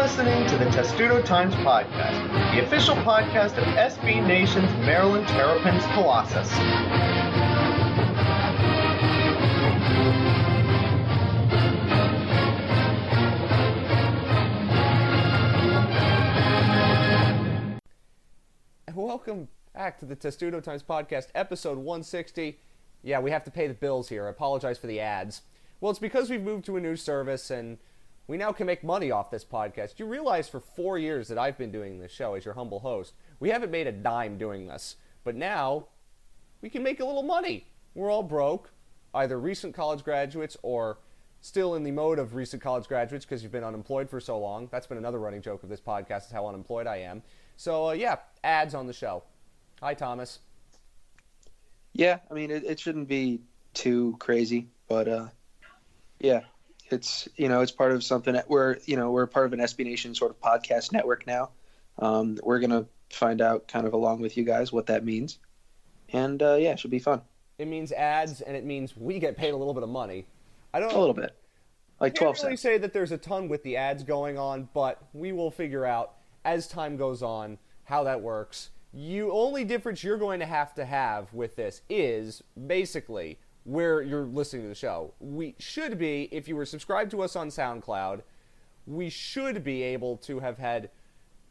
listening 0.00 0.46
to 0.46 0.56
the 0.56 0.64
Testudo 0.70 1.20
Times 1.20 1.54
Podcast, 1.56 2.54
the 2.54 2.64
official 2.64 2.94
podcast 2.96 3.58
of 3.58 3.64
SB 3.64 4.26
Nation's 4.26 4.72
Maryland 4.78 5.28
Terrapins 5.28 5.84
Colossus. 5.92 6.50
Welcome 18.94 19.48
back 19.74 19.98
to 19.98 20.06
the 20.06 20.16
Testudo 20.16 20.60
Times 20.60 20.82
Podcast, 20.82 21.26
episode 21.34 21.76
160. 21.76 22.58
Yeah, 23.02 23.20
we 23.20 23.30
have 23.32 23.44
to 23.44 23.50
pay 23.50 23.66
the 23.66 23.74
bills 23.74 24.08
here. 24.08 24.26
I 24.26 24.30
apologize 24.30 24.78
for 24.78 24.86
the 24.86 24.98
ads. 24.98 25.42
Well, 25.78 25.90
it's 25.90 26.00
because 26.00 26.30
we've 26.30 26.42
moved 26.42 26.64
to 26.64 26.78
a 26.78 26.80
new 26.80 26.96
service 26.96 27.50
and 27.50 27.76
we 28.26 28.36
now 28.36 28.52
can 28.52 28.66
make 28.66 28.84
money 28.84 29.10
off 29.10 29.30
this 29.30 29.44
podcast. 29.44 29.98
You 29.98 30.06
realize 30.06 30.48
for 30.48 30.60
four 30.60 30.98
years 30.98 31.28
that 31.28 31.38
I've 31.38 31.58
been 31.58 31.72
doing 31.72 31.98
this 31.98 32.12
show 32.12 32.34
as 32.34 32.44
your 32.44 32.54
humble 32.54 32.80
host, 32.80 33.14
we 33.40 33.50
haven't 33.50 33.70
made 33.70 33.86
a 33.86 33.92
dime 33.92 34.38
doing 34.38 34.66
this. 34.66 34.96
But 35.24 35.34
now 35.34 35.88
we 36.60 36.70
can 36.70 36.82
make 36.82 37.00
a 37.00 37.04
little 37.04 37.22
money. 37.22 37.66
We're 37.94 38.10
all 38.10 38.22
broke, 38.22 38.72
either 39.14 39.38
recent 39.38 39.74
college 39.74 40.04
graduates 40.04 40.56
or 40.62 40.98
still 41.40 41.74
in 41.74 41.82
the 41.82 41.90
mode 41.90 42.18
of 42.18 42.34
recent 42.34 42.62
college 42.62 42.86
graduates 42.86 43.24
because 43.24 43.42
you've 43.42 43.52
been 43.52 43.64
unemployed 43.64 44.08
for 44.08 44.20
so 44.20 44.38
long. 44.38 44.68
That's 44.70 44.86
been 44.86 44.98
another 44.98 45.18
running 45.18 45.42
joke 45.42 45.62
of 45.62 45.68
this 45.68 45.80
podcast 45.80 46.26
is 46.26 46.32
how 46.32 46.46
unemployed 46.46 46.86
I 46.86 46.98
am. 46.98 47.22
So 47.56 47.88
uh, 47.88 47.92
yeah, 47.92 48.16
ads 48.44 48.74
on 48.74 48.86
the 48.86 48.92
show. 48.92 49.24
Hi, 49.80 49.94
Thomas. 49.94 50.40
Yeah, 51.92 52.18
I 52.30 52.34
mean 52.34 52.50
it, 52.50 52.64
it 52.64 52.78
shouldn't 52.78 53.08
be 53.08 53.40
too 53.74 54.16
crazy, 54.20 54.68
but 54.88 55.08
uh, 55.08 55.26
yeah, 56.20 56.42
it's 56.90 57.28
you 57.36 57.48
know 57.48 57.60
it's 57.60 57.72
part 57.72 57.92
of 57.92 58.02
something 58.04 58.34
that 58.34 58.48
we're 58.48 58.76
you 58.86 58.96
know 58.96 59.10
we're 59.10 59.26
part 59.26 59.46
of 59.46 59.52
an 59.52 59.60
SB 59.60 59.84
Nation 59.84 60.14
sort 60.14 60.30
of 60.30 60.40
podcast 60.40 60.92
network 60.92 61.26
now. 61.26 61.50
Um, 61.98 62.38
we're 62.42 62.60
gonna 62.60 62.86
find 63.10 63.40
out 63.40 63.68
kind 63.68 63.86
of 63.86 63.92
along 63.92 64.20
with 64.20 64.36
you 64.36 64.44
guys 64.44 64.72
what 64.72 64.86
that 64.86 65.04
means, 65.04 65.38
and 66.12 66.42
uh, 66.42 66.54
yeah, 66.54 66.72
it 66.72 66.80
should 66.80 66.90
be 66.90 66.98
fun. 66.98 67.22
It 67.58 67.68
means 67.68 67.92
ads, 67.92 68.40
and 68.40 68.56
it 68.56 68.64
means 68.64 68.96
we 68.96 69.18
get 69.18 69.36
paid 69.36 69.52
a 69.52 69.56
little 69.56 69.74
bit 69.74 69.82
of 69.82 69.88
money. 69.90 70.26
I 70.72 70.80
don't 70.80 70.92
A 70.92 70.98
little 70.98 71.14
bit, 71.14 71.34
like 72.00 72.14
twelve 72.14 72.36
can't 72.36 72.44
really 72.44 72.56
cents. 72.56 72.62
say 72.62 72.78
that 72.78 72.92
there's 72.92 73.12
a 73.12 73.18
ton 73.18 73.48
with 73.48 73.62
the 73.62 73.76
ads 73.76 74.02
going 74.02 74.38
on, 74.38 74.68
but 74.72 75.02
we 75.12 75.32
will 75.32 75.50
figure 75.50 75.84
out 75.84 76.14
as 76.44 76.66
time 76.66 76.96
goes 76.96 77.22
on 77.22 77.58
how 77.84 78.04
that 78.04 78.20
works. 78.22 78.70
You 78.92 79.30
only 79.32 79.64
difference 79.64 80.02
you're 80.02 80.16
going 80.18 80.40
to 80.40 80.46
have 80.46 80.74
to 80.74 80.84
have 80.84 81.32
with 81.32 81.54
this 81.54 81.82
is 81.88 82.42
basically 82.66 83.38
where 83.64 84.02
you're 84.02 84.24
listening 84.24 84.62
to 84.62 84.68
the 84.68 84.74
show. 84.74 85.14
We 85.20 85.54
should 85.58 85.98
be, 85.98 86.28
if 86.32 86.48
you 86.48 86.56
were 86.56 86.66
subscribed 86.66 87.10
to 87.12 87.22
us 87.22 87.36
on 87.36 87.48
SoundCloud, 87.48 88.22
we 88.86 89.10
should 89.10 89.62
be 89.62 89.82
able 89.82 90.16
to 90.18 90.40
have 90.40 90.58
had 90.58 90.90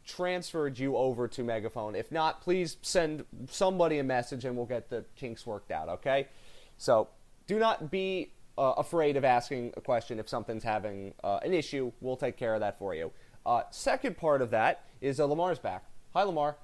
transferred 0.04 0.78
you 0.78 0.96
over 0.96 1.28
to 1.28 1.44
Megaphone. 1.44 1.94
If 1.94 2.10
not, 2.10 2.40
please 2.40 2.76
send 2.82 3.24
somebody 3.48 3.98
a 3.98 4.04
message 4.04 4.44
and 4.44 4.56
we'll 4.56 4.66
get 4.66 4.90
the 4.90 5.04
kinks 5.16 5.46
worked 5.46 5.70
out, 5.70 5.88
okay? 5.88 6.28
So 6.78 7.08
do 7.46 7.58
not 7.58 7.90
be 7.90 8.32
uh, 8.58 8.74
afraid 8.76 9.16
of 9.16 9.24
asking 9.24 9.72
a 9.76 9.80
question 9.80 10.18
if 10.18 10.28
something's 10.28 10.64
having 10.64 11.14
uh, 11.22 11.38
an 11.42 11.54
issue. 11.54 11.92
We'll 12.00 12.16
take 12.16 12.36
care 12.36 12.54
of 12.54 12.60
that 12.60 12.78
for 12.78 12.94
you. 12.94 13.12
Uh, 13.46 13.62
second 13.70 14.16
part 14.16 14.42
of 14.42 14.50
that 14.50 14.84
is 15.00 15.20
uh, 15.20 15.26
Lamar's 15.26 15.58
back. 15.58 15.84
Hi, 16.12 16.22
Lamar. 16.24 16.56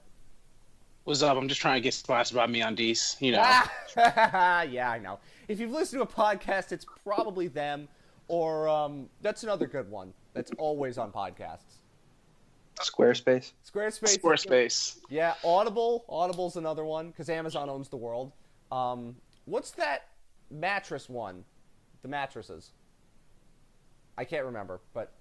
What's 1.06 1.22
up? 1.22 1.36
I'm 1.36 1.46
just 1.46 1.60
trying 1.60 1.76
to 1.76 1.80
get 1.80 1.94
spots 1.94 2.32
by 2.32 2.48
MeUndies. 2.48 3.20
You 3.22 3.30
know, 3.30 3.40
Ah, 3.44 4.62
yeah, 4.62 4.90
I 4.90 4.98
know. 4.98 5.20
If 5.46 5.60
you've 5.60 5.70
listened 5.70 6.00
to 6.00 6.02
a 6.02 6.12
podcast, 6.12 6.72
it's 6.72 6.84
probably 7.04 7.46
them, 7.46 7.86
or 8.26 8.68
um, 8.68 9.08
that's 9.22 9.44
another 9.44 9.68
good 9.68 9.88
one 9.88 10.12
that's 10.34 10.50
always 10.58 10.98
on 10.98 11.12
podcasts. 11.12 11.78
Squarespace. 12.80 13.52
Squarespace. 13.72 14.18
Squarespace. 14.18 14.98
Yeah, 15.08 15.34
Audible. 15.44 16.04
Audible's 16.08 16.56
another 16.56 16.84
one 16.84 17.10
because 17.10 17.28
Amazon 17.28 17.70
owns 17.70 17.88
the 17.88 17.96
world. 17.96 18.32
Um, 18.72 19.14
what's 19.44 19.70
that 19.72 20.08
mattress 20.50 21.08
one? 21.08 21.44
The 22.02 22.08
mattresses. 22.08 22.72
I 24.18 24.24
can't 24.24 24.44
remember, 24.44 24.80
but 24.92 25.12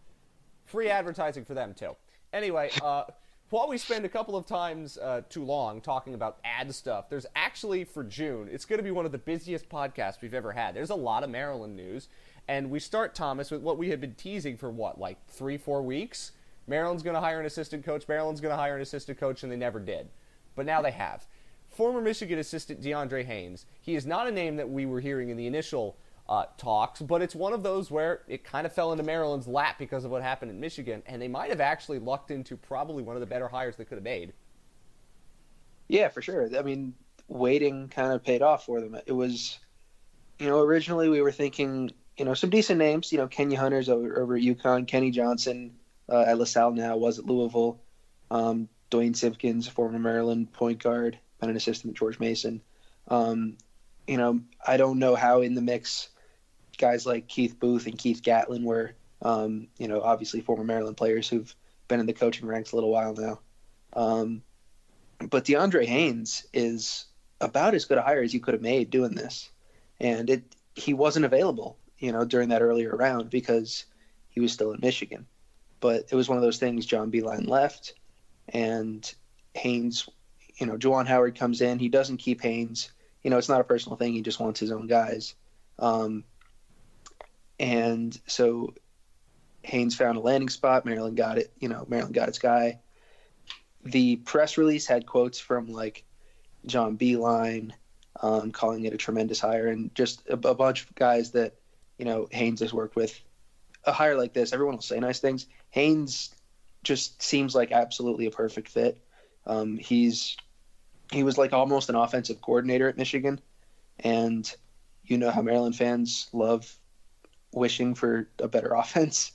free 0.66 0.90
advertising 0.90 1.46
for 1.46 1.54
them 1.54 1.76
too. 1.76 1.96
Anyway, 2.34 2.72
uh, 2.82 3.04
while 3.50 3.68
we 3.68 3.78
spend 3.78 4.06
a 4.06 4.10
couple 4.10 4.36
of 4.36 4.46
times 4.46 4.98
uh, 4.98 5.22
too 5.30 5.44
long 5.44 5.80
talking 5.80 6.14
about 6.16 6.38
ad 6.44 6.74
stuff, 6.74 7.10
there's 7.10 7.28
actually 7.36 7.84
for 7.84 8.04
June, 8.04 8.50
it's 8.52 8.66
going 8.66 8.80
to 8.80 8.84
be 8.84 8.92
one 8.92 9.06
of 9.06 9.12
the 9.12 9.18
busiest 9.18 9.70
podcasts 9.70 10.22
we've 10.22 10.34
ever 10.34 10.52
had. 10.52 10.76
There's 10.76 10.90
a 10.90 10.96
lot 10.96 11.24
of 11.24 11.30
Maryland 11.30 11.76
news, 11.76 12.08
and 12.48 12.72
we 12.72 12.80
start 12.80 13.14
Thomas 13.14 13.52
with 13.52 13.62
what 13.62 13.78
we 13.78 13.90
had 13.90 14.02
been 14.02 14.16
teasing 14.16 14.58
for 14.58 14.72
what, 14.72 15.00
like 15.00 15.18
three, 15.28 15.58
four 15.58 15.84
weeks. 15.84 16.32
Maryland's 16.68 17.04
going 17.04 17.14
to 17.14 17.22
hire 17.22 17.40
an 17.40 17.46
assistant 17.46 17.86
coach. 17.86 18.08
Maryland's 18.08 18.42
going 18.42 18.52
to 18.52 18.58
hire 18.58 18.76
an 18.76 18.82
assistant 18.82 19.20
coach, 19.20 19.44
and 19.44 19.52
they 19.52 19.56
never 19.56 19.80
did, 19.80 20.10
but 20.56 20.66
now 20.66 20.82
they 20.82 20.92
have. 20.92 21.28
Former 21.70 22.02
Michigan 22.02 22.40
assistant 22.40 22.82
DeAndre 22.82 23.26
Haynes. 23.26 23.66
He 23.80 23.96
is 23.96 24.08
not 24.08 24.28
a 24.28 24.32
name 24.32 24.56
that 24.56 24.70
we 24.70 24.88
were 24.88 25.02
hearing 25.02 25.30
in 25.30 25.38
the 25.38 25.46
initial 25.46 25.98
uh, 26.28 26.46
talks, 26.58 27.02
but 27.02 27.22
it's 27.22 27.36
one 27.36 27.54
of 27.54 27.62
those 27.64 27.92
where 27.92 28.22
it 28.28 28.44
kind 28.44 28.66
of 28.66 28.74
fell 28.74 28.92
into 28.92 29.04
Maryland's 29.04 29.48
lap 29.48 29.78
because 29.78 30.06
of 30.06 30.12
what 30.12 30.24
happened 30.24 30.52
in 30.52 30.60
Michigan, 30.60 31.04
and 31.06 31.22
they 31.22 31.28
might 31.28 31.50
have 31.50 31.62
actually 31.62 32.00
lucked 32.00 32.32
into 32.32 32.58
probably 32.58 33.04
one 33.04 33.16
of 33.16 33.20
the 33.20 33.28
better 33.28 33.48
hires 33.48 33.76
they 33.76 33.86
could 33.86 33.98
have 33.98 34.04
made. 34.04 34.34
Yeah, 35.88 36.10
for 36.10 36.22
sure. 36.22 36.50
I 36.58 36.64
mean, 36.64 36.96
waiting 37.28 37.90
kind 37.90 38.12
of 38.12 38.24
paid 38.24 38.42
off 38.42 38.66
for 38.66 38.82
them. 38.82 38.98
It 39.06 39.12
was, 39.12 39.60
you 40.40 40.48
know, 40.48 40.60
originally 40.62 41.10
we 41.10 41.22
were 41.22 41.32
thinking, 41.32 41.92
you 42.18 42.26
know, 42.26 42.34
some 42.34 42.50
decent 42.50 42.80
names. 42.80 43.12
You 43.12 43.20
know, 43.20 43.28
Kenya 43.28 43.60
Hunter's 43.60 43.88
over, 43.90 44.20
over 44.20 44.36
at 44.36 44.42
UConn, 44.42 44.88
Kenny 44.88 45.12
Johnson 45.12 45.76
uh, 46.10 46.22
at 46.22 46.40
LaSalle 46.40 46.72
now 46.72 46.98
was 46.98 47.20
at 47.20 47.26
Louisville, 47.26 47.80
um, 48.32 48.68
Duane 48.90 49.14
Simpkins, 49.14 49.68
former 49.68 50.00
Maryland 50.00 50.52
point 50.54 50.82
guard, 50.82 51.20
been 51.40 51.50
an 51.50 51.56
assistant 51.56 51.94
at 51.94 52.00
George 52.00 52.20
Mason. 52.20 52.62
Um, 53.08 53.58
you 54.08 54.18
know, 54.18 54.42
I 54.66 54.78
don't 54.78 55.00
know 55.00 55.16
how 55.16 55.42
in 55.42 55.54
the 55.54 55.62
mix 55.62 56.10
guys 56.78 57.06
like 57.06 57.28
Keith 57.28 57.60
Booth 57.60 57.88
and 57.88 57.98
Keith 57.98 58.22
Gatlin 58.22 58.64
were, 58.64 58.94
um, 59.22 59.68
you 59.78 59.88
know, 59.88 60.02
obviously 60.02 60.42
former 60.42 60.64
Maryland 60.64 60.98
players 60.98 61.28
who've 61.28 61.54
been 61.88 62.00
in 62.00 62.06
the 62.06 62.14
coaching 62.14 62.48
ranks 62.48 62.72
a 62.72 62.76
little 62.76 62.92
while 62.92 63.14
now. 63.14 63.40
Um, 63.94 64.42
but 65.30 65.46
DeAndre 65.46 65.86
Haynes 65.86 66.46
is 66.54 67.06
about 67.42 67.74
as 67.74 67.86
good 67.86 67.98
a 67.98 68.02
hire 68.02 68.22
as 68.22 68.34
you 68.34 68.40
could 68.40 68.54
have 68.54 68.62
made 68.62 68.90
doing 68.90 69.16
this, 69.16 69.50
and 70.00 70.30
it 70.30 70.44
he 70.76 70.94
wasn't 70.94 71.26
available, 71.26 71.78
you 72.00 72.12
know, 72.12 72.26
during 72.26 72.50
that 72.50 72.62
earlier 72.62 72.96
round 72.96 73.30
because 73.30 73.86
he 74.30 74.42
was 74.42 74.52
still 74.52 74.72
in 74.72 74.80
Michigan. 74.82 75.26
But 75.80 76.08
it 76.12 76.16
was 76.16 76.28
one 76.28 76.38
of 76.38 76.44
those 76.44 76.58
things. 76.58 76.86
John 76.86 77.12
Beilein 77.12 77.48
left, 77.48 77.94
and 78.50 79.14
Haynes, 79.54 80.10
you 80.58 80.66
know, 80.66 80.78
Juwan 80.78 81.08
Howard 81.08 81.38
comes 81.38 81.62
in. 81.62 81.80
He 81.80 81.90
doesn't 81.90 82.18
keep 82.18 82.42
Haynes. 82.42 82.92
You 83.24 83.30
know, 83.30 83.38
it's 83.38 83.50
not 83.50 83.62
a 83.62 83.66
personal 83.66 83.98
thing. 83.98 84.14
He 84.14 84.22
just 84.22 84.40
wants 84.40 84.60
his 84.60 84.72
own 84.72 84.88
guys. 84.88 85.36
Um, 85.80 86.24
and 87.60 88.18
so 88.28 88.74
Haynes 89.64 89.96
found 89.96 90.18
a 90.18 90.22
landing 90.22 90.50
spot. 90.50 90.86
Maryland 90.86 91.18
got 91.18 91.38
it. 91.38 91.52
You 91.60 91.70
know, 91.70 91.86
Maryland 91.88 92.14
got 92.14 92.30
its 92.30 92.40
guy 92.40 92.80
the 93.86 94.18
press 94.18 94.58
release 94.58 94.88
had 94.88 95.06
quotes 95.06 95.40
from 95.40 95.72
like 95.72 96.04
John 96.66 96.98
Beilein, 96.98 97.72
um, 98.22 98.52
calling 98.52 98.86
it 98.86 98.94
a 98.94 98.98
tremendous 98.98 99.40
hire, 99.40 99.68
and 99.68 99.94
just 99.94 100.28
a, 100.28 100.34
a 100.34 100.56
bunch 100.56 100.84
of 100.84 100.96
guys 100.96 101.32
that 101.32 101.54
you 101.98 102.06
know 102.06 102.28
Haynes 102.32 102.60
has 102.60 102.74
worked 102.74 102.96
with. 102.96 103.18
A 103.86 103.92
hire 103.92 104.18
like 104.18 104.34
this, 104.34 104.52
everyone 104.52 104.76
will 104.76 104.82
say 104.82 105.00
nice 105.00 105.20
things. 105.20 105.46
Haynes 105.70 106.34
just 106.84 107.22
seems 107.22 107.54
like 107.54 107.72
absolutely 107.72 108.26
a 108.26 108.32
perfect 108.32 108.68
fit. 108.68 108.98
Um, 109.46 109.78
he's 109.78 110.36
he 111.12 111.22
was 111.22 111.38
like 111.38 111.54
almost 111.54 111.90
an 111.90 111.96
offensive 111.96 112.42
coordinator 112.42 112.90
at 112.90 112.98
Michigan, 112.98 113.40
and 114.00 114.52
you 115.04 115.20
know 115.20 115.30
how 115.30 115.44
Maryland 115.44 115.76
fans 115.76 116.28
love 116.34 116.76
wishing 117.56 117.96
for 117.96 118.30
a 118.40 118.48
better 118.48 118.74
offense, 118.76 119.32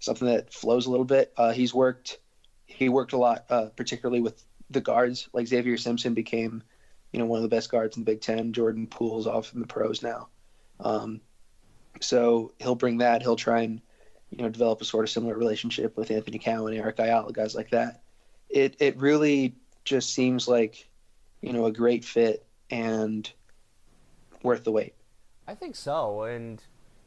something 0.00 0.28
that 0.28 0.52
flows 0.52 0.86
a 0.86 0.90
little 0.90 1.06
bit. 1.06 1.32
Uh, 1.36 1.52
he's 1.52 1.72
worked 1.72 2.18
he 2.66 2.88
worked 2.88 3.12
a 3.12 3.18
lot, 3.18 3.44
uh, 3.50 3.66
particularly 3.76 4.20
with 4.20 4.44
the 4.70 4.80
guards. 4.80 5.28
Like 5.32 5.46
Xavier 5.46 5.76
Simpson 5.76 6.14
became, 6.14 6.62
you 7.12 7.18
know, 7.18 7.26
one 7.26 7.38
of 7.38 7.42
the 7.42 7.54
best 7.54 7.70
guards 7.70 7.96
in 7.96 8.04
the 8.04 8.10
Big 8.10 8.20
Ten. 8.20 8.52
Jordan 8.52 8.86
Poole's 8.86 9.26
off 9.26 9.52
in 9.54 9.60
the 9.60 9.66
pros 9.66 10.02
now, 10.02 10.28
um, 10.80 11.20
so 12.00 12.52
he'll 12.58 12.74
bring 12.74 12.98
that. 12.98 13.22
He'll 13.22 13.36
try 13.36 13.62
and, 13.62 13.80
you 14.30 14.42
know, 14.42 14.48
develop 14.48 14.80
a 14.80 14.84
sort 14.84 15.04
of 15.04 15.10
similar 15.10 15.36
relationship 15.36 15.96
with 15.96 16.10
Anthony 16.10 16.38
Cowan, 16.38 16.74
Eric 16.74 16.98
Ayala, 16.98 17.32
guys 17.32 17.54
like 17.54 17.70
that. 17.70 18.02
It 18.48 18.76
it 18.80 18.96
really 18.96 19.54
just 19.84 20.12
seems 20.14 20.48
like, 20.48 20.88
you 21.40 21.52
know, 21.52 21.66
a 21.66 21.72
great 21.72 22.04
fit 22.04 22.46
and 22.70 23.30
worth 24.42 24.64
the 24.64 24.72
wait. 24.72 24.94
I 25.46 25.54
think 25.54 25.76
so, 25.76 26.22
and 26.22 26.62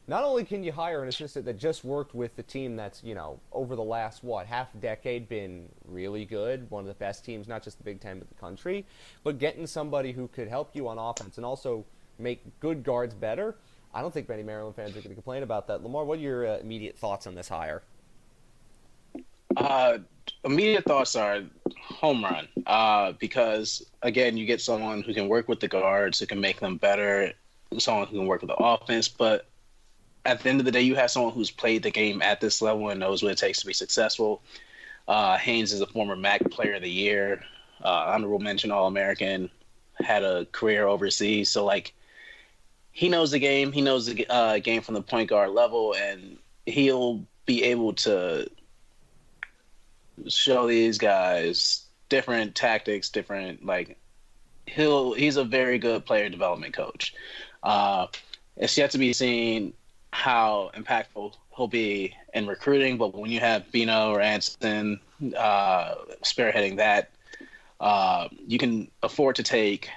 not 0.08 0.22
only 0.22 0.44
can 0.44 0.62
you 0.62 0.72
hire 0.72 1.02
an 1.02 1.08
assistant 1.08 1.44
that 1.46 1.58
just 1.58 1.84
worked 1.84 2.14
with 2.14 2.36
the 2.36 2.42
team 2.42 2.76
that's 2.76 3.02
you 3.02 3.14
know 3.14 3.40
over 3.52 3.74
the 3.74 3.82
last 3.82 4.22
what 4.22 4.46
half 4.46 4.68
decade 4.80 5.28
been 5.28 5.68
really 5.86 6.24
good, 6.24 6.70
one 6.70 6.82
of 6.82 6.88
the 6.88 6.94
best 6.94 7.24
teams, 7.24 7.48
not 7.48 7.62
just 7.62 7.78
the 7.78 7.84
Big 7.84 8.00
Ten 8.00 8.18
but 8.18 8.28
the 8.28 8.34
country, 8.34 8.84
but 9.24 9.38
getting 9.38 9.66
somebody 9.66 10.12
who 10.12 10.28
could 10.28 10.48
help 10.48 10.70
you 10.74 10.88
on 10.88 10.98
offense 10.98 11.36
and 11.36 11.44
also 11.44 11.84
make 12.18 12.42
good 12.60 12.82
guards 12.82 13.14
better. 13.14 13.56
I 13.92 14.02
don't 14.02 14.12
think 14.12 14.28
many 14.28 14.42
Maryland 14.42 14.76
fans 14.76 14.90
are 14.90 15.00
going 15.00 15.08
to 15.08 15.14
complain 15.14 15.42
about 15.42 15.66
that. 15.68 15.82
Lamar, 15.82 16.04
what 16.04 16.18
are 16.18 16.22
your 16.22 16.46
uh, 16.46 16.58
immediate 16.58 16.98
thoughts 16.98 17.26
on 17.26 17.34
this 17.34 17.48
hire? 17.48 17.82
Uh, 19.56 19.98
immediate 20.44 20.84
thoughts 20.84 21.16
are 21.16 21.42
home 21.80 22.22
run. 22.22 22.46
Uh, 22.66 23.12
because 23.12 23.86
again, 24.02 24.36
you 24.36 24.44
get 24.44 24.60
someone 24.60 25.02
who 25.02 25.14
can 25.14 25.28
work 25.28 25.48
with 25.48 25.60
the 25.60 25.68
guards, 25.68 26.20
who 26.20 26.26
can 26.26 26.40
make 26.40 26.60
them 26.60 26.76
better, 26.76 27.32
someone 27.78 28.06
who 28.06 28.18
can 28.18 28.26
work 28.26 28.42
with 28.42 28.48
the 28.48 28.56
offense. 28.56 29.08
But 29.08 29.46
at 30.26 30.40
the 30.40 30.48
end 30.50 30.60
of 30.60 30.66
the 30.66 30.72
day, 30.72 30.82
you 30.82 30.96
have 30.96 31.10
someone 31.10 31.32
who's 31.32 31.50
played 31.50 31.82
the 31.82 31.90
game 31.90 32.20
at 32.20 32.40
this 32.40 32.60
level 32.60 32.88
and 32.90 33.00
knows 33.00 33.22
what 33.22 33.32
it 33.32 33.38
takes 33.38 33.60
to 33.60 33.66
be 33.66 33.72
successful. 33.72 34.42
Uh, 35.06 35.36
Haynes 35.38 35.72
is 35.72 35.80
a 35.80 35.86
former 35.86 36.16
MAC 36.16 36.50
Player 36.50 36.74
of 36.74 36.82
the 36.82 36.90
Year, 36.90 37.42
uh, 37.82 38.04
honorable 38.08 38.40
mention 38.40 38.72
All 38.72 38.88
American, 38.88 39.48
had 39.94 40.24
a 40.24 40.46
career 40.46 40.86
overseas. 40.86 41.50
So 41.50 41.64
like, 41.64 41.94
he 42.90 43.08
knows 43.08 43.30
the 43.30 43.38
game. 43.38 43.72
He 43.72 43.82
knows 43.82 44.06
the 44.06 44.26
uh, 44.28 44.58
game 44.58 44.82
from 44.82 44.94
the 44.94 45.02
point 45.02 45.30
guard 45.30 45.50
level, 45.50 45.94
and 45.94 46.38
he'll 46.64 47.24
be 47.44 47.62
able 47.62 47.92
to 47.92 48.50
show 50.26 50.66
these 50.66 50.98
guys 50.98 51.84
different 52.08 52.54
tactics, 52.54 53.10
different 53.10 53.64
like 53.64 53.98
he'll 54.66 55.12
he's 55.12 55.36
a 55.36 55.44
very 55.44 55.78
good 55.78 56.06
player 56.06 56.28
development 56.30 56.74
coach. 56.74 57.14
Uh, 57.62 58.06
it's 58.56 58.78
yet 58.78 58.92
to 58.92 58.98
be 58.98 59.12
seen 59.12 59.74
how 60.16 60.70
impactful 60.74 61.34
he'll 61.54 61.68
be 61.68 62.14
in 62.32 62.46
recruiting, 62.46 62.96
but 62.96 63.14
when 63.14 63.30
you 63.30 63.38
have 63.40 63.70
Bino 63.70 64.16
Ranson 64.16 64.98
uh, 65.36 65.94
spearheading 66.24 66.76
that, 66.76 67.10
uh, 67.80 68.28
you 68.46 68.56
can 68.58 68.90
afford 69.02 69.36
to 69.36 69.42
take 69.42 69.90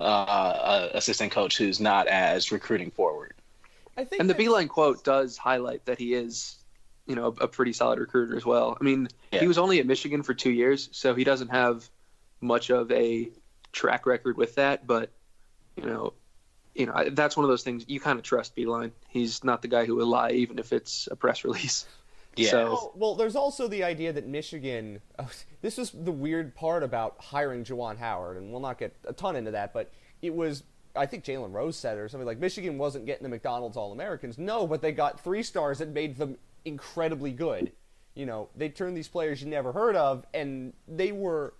uh, 0.00 0.88
a 0.94 0.96
assistant 0.96 1.30
coach 1.30 1.58
who's 1.58 1.80
not 1.80 2.06
as 2.06 2.50
recruiting 2.50 2.90
forward. 2.90 3.34
I 3.98 4.04
think 4.04 4.20
And 4.20 4.30
the 4.30 4.34
Beilein 4.34 4.68
quote 4.68 5.04
does 5.04 5.36
highlight 5.36 5.84
that 5.84 5.98
he 5.98 6.14
is, 6.14 6.56
you 7.06 7.14
know, 7.14 7.34
a 7.40 7.46
pretty 7.46 7.74
solid 7.74 7.98
recruiter 7.98 8.34
as 8.36 8.46
well. 8.46 8.78
I 8.80 8.82
mean, 8.82 9.08
Yeah. 9.32 9.40
he 9.40 9.48
was 9.48 9.58
only 9.58 9.80
at 9.80 9.86
Michigan 9.86 10.22
for 10.22 10.32
two 10.32 10.50
years, 10.50 10.88
so 10.92 11.14
he 11.14 11.24
doesn't 11.24 11.48
have 11.48 11.90
much 12.40 12.70
of 12.70 12.90
a 12.90 13.28
track 13.72 14.06
record 14.06 14.38
with 14.38 14.54
that. 14.54 14.86
But 14.86 15.10
you 15.76 15.84
know, 15.84 16.14
you 16.80 16.86
know, 16.86 17.10
that's 17.10 17.36
one 17.36 17.44
of 17.44 17.50
those 17.50 17.62
things 17.62 17.84
you 17.88 18.00
kind 18.00 18.18
of 18.18 18.24
trust 18.24 18.56
Beilein. 18.56 18.90
He's 19.08 19.44
not 19.44 19.60
the 19.60 19.68
guy 19.68 19.84
who 19.84 19.96
will 19.96 20.06
lie, 20.06 20.30
even 20.30 20.58
if 20.58 20.72
it's 20.72 21.08
a 21.10 21.16
press 21.16 21.44
release. 21.44 21.86
Yeah. 22.36 22.50
So 22.50 22.64
Well, 22.64 22.92
well, 22.94 23.14
there's 23.16 23.36
also 23.36 23.68
the 23.68 23.84
idea 23.84 24.12
that 24.14 24.26
Michigan. 24.26 25.00
Oh, 25.18 25.28
this 25.60 25.76
was 25.76 25.90
the 25.90 26.12
weird 26.12 26.54
part 26.54 26.82
about 26.82 27.16
hiring 27.18 27.64
Juwan 27.64 27.98
Howard, 27.98 28.38
and 28.38 28.50
we'll 28.50 28.62
not 28.62 28.78
get 28.78 28.96
a 29.06 29.12
ton 29.12 29.36
into 29.36 29.50
that, 29.50 29.72
but 29.74 29.92
it 30.22 30.34
was. 30.34 30.62
I 30.96 31.06
think 31.06 31.22
Jalen 31.22 31.52
Rose 31.52 31.76
said 31.76 31.98
it 31.98 32.00
or 32.00 32.08
something 32.08 32.26
like 32.26 32.40
Michigan 32.40 32.76
wasn't 32.76 33.06
getting 33.06 33.22
the 33.22 33.28
McDonald's 33.28 33.76
All 33.76 33.92
Americans. 33.92 34.38
No, 34.38 34.66
but 34.66 34.82
they 34.82 34.90
got 34.90 35.20
three 35.22 35.42
stars 35.44 35.78
that 35.78 35.90
made 35.90 36.16
them 36.16 36.36
incredibly 36.64 37.30
good. 37.30 37.70
You 38.14 38.26
know, 38.26 38.48
they 38.56 38.70
turned 38.70 38.96
these 38.96 39.06
players 39.06 39.40
you 39.40 39.48
never 39.48 39.70
heard 39.70 39.94
of, 39.94 40.26
and 40.34 40.72
they 40.88 41.12
were, 41.12 41.54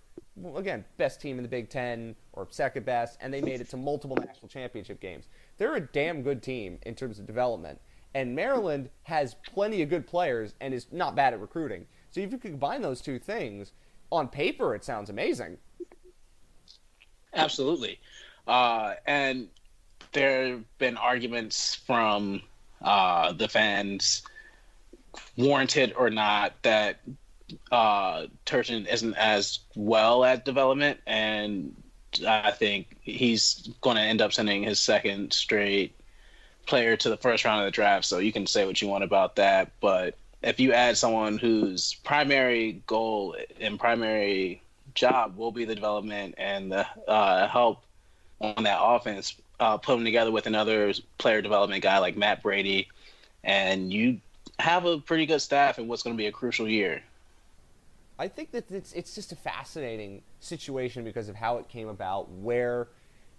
again, 0.55 0.85
best 0.97 1.21
team 1.21 1.37
in 1.37 1.43
the 1.43 1.49
Big 1.49 1.69
Ten 1.69 2.15
or 2.33 2.47
second 2.49 2.85
best, 2.85 3.17
and 3.21 3.33
they 3.33 3.41
made 3.41 3.61
it 3.61 3.69
to 3.69 3.77
multiple 3.77 4.17
national 4.17 4.47
championship 4.47 4.99
games. 4.99 5.25
They're 5.57 5.75
a 5.75 5.81
damn 5.81 6.23
good 6.23 6.41
team 6.41 6.79
in 6.83 6.95
terms 6.95 7.19
of 7.19 7.27
development. 7.27 7.79
And 8.13 8.35
Maryland 8.35 8.89
has 9.03 9.35
plenty 9.53 9.81
of 9.81 9.89
good 9.89 10.05
players 10.05 10.53
and 10.59 10.73
is 10.73 10.87
not 10.91 11.15
bad 11.15 11.33
at 11.33 11.39
recruiting. 11.39 11.85
So 12.09 12.19
if 12.19 12.31
you 12.31 12.37
could 12.37 12.51
combine 12.51 12.81
those 12.81 13.01
two 13.01 13.19
things, 13.19 13.71
on 14.11 14.27
paper 14.27 14.75
it 14.75 14.83
sounds 14.83 15.09
amazing. 15.09 15.57
Absolutely. 17.33 17.99
Uh, 18.47 18.95
and 19.05 19.47
there 20.11 20.49
have 20.49 20.77
been 20.77 20.97
arguments 20.97 21.75
from 21.75 22.41
uh, 22.81 23.31
the 23.31 23.47
fans, 23.47 24.23
warranted 25.37 25.93
or 25.95 26.09
not, 26.09 26.53
that 26.63 26.99
uh, 27.71 28.27
Turgeon 28.45 28.91
isn't 28.91 29.15
as 29.15 29.59
well 29.75 30.23
at 30.23 30.45
development. 30.45 30.99
And 31.05 31.75
I 32.27 32.51
think 32.51 32.97
he's 33.01 33.69
going 33.81 33.97
to 33.97 34.01
end 34.01 34.21
up 34.21 34.33
sending 34.33 34.63
his 34.63 34.79
second 34.79 35.33
straight 35.33 35.95
player 36.65 36.95
to 36.97 37.09
the 37.09 37.17
first 37.17 37.45
round 37.45 37.61
of 37.61 37.65
the 37.65 37.71
draft. 37.71 38.05
So 38.05 38.19
you 38.19 38.31
can 38.31 38.47
say 38.47 38.65
what 38.65 38.81
you 38.81 38.87
want 38.87 39.03
about 39.03 39.35
that. 39.37 39.71
But 39.79 40.15
if 40.41 40.59
you 40.59 40.73
add 40.73 40.97
someone 40.97 41.37
whose 41.37 41.95
primary 42.03 42.81
goal 42.87 43.35
and 43.59 43.79
primary 43.79 44.61
job 44.93 45.37
will 45.37 45.51
be 45.51 45.65
the 45.65 45.75
development 45.75 46.35
and 46.37 46.71
the 46.71 46.85
uh, 47.07 47.47
help 47.47 47.83
on 48.39 48.63
that 48.63 48.79
offense, 48.81 49.35
uh, 49.59 49.77
put 49.77 49.95
them 49.95 50.03
together 50.03 50.31
with 50.31 50.47
another 50.47 50.93
player 51.17 51.41
development 51.41 51.83
guy 51.83 51.99
like 51.99 52.17
Matt 52.17 52.41
Brady, 52.41 52.89
and 53.43 53.93
you 53.93 54.19
have 54.59 54.85
a 54.85 54.97
pretty 54.97 55.25
good 55.25 55.41
staff 55.41 55.79
in 55.79 55.87
what's 55.87 56.03
going 56.03 56.15
to 56.15 56.17
be 56.17 56.27
a 56.27 56.31
crucial 56.31 56.67
year. 56.67 57.01
I 58.21 58.27
think 58.27 58.51
that 58.51 58.69
it's 58.69 58.93
it's 58.93 59.15
just 59.15 59.31
a 59.31 59.35
fascinating 59.35 60.21
situation 60.39 61.03
because 61.03 61.27
of 61.27 61.35
how 61.35 61.57
it 61.57 61.67
came 61.67 61.87
about, 61.87 62.29
where 62.29 62.89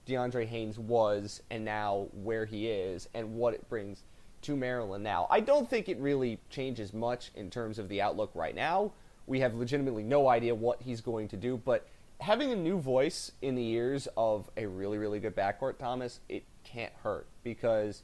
DeAndre 0.09 0.45
Haynes 0.45 0.77
was, 0.77 1.41
and 1.51 1.65
now 1.65 2.09
where 2.13 2.45
he 2.45 2.67
is, 2.67 3.09
and 3.15 3.37
what 3.37 3.55
it 3.55 3.69
brings 3.69 4.03
to 4.41 4.57
Maryland 4.57 5.05
now. 5.05 5.29
I 5.31 5.39
don't 5.39 5.71
think 5.71 5.89
it 5.89 5.99
really 5.99 6.41
changes 6.51 6.93
much 6.93 7.31
in 7.37 7.49
terms 7.49 7.79
of 7.79 7.89
the 7.89 8.03
outlook 8.03 8.33
right 8.35 8.57
now. 8.57 8.91
We 9.29 9.39
have 9.39 9.55
legitimately 9.55 10.03
no 10.03 10.27
idea 10.27 10.53
what 10.53 10.83
he's 10.83 11.01
going 11.01 11.29
to 11.29 11.37
do, 11.37 11.59
but 11.59 11.87
having 12.21 12.51
a 12.51 12.57
new 12.57 12.81
voice 12.81 13.31
in 13.41 13.55
the 13.55 13.69
ears 13.69 14.09
of 14.17 14.51
a 14.57 14.67
really, 14.67 14.99
really 14.99 15.21
good 15.21 15.37
backcourt, 15.37 15.79
Thomas, 15.79 16.19
it 16.29 16.43
can't 16.65 16.93
hurt 17.05 17.29
because 17.45 18.03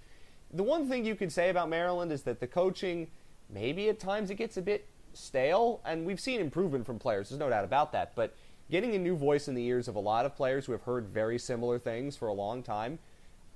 the 0.53 0.63
one 0.63 0.89
thing 0.89 1.05
you 1.05 1.17
could 1.17 1.33
say 1.33 1.51
about 1.51 1.69
Maryland 1.69 2.13
is 2.13 2.23
that 2.23 2.39
the 2.39 2.47
coaching, 2.47 3.09
maybe 3.51 3.89
at 3.89 3.99
times 3.99 4.31
it 4.31 4.37
gets 4.37 4.57
a 4.57 4.63
bit 4.63 4.87
stale, 5.13 5.81
and 5.85 6.05
we've 6.07 6.21
seen 6.21 6.41
improvement 6.41 6.87
from 6.87 6.99
players. 6.99 7.29
There's 7.29 7.39
no 7.39 7.49
doubt 7.49 7.65
about 7.65 7.93
that. 7.93 8.15
But 8.15 8.35
getting 8.71 8.95
a 8.95 8.99
new 8.99 9.17
voice 9.17 9.49
in 9.49 9.55
the 9.55 9.65
ears 9.65 9.89
of 9.89 9.97
a 9.97 10.01
lot 10.01 10.27
of 10.27 10.35
players 10.37 10.67
who 10.67 10.73
have 10.73 10.83
heard 10.83 11.09
very 11.09 11.39
similar 11.39 11.79
things 11.79 12.17
for 12.17 12.29
a 12.29 12.33
long 12.33 12.63
time, 12.63 12.99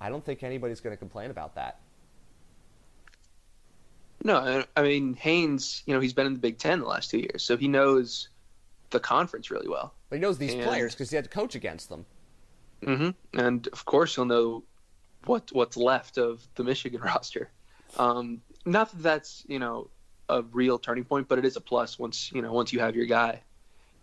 I 0.00 0.08
don't 0.08 0.24
think 0.24 0.42
anybody's 0.42 0.80
going 0.80 0.92
to 0.92 0.98
complain 0.98 1.30
about 1.30 1.54
that. 1.54 1.80
No, 4.24 4.64
I- 4.76 4.82
mean 4.82 5.14
Haynes. 5.14 5.82
You 5.86 5.94
know, 5.94 6.00
he's 6.00 6.12
been 6.12 6.26
in 6.26 6.32
the 6.34 6.38
Big 6.38 6.58
Ten 6.58 6.80
the 6.80 6.86
last 6.86 7.10
two 7.10 7.18
years, 7.18 7.42
so 7.42 7.56
he 7.56 7.68
knows 7.68 8.28
the 8.90 9.00
conference 9.00 9.50
really 9.50 9.68
well. 9.68 9.94
But 10.08 10.16
he 10.16 10.20
knows 10.20 10.38
these 10.38 10.54
And- 10.54 10.62
players 10.62 10.94
because 10.94 11.10
he 11.10 11.16
had 11.16 11.24
to 11.24 11.30
coach 11.30 11.54
against 11.54 11.88
them. 11.88 12.06
Mm-hmm. 12.82 13.38
And 13.38 13.66
of 13.68 13.84
course, 13.84 14.14
he'll 14.14 14.24
know 14.24 14.64
what 15.24 15.50
what's 15.52 15.76
left 15.76 16.18
of 16.18 16.46
the 16.54 16.64
Michigan 16.64 17.00
roster. 17.04 17.50
Um, 17.96 18.42
not 18.64 18.90
that 18.92 19.02
that's 19.02 19.44
you 19.48 19.58
know 19.58 19.90
a 20.38 20.42
real 20.52 20.78
turning 20.78 21.04
point, 21.04 21.28
but 21.28 21.38
it 21.38 21.44
is 21.44 21.56
a 21.56 21.60
plus 21.60 21.98
once 21.98 22.30
you 22.32 22.42
know 22.42 22.52
once 22.52 22.72
you 22.72 22.80
have 22.80 22.96
your 22.96 23.06
guy. 23.06 23.40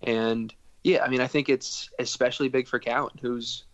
And 0.01 0.53
yeah, 0.83 1.03
I 1.03 1.09
mean, 1.09 1.21
I 1.21 1.27
think 1.27 1.49
it's 1.49 1.89
especially 1.99 2.49
big 2.49 2.67
for 2.67 2.79
Cowan, 2.79 3.17
who's 3.21 3.65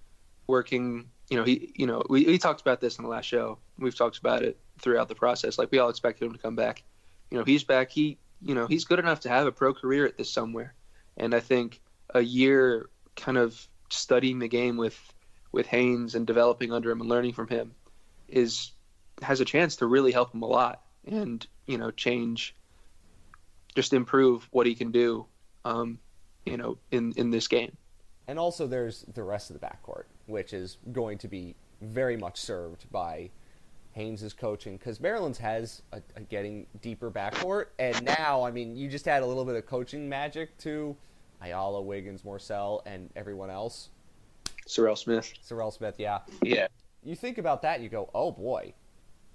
working. 0.48 1.10
You 1.30 1.38
know, 1.38 1.44
he 1.44 1.74
you 1.76 1.88
know 1.88 2.04
we, 2.10 2.26
we 2.26 2.38
talked 2.38 2.62
about 2.62 2.82
this 2.82 2.98
in 2.98 3.04
the 3.04 3.10
last 3.10 3.26
show. 3.26 3.58
We've 3.78 3.96
talked 3.96 4.18
about 4.18 4.44
it 4.44 4.58
throughout 4.80 5.08
the 5.08 5.16
process. 5.16 5.58
Like 5.58 5.72
we 5.72 5.80
all 5.80 5.90
expected 5.90 6.26
him 6.26 6.34
to 6.34 6.40
come 6.40 6.56
back. 6.56 6.84
You 7.32 7.38
know, 7.38 7.44
he's 7.44 7.64
back. 7.64 7.92
He 7.92 8.18
you 8.42 8.56
know 8.56 8.68
he's 8.68 8.86
good 8.86 9.00
enough 9.00 9.22
to 9.22 9.30
have 9.30 9.48
a 9.48 9.52
pro 9.52 9.74
career 9.74 10.06
at 10.06 10.18
this 10.18 10.30
somewhere. 10.30 10.74
And 11.18 11.34
I 11.34 11.40
think 11.40 11.82
a 12.14 12.22
year 12.22 12.90
kind 13.16 13.38
of 13.38 13.68
studying 13.90 14.40
the 14.40 14.48
game 14.48 14.78
with 14.78 15.00
with 15.52 15.68
Haynes 15.68 16.16
and 16.16 16.28
developing 16.28 16.72
under 16.72 16.92
him 16.92 17.02
and 17.02 17.10
learning 17.10 17.34
from 17.34 17.48
him 17.48 17.74
is 18.28 18.72
has 19.22 19.40
a 19.40 19.46
chance 19.46 19.78
to 19.78 19.86
really 19.86 20.12
help 20.12 20.34
him 20.34 20.42
a 20.42 20.48
lot 20.48 20.82
and 21.08 21.46
you 21.68 21.78
know 21.78 21.92
change 21.92 22.56
just 23.76 23.94
improve 23.94 24.48
what 24.52 24.66
he 24.66 24.76
can 24.76 24.92
do 24.92 25.26
um, 25.66 26.00
you 26.46 26.58
know 26.58 26.78
in 26.92 27.14
in 27.18 27.32
this 27.32 27.48
game 27.48 27.76
And 28.28 28.40
also, 28.40 28.66
there's 28.68 29.06
the 29.14 29.22
rest 29.24 29.52
of 29.52 29.60
the 29.60 29.66
backcourt, 29.66 30.06
which 30.26 30.52
is 30.54 30.78
going 30.92 31.20
to 31.20 31.28
be 31.28 31.56
very 31.82 32.18
much 32.18 32.38
served 32.40 32.90
by 32.92 33.30
Haynes' 33.92 34.34
coaching 34.34 34.78
because 34.78 35.00
Maryland's 35.00 35.38
has 35.38 35.84
a, 35.92 36.02
a 36.16 36.22
getting 36.22 36.66
deeper 36.82 37.12
backcourt, 37.12 37.68
and 37.78 38.04
now, 38.04 38.44
I 38.44 38.50
mean, 38.52 38.76
you 38.76 38.88
just 38.90 39.08
add 39.08 39.22
a 39.22 39.26
little 39.26 39.46
bit 39.46 39.56
of 39.56 39.68
coaching 39.68 40.10
magic 40.10 40.58
to 40.60 40.96
Ayala, 41.42 41.82
Wiggins, 41.82 42.24
Morsell, 42.24 42.82
and 42.88 43.10
everyone 43.16 43.52
else. 43.52 43.90
Serrel 44.68 44.98
Smith 44.98 45.32
Serrel 45.48 45.72
Smith, 45.72 45.96
yeah. 46.00 46.20
Yeah. 46.42 46.68
You 47.04 47.16
think 47.16 47.38
about 47.38 47.62
that, 47.62 47.82
you 47.82 47.90
go, 47.90 48.10
"Oh 48.16 48.32
boy, 48.32 48.74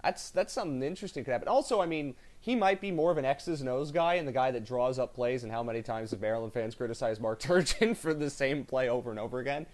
that's 0.02 0.30
that's 0.30 0.52
something 0.52 0.82
interesting 0.82 1.24
could 1.24 1.32
happen." 1.32 1.48
Also, 1.48 1.80
I 1.80 1.86
mean, 1.86 2.14
he 2.40 2.54
might 2.54 2.80
be 2.80 2.90
more 2.90 3.10
of 3.10 3.18
an 3.18 3.24
X's 3.24 3.60
and 3.60 3.68
O's 3.68 3.92
guy 3.92 4.14
and 4.14 4.26
the 4.26 4.32
guy 4.32 4.50
that 4.50 4.64
draws 4.64 4.98
up 4.98 5.14
plays. 5.14 5.42
And 5.42 5.52
how 5.52 5.62
many 5.62 5.82
times 5.82 6.10
have 6.12 6.20
Maryland 6.20 6.52
fans 6.52 6.74
criticized 6.74 7.20
Mark 7.20 7.40
Turgeon 7.42 7.96
for 7.96 8.14
the 8.14 8.30
same 8.30 8.64
play 8.64 8.88
over 8.88 9.10
and 9.10 9.18
over 9.18 9.38
again? 9.38 9.66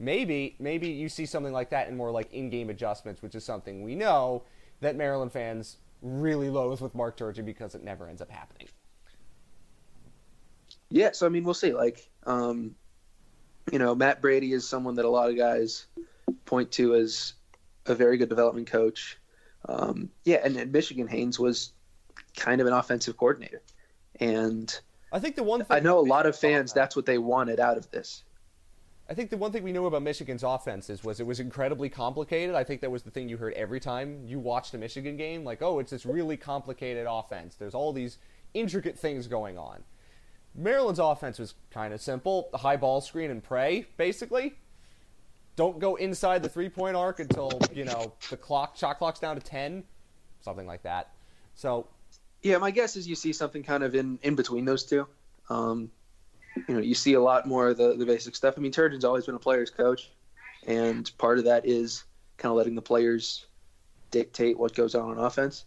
Maybe, 0.00 0.54
maybe 0.60 0.88
you 0.88 1.08
see 1.08 1.26
something 1.26 1.52
like 1.52 1.70
that 1.70 1.88
and 1.88 1.96
more 1.96 2.10
like 2.10 2.32
in-game 2.32 2.70
adjustments, 2.70 3.20
which 3.20 3.34
is 3.34 3.44
something 3.44 3.82
we 3.82 3.96
know 3.96 4.44
that 4.80 4.94
Maryland 4.94 5.32
fans 5.32 5.78
really 6.02 6.48
loathe 6.48 6.80
with 6.80 6.94
Mark 6.94 7.16
Turgeon 7.16 7.44
because 7.44 7.74
it 7.74 7.82
never 7.82 8.08
ends 8.08 8.22
up 8.22 8.30
happening. 8.30 8.68
yeah 10.90 11.10
so 11.12 11.26
I 11.26 11.28
mean 11.28 11.44
we'll 11.44 11.54
see 11.54 11.72
like 11.72 12.08
um, 12.26 12.74
you 13.72 13.78
know 13.78 13.94
Matt 13.94 14.20
Brady 14.20 14.52
is 14.52 14.68
someone 14.68 14.94
that 14.94 15.04
a 15.04 15.10
lot 15.10 15.30
of 15.30 15.36
guys 15.36 15.86
point 16.44 16.70
to 16.72 16.94
as 16.94 17.34
a 17.86 17.94
very 17.94 18.16
good 18.16 18.28
development 18.28 18.68
coach 18.68 19.18
um, 19.66 20.10
yeah 20.24 20.38
and 20.44 20.72
Michigan 20.72 21.08
Haynes 21.08 21.38
was 21.38 21.72
kind 22.36 22.60
of 22.60 22.66
an 22.66 22.72
offensive 22.72 23.16
coordinator 23.16 23.62
And 24.20 24.78
I 25.12 25.18
think 25.18 25.36
the 25.36 25.42
one 25.42 25.60
thing 25.60 25.66
I 25.70 25.80
know 25.80 25.98
a 25.98 26.00
lot 26.00 26.26
of 26.26 26.36
fans 26.36 26.72
that's 26.72 26.94
what 26.96 27.06
they 27.06 27.18
wanted 27.18 27.60
out 27.60 27.76
of 27.76 27.90
this. 27.90 28.24
I 29.10 29.14
think 29.14 29.30
the 29.30 29.38
one 29.38 29.52
thing 29.52 29.62
we 29.62 29.72
knew 29.72 29.86
about 29.86 30.02
Michigan's 30.02 30.42
offenses 30.42 31.02
was 31.02 31.18
it 31.18 31.26
was 31.26 31.40
incredibly 31.40 31.88
complicated. 31.88 32.54
I 32.54 32.62
think 32.62 32.82
that 32.82 32.90
was 32.90 33.02
the 33.02 33.10
thing 33.10 33.28
you 33.30 33.38
heard 33.38 33.54
every 33.54 33.80
time 33.80 34.22
you 34.26 34.38
watched 34.38 34.74
a 34.74 34.78
Michigan 34.78 35.16
game. 35.16 35.44
Like, 35.44 35.62
oh, 35.62 35.78
it's 35.78 35.90
this 35.90 36.04
really 36.04 36.36
complicated 36.36 37.06
offense. 37.08 37.54
There's 37.54 37.74
all 37.74 37.94
these 37.94 38.18
intricate 38.52 38.98
things 38.98 39.26
going 39.26 39.56
on. 39.56 39.82
Maryland's 40.54 40.98
offense 40.98 41.38
was 41.38 41.54
kind 41.70 41.94
of 41.94 42.02
simple 42.02 42.50
the 42.52 42.58
high 42.58 42.76
ball 42.76 43.00
screen 43.00 43.30
and 43.30 43.42
pray, 43.42 43.86
basically. 43.96 44.56
Don't 45.58 45.80
go 45.80 45.96
inside 45.96 46.44
the 46.44 46.48
three 46.48 46.68
point 46.68 46.94
arc 46.94 47.18
until, 47.18 47.50
you 47.74 47.84
know, 47.84 48.12
the 48.30 48.36
clock, 48.36 48.76
shot 48.76 48.96
clock's 48.96 49.18
down 49.18 49.34
to 49.34 49.42
10, 49.42 49.82
something 50.40 50.68
like 50.68 50.84
that. 50.84 51.10
So. 51.56 51.88
Yeah, 52.44 52.58
my 52.58 52.70
guess 52.70 52.94
is 52.94 53.08
you 53.08 53.16
see 53.16 53.32
something 53.32 53.64
kind 53.64 53.82
of 53.82 53.96
in, 53.96 54.20
in 54.22 54.36
between 54.36 54.64
those 54.64 54.84
two. 54.84 55.08
Um, 55.50 55.90
you 56.68 56.74
know, 56.74 56.80
you 56.80 56.94
see 56.94 57.14
a 57.14 57.20
lot 57.20 57.48
more 57.48 57.70
of 57.70 57.76
the, 57.76 57.96
the 57.96 58.06
basic 58.06 58.36
stuff. 58.36 58.54
I 58.56 58.60
mean, 58.60 58.70
Turgeon's 58.70 59.04
always 59.04 59.26
been 59.26 59.34
a 59.34 59.40
player's 59.40 59.68
coach, 59.68 60.12
and 60.64 61.10
part 61.18 61.38
of 61.38 61.46
that 61.46 61.66
is 61.66 62.04
kind 62.36 62.52
of 62.52 62.56
letting 62.56 62.76
the 62.76 62.82
players 62.82 63.44
dictate 64.12 64.56
what 64.56 64.76
goes 64.76 64.94
on 64.94 65.10
on 65.10 65.18
offense. 65.18 65.64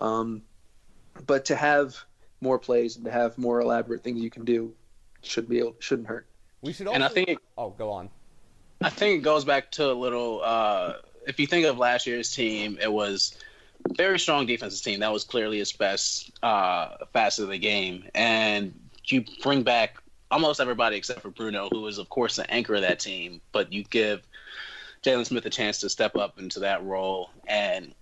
Um, 0.00 0.40
but 1.26 1.44
to 1.44 1.54
have 1.54 1.98
more 2.40 2.58
plays 2.58 2.96
and 2.96 3.04
to 3.04 3.10
have 3.10 3.36
more 3.36 3.60
elaborate 3.60 4.02
things 4.02 4.22
you 4.22 4.30
can 4.30 4.46
do 4.46 4.72
should 5.20 5.50
be 5.50 5.58
able, 5.58 5.76
shouldn't 5.80 6.08
hurt. 6.08 6.26
We 6.62 6.72
should 6.72 6.86
also, 6.86 6.94
and 6.94 7.04
I 7.04 7.08
think 7.08 7.28
it, 7.28 7.38
oh, 7.58 7.68
go 7.68 7.90
on. 7.90 8.08
I 8.80 8.90
think 8.90 9.18
it 9.18 9.22
goes 9.22 9.44
back 9.44 9.70
to 9.72 9.90
a 9.90 9.94
little. 9.94 10.40
Uh, 10.42 10.94
if 11.26 11.40
you 11.40 11.46
think 11.46 11.66
of 11.66 11.78
last 11.78 12.06
year's 12.06 12.34
team, 12.34 12.78
it 12.80 12.92
was 12.92 13.36
very 13.96 14.18
strong 14.18 14.46
defensive 14.46 14.84
team. 14.84 15.00
That 15.00 15.12
was 15.12 15.24
clearly 15.24 15.60
its 15.60 15.72
best 15.72 16.30
uh, 16.42 16.96
facet 17.12 17.44
of 17.44 17.50
the 17.50 17.58
game, 17.58 18.04
and 18.14 18.78
you 19.04 19.24
bring 19.42 19.62
back 19.62 19.96
almost 20.30 20.60
everybody 20.60 20.96
except 20.96 21.22
for 21.22 21.30
Bruno, 21.30 21.68
who 21.70 21.86
is 21.86 21.98
of 21.98 22.08
course 22.08 22.36
the 22.36 22.50
anchor 22.50 22.74
of 22.74 22.82
that 22.82 23.00
team. 23.00 23.40
But 23.52 23.72
you 23.72 23.84
give 23.84 24.22
Jalen 25.02 25.26
Smith 25.26 25.46
a 25.46 25.50
chance 25.50 25.80
to 25.80 25.88
step 25.88 26.16
up 26.16 26.38
into 26.38 26.60
that 26.60 26.84
role 26.84 27.30
and 27.46 27.94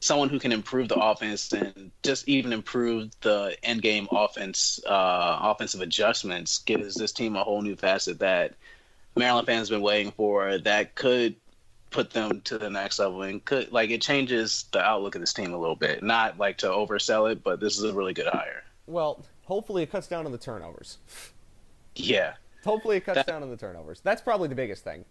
someone 0.00 0.30
who 0.30 0.38
can 0.38 0.52
improve 0.52 0.88
the 0.88 0.96
offense 0.96 1.52
and 1.52 1.90
just 2.02 2.26
even 2.26 2.52
improve 2.52 3.10
the 3.20 3.56
end 3.62 3.82
game 3.82 4.08
offense, 4.10 4.80
uh, 4.86 5.38
offensive 5.42 5.82
adjustments 5.82 6.58
gives 6.58 6.94
this 6.94 7.12
team 7.12 7.36
a 7.36 7.44
whole 7.44 7.62
new 7.62 7.76
facet 7.76 8.18
that 8.18 8.54
Maryland 9.16 9.46
fans 9.46 9.68
have 9.68 9.76
been 9.76 9.82
waiting 9.82 10.12
for. 10.12 10.58
That 10.58 10.94
could 10.94 11.36
put 11.90 12.10
them 12.10 12.40
to 12.42 12.56
the 12.56 12.70
next 12.70 12.98
level 12.98 13.22
and 13.22 13.44
could 13.44 13.72
like 13.72 13.90
it 13.90 14.00
changes 14.00 14.66
the 14.72 14.80
outlook 14.80 15.16
of 15.16 15.20
this 15.20 15.32
team 15.32 15.52
a 15.52 15.58
little 15.58 15.76
bit. 15.76 16.02
Not 16.02 16.38
like 16.38 16.58
to 16.58 16.66
oversell 16.66 17.30
it, 17.30 17.42
but 17.42 17.60
this 17.60 17.76
is 17.76 17.84
a 17.84 17.92
really 17.92 18.14
good 18.14 18.28
hire. 18.28 18.62
Well, 18.86 19.24
hopefully 19.44 19.82
it 19.82 19.90
cuts 19.90 20.06
down 20.06 20.26
on 20.26 20.32
the 20.32 20.38
turnovers. 20.38 20.98
Yeah. 21.96 22.34
Hopefully 22.64 22.98
it 22.98 23.04
cuts 23.04 23.16
that, 23.16 23.26
down 23.26 23.42
on 23.42 23.50
the 23.50 23.56
turnovers. 23.56 24.00
That's 24.00 24.22
probably 24.22 24.48
the 24.48 24.54
biggest 24.54 24.84
thing. 24.84 25.04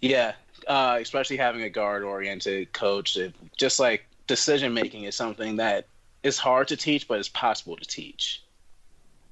Yeah, 0.00 0.32
uh, 0.66 0.98
especially 1.00 1.38
having 1.38 1.62
a 1.62 1.70
guard-oriented 1.70 2.72
coach, 2.72 3.16
it, 3.16 3.34
just 3.56 3.80
like 3.80 4.06
decision 4.26 4.74
making 4.74 5.04
is 5.04 5.14
something 5.14 5.56
that 5.56 5.86
is 6.22 6.38
hard 6.38 6.68
to 6.68 6.76
teach, 6.76 7.08
but 7.08 7.18
it's 7.18 7.28
possible 7.28 7.76
to 7.76 7.84
teach. 7.84 8.42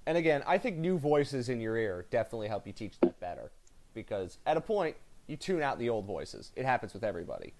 And 0.06 0.16
again, 0.16 0.42
I 0.46 0.58
think 0.58 0.78
new 0.78 0.98
voices 0.98 1.48
in 1.48 1.60
your 1.60 1.76
ear 1.76 2.06
definitely 2.10 2.48
help 2.48 2.66
you 2.66 2.72
teach 2.72 2.94
that 3.00 3.17
better, 3.28 3.50
because 3.94 4.38
at 4.46 4.56
a 4.56 4.60
point 4.60 4.96
you 5.26 5.36
tune 5.36 5.62
out 5.62 5.78
the 5.78 5.88
old 5.88 6.06
voices. 6.06 6.52
It 6.56 6.64
happens 6.64 6.94
with 6.94 7.04
everybody, 7.04 7.52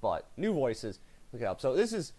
but 0.00 0.28
new 0.36 0.52
voices 0.52 0.98
look 1.32 1.42
up. 1.42 1.60
So 1.60 1.74
this 1.74 1.92
is, 1.92 2.12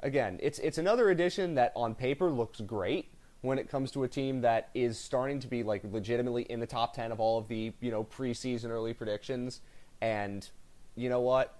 again, 0.00 0.38
it's 0.42 0.58
it's 0.60 0.78
another 0.78 1.10
addition 1.10 1.54
that 1.56 1.72
on 1.74 1.94
paper 1.94 2.30
looks 2.30 2.60
great 2.60 3.10
when 3.40 3.58
it 3.58 3.68
comes 3.68 3.90
to 3.92 4.04
a 4.04 4.08
team 4.08 4.40
that 4.40 4.68
is 4.74 4.98
starting 4.98 5.38
to 5.40 5.46
be 5.46 5.62
like 5.62 5.82
legitimately 5.84 6.42
in 6.42 6.60
the 6.60 6.66
top 6.66 6.94
10 6.94 7.12
of 7.12 7.20
all 7.20 7.38
of 7.38 7.48
the, 7.48 7.72
you 7.80 7.90
know, 7.90 8.04
preseason 8.04 8.70
early 8.70 8.92
predictions. 8.92 9.60
And 10.00 10.48
you 10.96 11.08
know 11.08 11.20
what? 11.20 11.54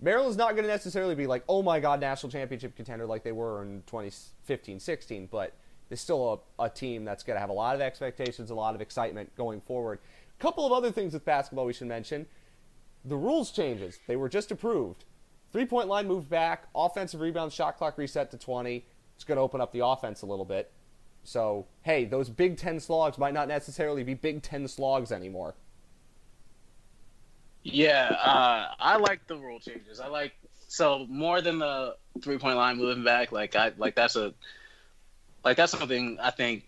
Maryland's 0.00 0.36
not 0.36 0.52
going 0.52 0.62
to 0.62 0.70
necessarily 0.70 1.14
be 1.14 1.26
like, 1.26 1.42
oh 1.48 1.62
my 1.62 1.80
God, 1.80 2.00
national 2.00 2.30
championship 2.30 2.76
contender 2.76 3.04
like 3.04 3.24
they 3.24 3.32
were 3.32 3.62
in 3.62 3.82
2015 3.86 4.78
16, 4.80 5.28
but 5.30 5.54
there's 5.88 6.00
still 6.00 6.44
a, 6.58 6.64
a 6.64 6.70
team 6.70 7.04
that's 7.04 7.22
going 7.22 7.36
to 7.36 7.40
have 7.40 7.50
a 7.50 7.54
lot 7.54 7.74
of 7.74 7.80
expectations, 7.80 8.50
a 8.50 8.54
lot 8.54 8.74
of 8.74 8.80
excitement 8.80 9.34
going 9.36 9.60
forward. 9.60 9.98
Couple 10.38 10.64
of 10.64 10.72
other 10.72 10.92
things 10.92 11.12
with 11.12 11.24
basketball 11.24 11.66
we 11.66 11.72
should 11.72 11.88
mention. 11.88 12.26
The 13.04 13.16
rules 13.16 13.50
changes, 13.50 13.98
they 14.06 14.16
were 14.16 14.28
just 14.28 14.50
approved. 14.50 15.04
Three 15.52 15.66
point 15.66 15.88
line 15.88 16.06
moved 16.06 16.28
back, 16.28 16.68
offensive 16.74 17.20
rebound 17.20 17.52
shot 17.52 17.78
clock 17.78 17.96
reset 17.96 18.30
to 18.32 18.38
20. 18.38 18.84
It's 19.14 19.24
going 19.24 19.36
to 19.36 19.42
open 19.42 19.60
up 19.60 19.72
the 19.72 19.84
offense 19.84 20.22
a 20.22 20.26
little 20.26 20.44
bit. 20.44 20.70
So, 21.24 21.66
hey, 21.82 22.04
those 22.04 22.28
Big 22.28 22.56
Ten 22.56 22.80
slogs 22.80 23.18
might 23.18 23.34
not 23.34 23.48
necessarily 23.48 24.04
be 24.04 24.14
Big 24.14 24.42
Ten 24.42 24.68
slogs 24.68 25.10
anymore. 25.10 25.54
Yeah, 27.62 28.08
uh, 28.08 28.74
I 28.78 28.96
like 28.96 29.26
the 29.26 29.36
rule 29.36 29.60
changes. 29.60 30.00
I 30.00 30.06
like 30.08 30.32
so 30.68 31.06
more 31.08 31.40
than 31.40 31.58
the 31.58 31.96
three 32.22 32.38
point 32.38 32.56
line 32.56 32.78
moving 32.78 33.04
back. 33.04 33.32
Like 33.32 33.56
I 33.56 33.72
like 33.76 33.94
that's 33.94 34.16
a 34.16 34.32
like 35.44 35.56
that's 35.56 35.72
something 35.72 36.18
I 36.20 36.30
think 36.30 36.64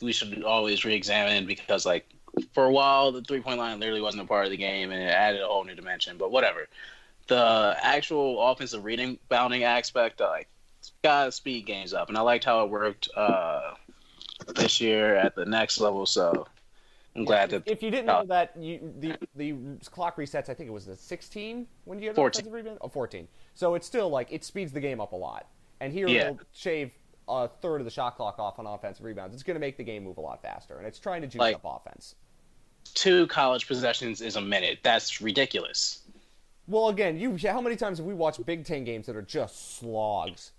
we 0.00 0.12
should 0.12 0.44
always 0.44 0.84
re-examine 0.84 1.46
because 1.46 1.84
like 1.84 2.06
for 2.52 2.64
a 2.64 2.72
while 2.72 3.12
the 3.12 3.22
three 3.22 3.40
point 3.40 3.58
line 3.58 3.78
literally 3.80 4.00
wasn't 4.00 4.22
a 4.22 4.26
part 4.26 4.44
of 4.44 4.50
the 4.50 4.56
game 4.56 4.90
and 4.90 5.02
it 5.02 5.06
added 5.06 5.40
a 5.40 5.46
whole 5.46 5.64
new 5.64 5.74
dimension. 5.74 6.16
But 6.18 6.30
whatever, 6.30 6.68
the 7.26 7.76
actual 7.82 8.40
offensive 8.50 8.84
reading 8.84 9.18
bounding 9.28 9.64
aspect, 9.64 10.20
like 10.20 10.48
got 11.02 11.34
speed 11.34 11.66
games 11.66 11.92
up, 11.92 12.08
and 12.08 12.16
I 12.16 12.20
liked 12.22 12.44
how 12.44 12.64
it 12.64 12.70
worked. 12.70 13.08
Uh, 13.16 13.74
this 14.54 14.80
year 14.80 15.14
at 15.16 15.34
the 15.34 15.44
next 15.44 15.80
level. 15.80 16.06
So 16.06 16.46
I'm 17.16 17.24
glad 17.24 17.50
that. 17.50 17.62
If 17.66 17.82
you 17.82 17.90
didn't 17.90 18.06
know 18.06 18.24
that, 18.26 18.52
you, 18.58 18.92
the 18.98 19.16
the 19.36 19.54
clock 19.90 20.16
resets. 20.16 20.48
I 20.48 20.54
think 20.54 20.68
it 20.68 20.72
was 20.72 20.86
the 20.86 20.96
16 20.96 21.66
when 21.84 21.98
you 21.98 22.08
get 22.08 22.16
14. 22.16 22.50
Rebound? 22.50 22.78
Oh, 22.80 22.88
14. 22.88 23.26
So 23.54 23.74
it's 23.74 23.86
still 23.86 24.08
like 24.08 24.28
it 24.30 24.44
speeds 24.44 24.72
the 24.72 24.80
game 24.80 25.00
up 25.00 25.12
a 25.12 25.16
lot. 25.16 25.46
And 25.80 25.92
here 25.92 26.08
yeah. 26.08 26.22
it'll 26.22 26.40
shave 26.52 26.92
a 27.28 27.48
third 27.60 27.80
of 27.80 27.84
the 27.84 27.90
shot 27.90 28.16
clock 28.16 28.38
off 28.38 28.58
on 28.58 28.66
offensive 28.66 29.04
rebounds. 29.04 29.34
It's 29.34 29.42
going 29.42 29.56
to 29.56 29.60
make 29.60 29.76
the 29.76 29.84
game 29.84 30.04
move 30.04 30.16
a 30.16 30.20
lot 30.20 30.42
faster, 30.42 30.78
and 30.78 30.86
it's 30.86 30.98
trying 30.98 31.22
to 31.22 31.28
juice 31.28 31.40
like, 31.40 31.56
up 31.56 31.62
offense. 31.64 32.14
Two 32.94 33.26
college 33.26 33.68
possessions 33.68 34.20
is 34.20 34.36
a 34.36 34.40
minute. 34.40 34.78
That's 34.82 35.20
ridiculous. 35.20 36.02
Well, 36.66 36.88
again, 36.88 37.18
you 37.18 37.36
how 37.48 37.60
many 37.60 37.76
times 37.76 37.98
have 37.98 38.06
we 38.06 38.14
watched 38.14 38.44
Big 38.44 38.64
Ten 38.64 38.84
games 38.84 39.06
that 39.06 39.16
are 39.16 39.22
just 39.22 39.78
slogs? 39.78 40.52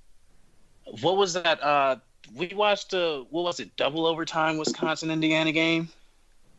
What 1.01 1.17
was 1.17 1.33
that? 1.33 1.61
Uh, 1.61 1.97
we 2.35 2.51
watched 2.55 2.93
a 2.93 3.25
what 3.29 3.43
was 3.43 3.59
it 3.59 3.75
double 3.75 4.05
overtime 4.05 4.57
Wisconsin 4.57 5.11
Indiana 5.11 5.51
game. 5.51 5.89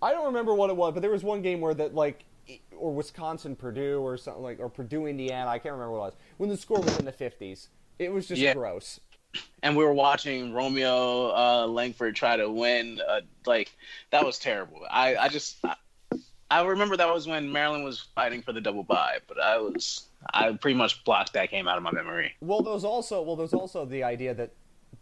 I 0.03 0.13
don't 0.13 0.27
remember 0.27 0.55
what 0.55 0.71
it 0.71 0.77
was, 0.77 0.95
but 0.95 1.01
there 1.01 1.11
was 1.11 1.23
one 1.23 1.43
game 1.43 1.61
where 1.61 1.75
that 1.75 1.95
like 1.95 2.25
or 2.77 2.93
Wisconsin 2.93 3.55
Purdue 3.55 4.01
or 4.01 4.17
something 4.17 4.43
like 4.43 4.61
or 4.61 4.69
Purdue 4.69 5.07
Indiana. 5.07 5.49
I 5.49 5.59
can't 5.59 5.73
remember 5.73 5.93
what 5.93 5.99
it 5.99 6.01
was 6.01 6.15
when 6.39 6.49
the 6.49 6.57
score 6.57 6.81
was 6.81 6.99
in 6.99 7.05
the 7.05 7.13
fifties. 7.13 7.69
It 7.99 8.13
was 8.13 8.27
just 8.27 8.41
yeah. 8.41 8.55
gross. 8.55 9.01
And 9.63 9.77
we 9.77 9.85
were 9.85 9.93
watching 9.93 10.53
Romeo 10.53 11.35
uh, 11.35 11.67
Langford 11.67 12.17
try 12.17 12.37
to 12.37 12.51
win. 12.51 13.01
Uh, 13.07 13.21
like 13.47 13.71
that 14.11 14.25
was 14.25 14.39
terrible. 14.39 14.81
I 14.91 15.17
I 15.17 15.29
just 15.29 15.59
I, 15.65 15.77
I 16.51 16.63
remember 16.63 16.97
that 16.97 17.13
was 17.13 17.27
when 17.27 17.53
Maryland 17.53 17.85
was 17.85 18.01
fighting 18.15 18.43
for 18.43 18.53
the 18.53 18.61
double 18.61 18.83
bye, 18.83 19.19
but 19.29 19.41
I 19.41 19.59
was 19.59 20.07
I 20.33 20.53
pretty 20.53 20.77
much 20.77 21.05
blocked 21.05 21.33
that 21.35 21.51
game 21.51 21.69
out 21.69 21.77
of 21.77 21.83
my 21.83 21.93
memory. 21.93 22.35
Well, 22.41 22.63
there's 22.63 22.85
also 22.85 23.23
well, 23.23 23.37
there's 23.37 23.55
also 23.55 23.85
the 23.85 24.03
idea 24.03 24.35
that 24.35 24.53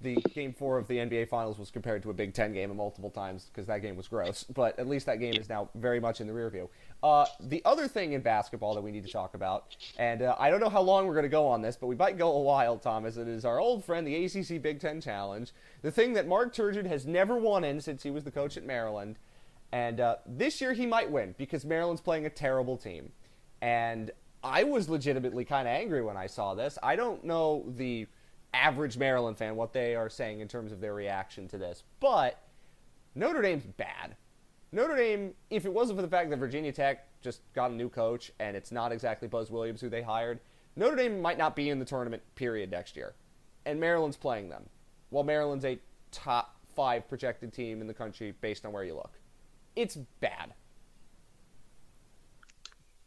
the 0.01 0.17
game 0.35 0.53
four 0.53 0.79
of 0.79 0.87
the 0.87 0.97
NBA 0.97 1.29
Finals 1.29 1.59
was 1.59 1.71
compared 1.71 2.03
to 2.05 2.11
a 2.11 2.15
Big 2.15 2.33
Ten 2.33 2.53
game 2.53 2.75
multiple 2.77 3.11
times 3.11 3.47
because 3.53 3.67
that 3.67 3.83
game 3.83 3.97
was 3.97 4.07
gross. 4.07 4.45
But 4.55 4.79
at 4.79 4.89
least 4.89 5.07
that 5.07 5.21
game 5.21 5.35
is 5.35 5.49
now 5.49 5.69
very 5.75 6.01
much 6.01 6.21
in 6.21 6.27
the 6.27 6.33
rear 6.33 6.51
view. 6.51 6.69
Uh, 7.03 7.27
the 7.41 7.63
other 7.65 7.87
thing 7.87 8.13
in 8.13 8.21
basketball 8.21 8.75
that 8.75 8.81
we 8.81 8.91
need 8.91 9.05
to 9.07 9.13
talk 9.13 9.35
about, 9.35 9.77
and 9.99 10.23
uh, 10.23 10.35
I 10.39 10.51
don't 10.51 10.61
know 10.61 10.69
how 10.69 10.81
long 10.83 11.07
we're 11.07 11.15
going 11.15 11.25
to 11.25 11.29
go 11.29 11.47
on 11.47 11.63
this, 11.63 11.77
but 11.77 11.87
we 11.87 11.95
might 11.95 12.19
go 12.19 12.33
a 12.33 12.43
while, 12.43 12.77
Thomas. 12.77 13.17
It 13.17 13.29
is 13.29 13.45
our 13.45 13.61
old 13.61 13.85
friend, 13.85 14.07
the 14.07 14.25
ACC 14.25 14.61
Big 14.61 14.81
Ten 14.81 15.01
Challenge, 15.01 15.53
the 15.83 15.91
thing 15.91 16.13
that 16.15 16.27
Mark 16.27 16.55
Turgeon 16.55 16.87
has 16.87 17.07
never 17.07 17.37
won 17.37 17.65
in 17.65 17.81
since 17.81 18.03
he 18.03 18.11
was 18.11 18.25
the 18.25 18.31
coach 18.31 18.57
at 18.57 18.65
Maryland. 18.65 19.17
And 19.71 20.01
uh, 20.01 20.17
this 20.27 20.61
year 20.61 20.73
he 20.73 20.87
might 20.87 21.11
win 21.11 21.35
because 21.39 21.65
Maryland's 21.65 22.01
playing 22.01 22.27
a 22.27 22.31
terrible 22.31 22.77
team. 22.77 23.13
And 23.61 24.11
I 24.43 24.65
was 24.65 24.89
legitimately 24.89 25.45
kind 25.45 25.67
of 25.67 25.73
angry 25.73 26.03
when 26.03 26.17
I 26.17 26.27
saw 26.27 26.55
this. 26.55 26.79
I 26.83 26.97
don't 26.97 27.25
know 27.25 27.65
the 27.67 28.07
average 28.55 28.97
Maryland 28.97 29.37
fan 29.37 29.57
what 29.57 29.73
they 29.73 29.95
are 29.95 30.09
saying 30.09 30.41
in 30.41 30.49
terms 30.49 30.73
of 30.73 30.81
their 30.81 30.95
reaction 30.95 31.49
to 31.49 31.59
this. 31.59 31.83
But 32.01 32.41
Notre 33.15 33.43
Dame's 33.43 33.65
bad. 33.65 34.17
Notre 34.73 34.97
Dame, 34.97 35.35
if 35.51 35.65
it 35.65 35.73
wasn't 35.73 35.99
for 35.99 36.03
the 36.03 36.09
fact 36.09 36.31
that 36.31 36.39
Virginia 36.39 36.73
Tech 36.73 37.07
just 37.21 37.41
got 37.55 37.71
a 37.71 37.75
new 37.75 37.89
coach 37.89 38.31
and 38.39 38.57
it's 38.57 38.71
not 38.71 38.93
exactly 38.93 39.29
Buzz 39.29 39.51
Williams 39.51 39.81
who 39.81 39.89
they 39.89 40.03
hired, 40.03 40.41
Notre 40.77 40.97
Dame 40.97 41.21
might 41.21 41.39
not 41.39 41.57
be 41.57 41.71
in 41.71 41.79
the 41.79 41.85
tournament 41.85 42.23
period 42.35 42.71
next 42.71 42.97
year. 42.97 43.15
And 43.67 43.81
Maryland's 43.81 44.17
playing 44.17 44.49
them. 44.49 44.69
While 45.11 45.25
Maryland's 45.25 45.65
a 45.65 45.79
top 46.11 46.57
five 46.75 47.09
projected 47.09 47.53
team 47.53 47.81
in 47.81 47.87
the 47.87 47.95
country 47.95 48.35
based 48.41 48.65
on 48.65 48.73
where 48.73 48.85
you 48.85 48.95
look. 48.95 49.13
It's 49.75 49.97
bad. 50.21 50.55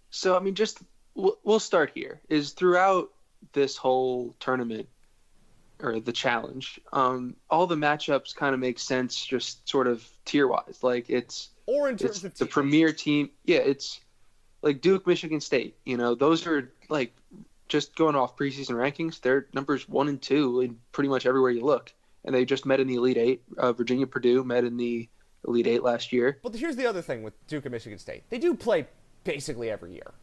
So, 0.09 0.35
I 0.35 0.39
mean, 0.39 0.55
just 0.55 0.79
we'll 1.15 1.59
start 1.59 1.91
here. 1.93 2.19
Is 2.27 2.51
throughout 2.51 3.11
this 3.53 3.77
whole 3.77 4.35
tournament, 4.39 4.87
or 5.81 5.99
the 5.99 6.11
challenge. 6.11 6.79
Um, 6.93 7.35
all 7.49 7.67
the 7.67 7.75
matchups 7.75 8.35
kind 8.35 8.53
of 8.53 8.59
make 8.59 8.79
sense, 8.79 9.25
just 9.25 9.67
sort 9.67 9.87
of 9.87 10.07
tier 10.25 10.47
wise. 10.47 10.79
Like 10.81 11.09
it's 11.09 11.49
or 11.65 11.89
in 11.89 11.97
terms 11.97 12.17
it's 12.17 12.23
of 12.23 12.33
the 12.33 12.45
teams. 12.45 12.51
premier 12.51 12.93
team. 12.93 13.29
Yeah, 13.45 13.59
it's 13.59 13.99
like 14.61 14.81
Duke, 14.81 15.07
Michigan 15.07 15.41
State. 15.41 15.75
You 15.85 15.97
know, 15.97 16.15
those 16.15 16.45
are 16.47 16.71
like 16.89 17.13
just 17.67 17.95
going 17.95 18.15
off 18.15 18.35
preseason 18.37 18.71
rankings. 18.71 19.21
They're 19.21 19.47
numbers 19.53 19.87
one 19.87 20.07
and 20.07 20.21
two 20.21 20.61
in 20.61 20.77
pretty 20.91 21.09
much 21.09 21.25
everywhere 21.25 21.51
you 21.51 21.63
look, 21.63 21.93
and 22.25 22.35
they 22.35 22.45
just 22.45 22.65
met 22.65 22.79
in 22.79 22.87
the 22.87 22.95
Elite 22.95 23.17
Eight. 23.17 23.43
Uh, 23.57 23.73
Virginia, 23.73 24.07
Purdue 24.07 24.43
met 24.43 24.63
in 24.63 24.77
the 24.77 25.07
Elite 25.47 25.67
Eight 25.67 25.83
last 25.83 26.11
year. 26.13 26.39
But 26.43 26.55
here's 26.55 26.75
the 26.75 26.85
other 26.85 27.01
thing 27.01 27.23
with 27.23 27.33
Duke 27.47 27.65
and 27.65 27.71
Michigan 27.71 27.97
State. 27.99 28.23
They 28.29 28.37
do 28.39 28.53
play 28.53 28.87
basically 29.23 29.69
every 29.69 29.93
year, 29.93 30.13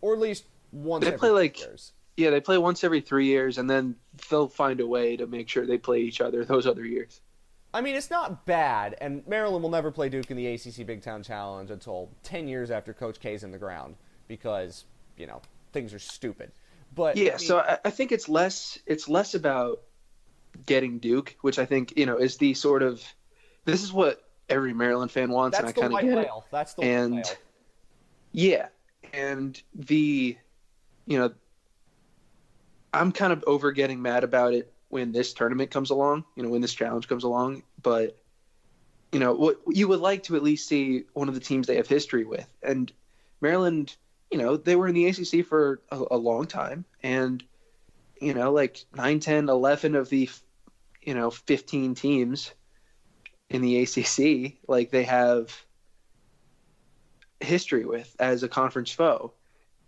or 0.00 0.14
at 0.14 0.18
least 0.20 0.44
once. 0.72 1.04
They 1.04 1.12
play 1.12 1.30
like- 1.30 1.60
years. 1.60 1.92
Yeah, 2.18 2.30
they 2.30 2.40
play 2.40 2.58
once 2.58 2.82
every 2.82 3.00
three 3.00 3.26
years, 3.26 3.58
and 3.58 3.70
then 3.70 3.94
they'll 4.28 4.48
find 4.48 4.80
a 4.80 4.86
way 4.86 5.16
to 5.16 5.28
make 5.28 5.48
sure 5.48 5.64
they 5.64 5.78
play 5.78 6.00
each 6.00 6.20
other 6.20 6.44
those 6.44 6.66
other 6.66 6.84
years. 6.84 7.20
I 7.72 7.80
mean, 7.80 7.94
it's 7.94 8.10
not 8.10 8.44
bad, 8.44 8.96
and 9.00 9.24
Maryland 9.28 9.62
will 9.62 9.70
never 9.70 9.92
play 9.92 10.08
Duke 10.08 10.28
in 10.28 10.36
the 10.36 10.48
ACC 10.48 10.84
Big 10.84 11.00
Ten 11.00 11.22
Challenge 11.22 11.70
until 11.70 12.10
10 12.24 12.48
years 12.48 12.72
after 12.72 12.92
Coach 12.92 13.20
K's 13.20 13.44
in 13.44 13.52
the 13.52 13.58
ground 13.58 13.94
because, 14.26 14.84
you 15.16 15.28
know, 15.28 15.42
things 15.72 15.94
are 15.94 16.00
stupid. 16.00 16.50
But 16.92 17.16
I 17.16 17.20
Yeah, 17.20 17.28
mean, 17.30 17.38
so 17.38 17.58
I, 17.58 17.78
I 17.84 17.90
think 17.90 18.10
it's 18.10 18.28
less 18.28 18.80
it's 18.84 19.08
less 19.08 19.34
about 19.34 19.82
getting 20.66 20.98
Duke, 20.98 21.36
which 21.42 21.60
I 21.60 21.66
think 21.66 21.96
you 21.96 22.06
know 22.06 22.16
is 22.16 22.38
the 22.38 22.54
sort 22.54 22.82
of 22.82 23.00
this 23.64 23.84
is 23.84 23.92
what 23.92 24.24
every 24.48 24.72
Maryland 24.72 25.12
fan 25.12 25.30
wants, 25.30 25.56
and 25.56 25.68
I 25.68 25.72
kind 25.72 25.94
of 25.94 26.00
get 26.00 26.10
it. 26.10 26.16
whale. 26.16 26.46
That's 26.50 26.74
the 26.74 26.82
And-. 26.82 27.24
Yeah, 28.32 28.68
and 29.12 29.60
the 29.74 30.36
you 31.06 31.18
know 31.18 31.32
I'm 32.92 33.12
kind 33.12 33.32
of 33.32 33.44
over 33.46 33.72
getting 33.72 34.02
mad 34.02 34.24
about 34.24 34.54
it 34.54 34.72
when 34.88 35.12
this 35.12 35.32
tournament 35.32 35.70
comes 35.70 35.90
along, 35.90 36.24
you 36.34 36.42
know, 36.42 36.48
when 36.48 36.62
this 36.62 36.74
challenge 36.74 37.08
comes 37.08 37.24
along, 37.24 37.62
but 37.82 38.18
you 39.12 39.20
know, 39.20 39.34
what 39.34 39.60
you 39.68 39.88
would 39.88 40.00
like 40.00 40.24
to 40.24 40.36
at 40.36 40.42
least 40.42 40.68
see 40.68 41.04
one 41.14 41.28
of 41.28 41.34
the 41.34 41.40
teams 41.40 41.66
they 41.66 41.76
have 41.76 41.86
history 41.86 42.24
with. 42.24 42.48
And 42.62 42.92
Maryland, 43.40 43.96
you 44.30 44.38
know, 44.38 44.56
they 44.56 44.76
were 44.76 44.88
in 44.88 44.94
the 44.94 45.06
ACC 45.06 45.46
for 45.46 45.80
a, 45.90 46.02
a 46.10 46.16
long 46.16 46.46
time 46.46 46.84
and 47.02 47.42
you 48.20 48.34
know, 48.34 48.52
like 48.52 48.84
9, 48.96 49.20
10, 49.20 49.48
11 49.48 49.94
of 49.94 50.08
the 50.08 50.28
you 51.02 51.14
know, 51.14 51.30
15 51.30 51.94
teams 51.94 52.52
in 53.48 53.62
the 53.62 53.82
ACC, 53.82 54.58
like 54.66 54.90
they 54.90 55.04
have 55.04 55.64
history 57.40 57.84
with 57.84 58.14
as 58.18 58.42
a 58.42 58.48
conference 58.48 58.90
foe. 58.90 59.32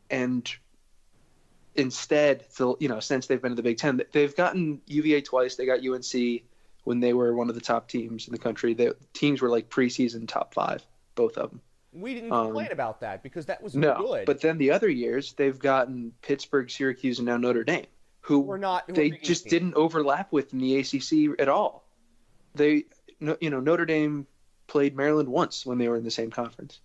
And 0.09 0.51
instead, 1.75 2.45
so, 2.51 2.77
you 2.81 2.89
know, 2.89 3.01
since 3.01 3.27
they've 3.27 3.41
been 3.41 3.53
in 3.53 3.57
the 3.57 3.63
Big 3.63 3.79
Ten, 3.79 4.03
they've 4.13 4.35
gotten 4.35 4.81
UVA 4.87 5.21
twice. 5.23 5.57
They 5.57 5.67
got 5.67 5.87
UNC 5.87 6.43
when 6.85 7.01
they 7.01 7.13
were 7.13 7.35
one 7.35 7.49
of 7.49 7.55
the 7.55 7.61
top 7.61 7.89
teams 7.89 8.27
in 8.27 8.33
the 8.33 8.39
country. 8.39 8.75
The 8.75 8.97
teams 9.13 9.41
were 9.41 9.49
like 9.49 9.69
preseason 9.69 10.27
top 10.27 10.55
five, 10.55 10.85
both 11.15 11.37
of 11.37 11.51
them. 11.51 11.61
We 11.93 12.15
didn't 12.15 12.33
um, 12.33 12.47
complain 12.47 12.69
about 12.71 13.01
that 13.01 13.23
because 13.23 13.47
that 13.47 13.63
was 13.63 13.75
No, 13.75 13.97
good. 13.99 14.27
but 14.27 14.41
then 14.41 14.59
the 14.59 14.71
other 14.71 14.89
years 14.89 15.33
they've 15.33 15.59
gotten 15.59 16.13
Pittsburgh, 16.23 16.71
Syracuse, 16.71 17.19
and 17.19 17.27
now 17.27 17.37
Notre 17.37 17.65
Dame, 17.65 17.87
who 18.21 18.41
we're 18.41 18.59
not. 18.59 18.85
who 18.87 18.93
they 18.93 19.11
just 19.11 19.45
teams. 19.45 19.51
didn't 19.51 19.75
overlap 19.75 20.31
with 20.33 20.53
in 20.53 20.61
the 20.61 20.79
ACC 20.79 21.41
at 21.41 21.49
all. 21.49 21.85
They, 22.55 22.85
you 23.41 23.51
know, 23.51 23.61
Notre 23.61 23.87
Dame 23.87 24.27
played 24.69 24.97
Maryland 24.97 25.29
once 25.29 25.67
when 25.67 25.79
they 25.79 25.89
were 25.89 25.97
in 25.97 26.05
the 26.05 26.11
same 26.13 26.31
conference, 26.31 26.79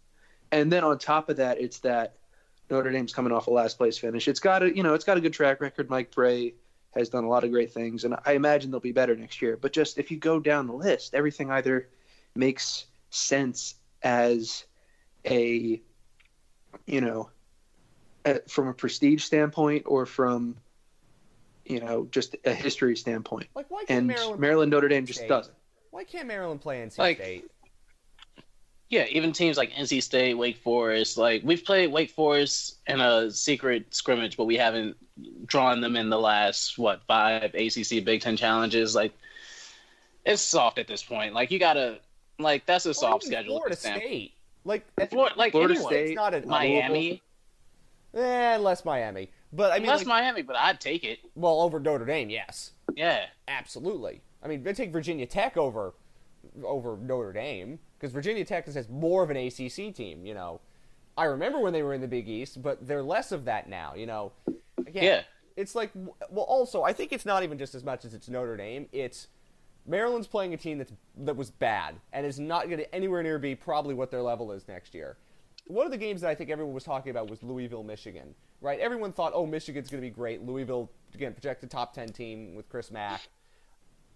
and 0.51 0.72
then 0.72 0.84
on 0.84 0.98
top 0.98 1.30
of 1.30 1.38
that, 1.38 1.62
it's 1.62 1.80
that 1.80 2.15
Notre 2.69 2.91
Dame's 2.91 3.13
coming 3.13 3.31
off 3.31 3.48
a 3.48 3.51
last 3.51 3.77
place 3.77 3.98
finish. 3.98 4.27
It's 4.27 4.39
got 4.39 4.63
a, 4.63 4.75
you 4.75 4.84
know, 4.84 4.93
it's 4.93 5.03
got 5.05 5.17
a 5.17 5.22
good 5.22 5.34
track 5.34 5.62
record. 5.62 5.89
Mike 5.89 6.12
Brey 6.13 6.54
has 6.95 7.10
done 7.10 7.23
a 7.23 7.30
lot 7.30 7.43
of 7.43 7.51
great 7.51 7.71
things, 7.71 8.04
and 8.06 8.15
I 8.25 8.34
imagine 8.34 8.71
they'll 8.71 8.80
be 8.80 8.91
better 8.91 9.15
next 9.15 9.41
year. 9.41 9.58
But 9.58 9.73
just 9.73 9.97
if 9.97 10.10
you 10.10 10.17
go 10.17 10.39
down 10.39 10.67
the 10.67 10.73
list, 10.73 11.13
everything 11.13 11.51
either 11.51 11.89
makes 12.36 12.86
sense 13.12 13.75
as 14.01 14.65
a, 15.25 15.82
you 16.86 17.01
know, 17.01 17.30
uh, 18.25 18.36
from 18.47 18.67
a 18.67 18.73
prestige 18.73 19.23
standpoint 19.23 19.84
or 19.86 20.06
from, 20.06 20.56
you 21.65 21.80
know, 21.80 22.08
just 22.12 22.36
a 22.45 22.54
history 22.54 22.95
standpoint. 22.95 23.47
Like, 23.56 23.69
why 23.69 23.80
can't 23.86 23.91
And 23.99 24.08
Maryland? 24.08 24.39
Maryland, 24.39 24.71
Notre 24.71 24.88
Dame 24.88 25.06
just 25.06 25.19
State? 25.19 25.30
doesn't. 25.30 25.56
Why 25.91 26.04
can't 26.04 26.28
Maryland 26.28 26.62
play 26.62 26.82
NC 26.82 26.97
Like- 26.97 27.17
State? 27.17 27.49
Yeah, 28.95 29.08
even 29.10 29.34
teams 29.34 29.58
like 29.58 29.73
NC 29.73 30.01
State, 30.01 30.36
Wake 30.36 30.55
Forest, 30.55 31.17
like 31.17 31.41
we've 31.43 31.65
played 31.65 31.91
Wake 31.91 32.12
Forest 32.12 32.77
in 32.88 33.01
a 33.01 33.29
secret 33.29 33.93
scrimmage, 33.93 34.38
but 34.38 34.45
we 34.45 34.55
haven't 34.55 34.95
drawn 35.45 35.81
them 35.81 35.97
in 35.97 36.10
the 36.10 36.17
last 36.17 36.77
what 36.77 37.01
five 37.05 37.53
ACC 37.53 38.05
Big 38.05 38.21
Ten 38.21 38.38
challenges. 38.38 38.95
Like 38.95 39.12
it's 40.25 40.41
soft 40.41 40.77
at 40.77 40.88
this 40.88 41.03
point. 41.03 41.34
Like 41.34 41.51
you 41.51 41.60
gotta 41.60 41.99
like 42.39 42.65
that's 42.65 42.86
a 42.86 42.93
soft 42.93 43.25
schedule. 43.25 43.58
Florida 43.58 43.73
at. 43.73 43.79
State. 43.79 44.31
Like, 44.63 44.86
at 44.97 45.10
Flor- 45.10 45.29
like 45.36 45.51
Florida 45.51 45.73
anyone. 45.73 45.91
State, 45.91 46.05
it's 46.12 46.15
not 46.15 46.34
a 46.34 46.47
Miami, 46.47 47.21
Eh, 48.13 48.55
less 48.55 48.86
Miami. 48.86 49.29
But 49.51 49.73
I 49.73 49.79
mean, 49.79 49.89
less 49.89 49.99
like, 49.99 50.08
Miami, 50.08 50.41
but 50.41 50.55
I'd 50.55 50.79
take 50.79 51.03
it. 51.03 51.19
well, 51.36 51.60
over 51.60 51.81
Notre 51.81 52.05
Dame, 52.05 52.29
yes, 52.29 52.71
Yeah, 52.95 53.25
absolutely. 53.49 54.21
I 54.41 54.47
mean, 54.47 54.63
they 54.63 54.71
take 54.71 54.93
Virginia 54.93 55.25
Tech 55.25 55.58
over 55.58 55.95
over 56.63 56.95
Notre 56.95 57.34
Dame 57.34 57.79
because 57.97 58.12
Virginia 58.12 58.45
Tech 58.45 58.65
has 58.65 58.89
more 58.89 59.23
of 59.23 59.29
an 59.29 59.38
ACC 59.38 59.93
team. 59.95 60.25
You 60.25 60.34
know, 60.34 60.62
I 61.17 61.25
remember 61.25 61.60
when 61.60 61.73
they 61.73 61.84
were 61.84 61.93
in 61.93 62.01
the 62.01 62.08
Big 62.08 62.27
East, 62.27 62.62
but 62.62 62.86
they're 62.88 63.03
less 63.03 63.31
of 63.31 63.45
that 63.45 63.69
now. 63.69 63.93
You 63.95 64.05
know, 64.05 64.31
Again, 64.88 65.03
yeah. 65.03 65.21
it's 65.55 65.73
like 65.73 65.91
well 66.29 66.45
also 66.45 66.84
i 66.84 66.93
think 66.93 67.12
it's 67.12 67.25
not 67.25 67.43
even 67.43 67.58
just 67.58 67.75
as 67.75 67.84
much 67.84 68.05
as 68.05 68.13
it's 68.13 68.29
notre 68.29 68.55
dame 68.55 68.88
it's 68.91 69.27
maryland's 69.86 70.27
playing 70.27 70.53
a 70.53 70.58
team 70.58 70.77
that's 70.77 70.93
that 71.17 71.36
was 71.36 71.49
bad 71.49 71.95
and 72.13 72.25
is 72.25 72.39
not 72.39 72.65
going 72.65 72.77
to 72.77 72.95
anywhere 72.95 73.23
near 73.23 73.39
be 73.39 73.55
probably 73.55 73.93
what 73.93 74.12
their 74.12 74.21
level 74.21 74.51
is 74.51 74.67
next 74.67 74.93
year 74.93 75.17
one 75.67 75.86
of 75.86 75.91
the 75.91 75.97
games 75.97 76.21
that 76.21 76.29
i 76.29 76.36
think 76.36 76.49
everyone 76.49 76.73
was 76.73 76.84
talking 76.84 77.10
about 77.10 77.29
was 77.29 77.41
louisville 77.41 77.84
michigan 77.84 78.36
right 78.62 78.79
everyone 78.79 79.12
thought 79.12 79.31
oh 79.34 79.45
michigan's 79.45 79.89
going 79.89 80.01
to 80.01 80.08
be 80.08 80.13
great 80.13 80.43
louisville 80.43 80.89
again 81.13 81.34
projected 81.34 81.71
top 81.71 81.93
10 81.93 82.10
team 82.10 82.53
with 82.55 82.69
chris 82.69 82.91
mack 82.91 83.21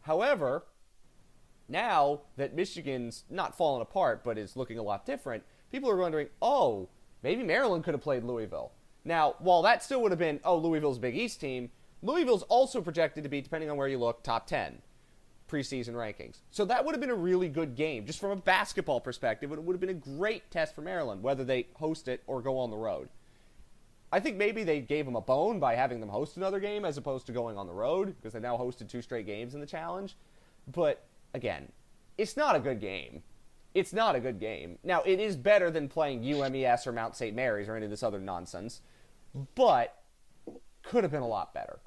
however 0.02 0.64
now 1.70 2.22
that 2.38 2.56
michigan's 2.56 3.24
not 3.30 3.56
fallen 3.56 3.82
apart 3.82 4.24
but 4.24 4.38
is 4.38 4.56
looking 4.56 4.78
a 4.78 4.84
lot 4.84 5.06
different 5.06 5.44
people 5.72 5.90
are 5.90 5.98
wondering 5.98 6.28
oh 6.42 6.90
maybe 7.24 7.44
maryland 7.44 7.84
could 7.84 7.94
have 7.94 8.02
played 8.02 8.24
louisville 8.24 8.72
now, 9.06 9.36
while 9.40 9.62
that 9.64 9.84
still 9.84 10.02
would 10.02 10.12
have 10.12 10.20
been, 10.20 10.40
oh, 10.44 10.58
Louisville's 10.58 11.00
Big 11.00 11.16
East 11.16 11.40
team, 11.40 11.72
Louisville's 12.02 12.44
also 12.44 12.82
projected 12.82 13.24
to 13.24 13.30
be, 13.30 13.42
depending 13.42 13.70
on 13.70 13.78
where 13.78 13.88
you 13.88 13.98
look, 13.98 14.24
top 14.24 14.48
10 14.48 14.82
preseason 15.50 15.94
rankings. 15.94 16.42
So 16.52 16.64
that 16.66 16.86
would 16.86 16.94
have 16.94 17.02
been 17.02 17.10
a 17.10 17.16
really 17.16 17.50
good 17.50 17.76
game. 17.76 18.06
Just 18.06 18.20
from 18.20 18.30
a 18.30 18.36
basketball 18.36 19.02
perspective, 19.02 19.52
it 19.52 19.64
would 19.64 19.74
have 19.74 19.82
been 19.82 19.90
a 19.90 19.94
great 19.94 20.52
test 20.52 20.76
for 20.76 20.82
Maryland, 20.82 21.24
whether 21.24 21.44
they 21.44 21.68
host 21.74 22.08
it 22.08 22.22
or 22.28 22.42
go 22.42 22.60
on 22.60 22.70
the 22.70 22.78
road. 22.78 23.10
I 24.12 24.20
think 24.20 24.38
maybe 24.38 24.64
they 24.64 24.80
gave 24.80 25.06
them 25.06 25.16
a 25.16 25.22
bone 25.22 25.60
by 25.60 25.76
having 25.76 26.00
them 26.00 26.10
host 26.10 26.38
another 26.38 26.60
game 26.60 26.86
as 26.86 26.98
opposed 26.98 27.26
to 27.28 27.32
going 27.32 27.58
on 27.58 27.68
the 27.68 27.74
road 27.74 28.16
because 28.16 28.34
they 28.34 28.40
now 28.40 28.58
hosted 28.58 28.90
two 28.90 29.02
straight 29.02 29.26
games 29.26 29.56
in 29.56 29.60
the 29.60 29.68
challenge. 29.68 30.16
But 30.68 31.04
again, 31.34 31.72
it's 32.18 32.36
not 32.36 32.56
a 32.56 32.60
good 32.60 32.80
game. 32.80 33.24
It's 33.74 33.94
not 33.94 34.16
a 34.16 34.20
good 34.20 34.40
game. 34.40 34.80
Now, 34.84 35.02
it 35.04 35.20
is 35.20 35.36
better 35.36 35.70
than 35.70 35.88
playing 35.88 36.24
UMES 36.24 36.88
or 36.88 36.92
Mount 36.92 37.16
St. 37.16 37.36
Mary's 37.36 37.70
or 37.70 37.76
any 37.76 37.86
of 37.86 37.92
this 37.92 38.04
other 38.04 38.20
nonsense, 38.20 38.82
but 39.56 40.02
could 40.84 41.04
have 41.04 41.12
been 41.12 41.22
a 41.22 41.28
lot 41.28 41.54
better. 41.54 41.80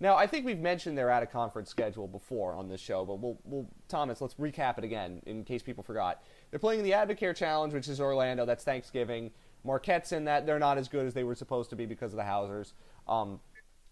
Now, 0.00 0.16
I 0.16 0.26
think 0.26 0.44
we've 0.44 0.58
mentioned 0.58 0.98
their 0.98 1.10
out 1.10 1.22
of 1.22 1.30
conference 1.30 1.70
schedule 1.70 2.06
before 2.06 2.54
on 2.54 2.68
this 2.68 2.80
show, 2.80 3.04
but 3.04 3.20
we'll, 3.20 3.38
we'll 3.44 3.66
Thomas, 3.88 4.20
let's 4.20 4.34
recap 4.34 4.78
it 4.78 4.84
again 4.84 5.22
in 5.26 5.44
case 5.44 5.62
people 5.62 5.84
forgot. 5.84 6.22
They're 6.50 6.58
playing 6.58 6.82
the 6.82 6.90
Advocare 6.90 7.34
Challenge, 7.34 7.72
which 7.72 7.88
is 7.88 8.00
Orlando. 8.00 8.44
That's 8.44 8.64
Thanksgiving. 8.64 9.30
Marquette's 9.64 10.12
in 10.12 10.24
that. 10.24 10.46
They're 10.46 10.58
not 10.58 10.78
as 10.78 10.88
good 10.88 11.06
as 11.06 11.14
they 11.14 11.24
were 11.24 11.34
supposed 11.34 11.70
to 11.70 11.76
be 11.76 11.86
because 11.86 12.12
of 12.12 12.16
the 12.16 12.24
Hausers. 12.24 12.74
Um, 13.08 13.40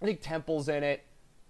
I 0.00 0.04
think 0.04 0.20
Temple's 0.20 0.68
in 0.68 0.82
it. 0.82 1.04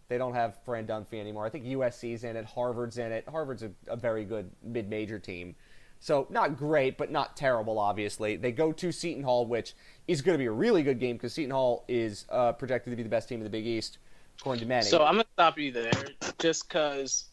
They 0.08 0.18
don't 0.18 0.34
have 0.34 0.58
Fran 0.64 0.86
Dunphy 0.86 1.20
anymore. 1.20 1.46
I 1.46 1.48
think 1.48 1.64
USC's 1.64 2.24
in 2.24 2.36
it. 2.36 2.44
Harvard's 2.44 2.98
in 2.98 3.12
it. 3.12 3.26
Harvard's 3.28 3.62
a, 3.62 3.70
a 3.86 3.96
very 3.96 4.24
good 4.24 4.50
mid-major 4.62 5.18
team. 5.18 5.54
So 6.02 6.26
not 6.30 6.56
great, 6.58 6.98
but 6.98 7.12
not 7.12 7.36
terrible. 7.36 7.78
Obviously, 7.78 8.34
they 8.36 8.50
go 8.50 8.72
to 8.72 8.90
Seton 8.90 9.22
Hall, 9.22 9.46
which 9.46 9.74
is 10.08 10.20
going 10.20 10.34
to 10.34 10.38
be 10.38 10.46
a 10.46 10.52
really 10.52 10.82
good 10.82 10.98
game 10.98 11.16
because 11.16 11.32
Seton 11.32 11.52
Hall 11.52 11.84
is 11.86 12.26
uh, 12.28 12.52
projected 12.52 12.90
to 12.90 12.96
be 12.96 13.04
the 13.04 13.08
best 13.08 13.28
team 13.28 13.38
in 13.38 13.44
the 13.44 13.50
Big 13.50 13.66
East, 13.66 13.98
according 14.40 14.60
to 14.62 14.66
many. 14.66 14.84
So 14.84 15.04
I'm 15.04 15.14
gonna 15.14 15.24
stop 15.34 15.58
you 15.58 15.70
there, 15.70 15.92
just 16.40 16.68
because 16.68 17.26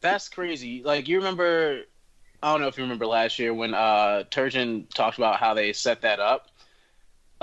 that's 0.00 0.28
crazy. 0.28 0.80
Like 0.84 1.08
you 1.08 1.16
remember, 1.18 1.80
I 2.40 2.52
don't 2.52 2.60
know 2.60 2.68
if 2.68 2.78
you 2.78 2.84
remember 2.84 3.06
last 3.06 3.40
year 3.40 3.52
when 3.52 3.74
uh 3.74 4.22
Turgeon 4.30 4.88
talked 4.90 5.18
about 5.18 5.40
how 5.40 5.54
they 5.54 5.72
set 5.72 6.02
that 6.02 6.20
up. 6.20 6.50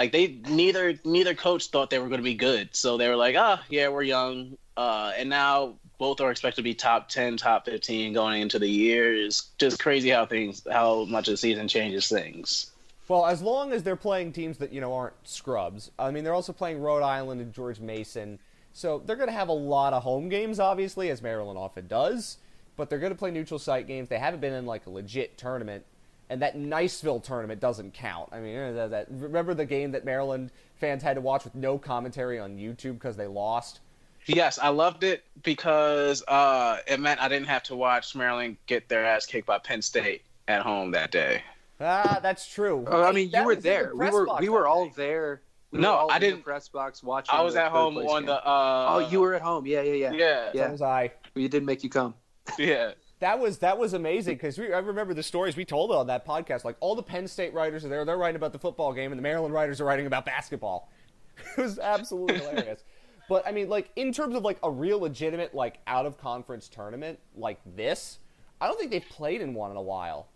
Like 0.02 0.14
they 0.14 0.40
neither 0.50 0.96
neither 1.06 1.36
coach 1.36 1.68
thought 1.68 1.92
they 1.92 2.00
were 2.00 2.08
going 2.08 2.22
to 2.22 2.24
be 2.24 2.34
good, 2.34 2.76
so 2.76 2.98
they 2.98 3.08
were 3.08 3.16
like, 3.16 3.36
ah, 3.38 3.64
yeah, 3.70 3.88
we're 3.90 4.02
young, 4.02 4.58
uh, 4.76 5.12
and 5.16 5.30
now 5.30 5.76
both 6.00 6.20
are 6.22 6.32
expected 6.32 6.56
to 6.56 6.64
be 6.64 6.74
top 6.74 7.08
ten, 7.08 7.38
top 7.38 7.66
fifteen 7.66 8.12
going 8.12 8.42
into 8.42 8.58
the 8.58 8.68
year. 8.68 9.14
It's 9.14 9.52
just 9.60 9.78
crazy 9.78 10.10
how 10.10 10.26
things, 10.26 10.66
how 10.72 11.06
much 11.06 11.28
a 11.28 11.38
season 11.38 11.68
changes 11.68 12.10
things. 12.10 12.72
Well, 13.10 13.28
as 13.28 13.44
long 13.44 13.74
as 13.74 13.84
they're 13.84 13.96
playing 13.96 14.34
teams 14.34 14.58
that 14.58 14.74
you 14.74 14.82
know 14.82 14.92
aren't 14.92 15.14
scrubs. 15.24 15.92
I 16.00 16.10
mean, 16.10 16.24
they're 16.24 16.34
also 16.34 16.52
playing 16.52 16.82
Rhode 16.82 17.04
Island 17.04 17.40
and 17.40 17.54
George 17.54 17.80
Mason. 17.80 18.40
So 18.74 19.04
they're 19.06 19.16
going 19.16 19.30
to 19.30 19.34
have 19.34 19.50
a 19.50 19.54
lot 19.54 19.94
of 19.94 20.02
home 20.02 20.30
games, 20.30 20.60
obviously, 20.60 21.12
as 21.12 21.22
Maryland 21.22 21.60
often 21.60 21.86
does. 21.86 22.38
But 22.76 22.90
they're 22.90 22.98
going 22.98 23.14
to 23.14 23.20
play 23.20 23.30
neutral 23.30 23.60
site 23.60 23.86
games. 23.86 24.10
They 24.10 24.18
haven't 24.18 24.40
been 24.40 24.54
in 24.54 24.66
like 24.66 24.88
a 24.88 24.90
legit 24.90 25.38
tournament, 25.38 25.86
and 26.32 26.42
that 26.42 26.58
Niceville 26.58 27.22
tournament 27.24 27.60
doesn't 27.60 27.94
count. 27.94 28.30
I 28.32 28.40
mean, 28.40 28.76
that, 28.76 28.90
that, 28.92 29.08
remember 29.12 29.54
the 29.54 29.66
game 29.66 29.92
that 29.92 30.06
Maryland 30.06 30.50
fans 30.78 31.04
had 31.04 31.16
to 31.16 31.22
watch 31.22 31.44
with 31.44 31.54
no 31.56 31.78
commentary 31.78 32.40
on 32.40 32.58
YouTube 32.58 32.94
because 32.94 33.18
they 33.18 33.28
lost. 33.28 33.82
Yes, 34.28 34.58
I 34.58 34.70
loved 34.70 35.04
it 35.04 35.24
because 35.44 36.24
uh, 36.28 36.78
it 36.88 37.00
meant 37.00 37.20
I 37.22 37.28
didn't 37.28 37.48
have 37.48 37.64
to 37.64 37.76
watch 37.76 38.16
Maryland 38.16 38.58
get 38.66 38.88
their 38.88 39.06
ass 39.06 39.26
kicked 39.26 39.46
by 39.48 39.58
Penn 39.60 39.82
State 39.82 40.22
at 40.48 40.62
home 40.62 40.92
that 40.92 41.12
day. 41.12 41.42
Ah, 41.80 42.20
that's 42.22 42.48
true. 42.48 42.86
Oh, 42.88 43.04
I 43.04 43.12
mean, 43.12 43.32
That 43.32 43.40
you 43.40 43.44
were 43.46 43.56
was 43.56 43.58
in 43.58 43.64
the 43.64 43.70
there. 43.70 43.92
We 43.96 44.10
were 44.10 44.28
we 44.40 44.50
were 44.50 44.68
all 44.68 44.86
day. 44.86 44.94
there. 44.96 45.42
We 45.72 45.80
No, 45.80 46.08
I 46.10 46.20
didn't- 46.20 46.44
press 46.44 46.70
box 46.70 47.02
watching. 47.04 47.34
I 47.36 47.42
was 47.42 47.56
at 47.56 47.72
home 47.72 47.98
on 47.98 48.22
game. 48.22 48.26
the. 48.28 48.36
Uh, 48.36 48.88
oh, 48.92 49.00
you 49.10 49.20
were 49.22 49.34
at 49.34 49.42
home. 49.42 49.66
Yeah, 49.66 49.82
yeah, 49.82 49.94
yeah. 49.94 50.12
Yeah, 50.12 50.50
Yeah. 50.54 50.66
So 50.68 50.72
was 50.74 50.82
I. 50.82 51.12
We 51.34 51.48
didn't 51.48 51.66
make 51.66 51.84
you 51.84 51.90
come. 51.90 52.14
yeah. 52.60 52.92
That 53.22 53.40
was 53.40 53.60
that 53.60 53.78
was 53.78 53.94
amazing 53.94 54.34
because 54.34 54.58
I 54.58 54.80
remember 54.80 55.14
the 55.14 55.22
stories 55.22 55.56
we 55.56 55.64
told 55.64 55.92
on 55.92 56.08
that 56.08 56.26
podcast. 56.26 56.66
Like 56.66 56.76
all 56.80 56.96
the 56.96 57.04
Penn 57.04 57.28
State 57.28 57.54
writers 57.54 57.86
are 57.86 57.88
there; 57.88 58.04
they're 58.04 58.18
writing 58.18 58.36
about 58.36 58.52
the 58.52 58.58
football 58.58 58.94
game, 58.94 59.12
and 59.12 59.20
the 59.20 59.22
Maryland 59.22 59.54
writers 59.54 59.80
are 59.80 59.86
writing 59.86 60.08
about 60.08 60.26
basketball. 60.26 60.92
it 61.58 61.62
was 61.62 61.78
absolutely 61.78 62.40
hilarious. 62.40 62.84
But 63.30 63.48
I 63.48 63.52
mean, 63.52 63.70
like 63.70 63.92
in 63.96 64.12
terms 64.12 64.36
of 64.36 64.44
like 64.44 64.58
a 64.64 64.72
real 64.72 65.00
legitimate 65.00 65.54
like 65.54 65.80
out 65.86 66.08
of 66.08 66.18
conference 66.18 66.68
tournament 66.68 67.20
like 67.36 67.60
this, 67.76 68.18
I 68.60 68.66
don't 68.66 68.80
think 68.80 68.90
they've 68.90 69.08
played 69.08 69.42
in 69.42 69.54
one 69.54 69.70
in 69.70 69.78
a 69.78 69.82
while. 69.84 70.28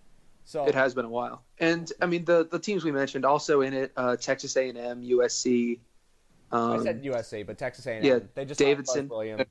So 0.44 0.66
It 0.66 0.76
has 0.76 0.94
been 0.94 1.06
a 1.06 1.10
while. 1.10 1.42
And 1.60 1.92
I 2.04 2.06
mean, 2.06 2.24
the 2.24 2.48
the 2.50 2.60
teams 2.60 2.84
we 2.84 2.92
mentioned 2.92 3.26
also 3.26 3.62
in 3.62 3.74
it: 3.74 3.94
uh, 3.98 4.16
Texas 4.16 4.56
A 4.58 4.70
and 4.70 4.78
M, 4.78 5.02
USC. 5.02 5.80
Um, 6.52 6.80
I 6.80 6.84
said 6.84 7.04
USC, 7.04 7.48
but 7.48 7.58
Texas 7.58 7.88
A&M. 7.88 8.04
yeah, 8.04 8.20
they 8.36 8.46
just 8.46 8.60
Davidson. 8.60 9.10
Williams. 9.10 9.48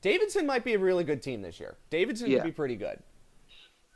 Davidson 0.00 0.46
might 0.46 0.64
be 0.64 0.74
a 0.74 0.78
really 0.78 1.04
good 1.04 1.22
team 1.22 1.42
this 1.42 1.58
year. 1.58 1.76
Davidson 1.90 2.30
Yeah. 2.30 2.38
could 2.38 2.44
be 2.44 2.52
pretty 2.52 2.76
good. 2.76 2.98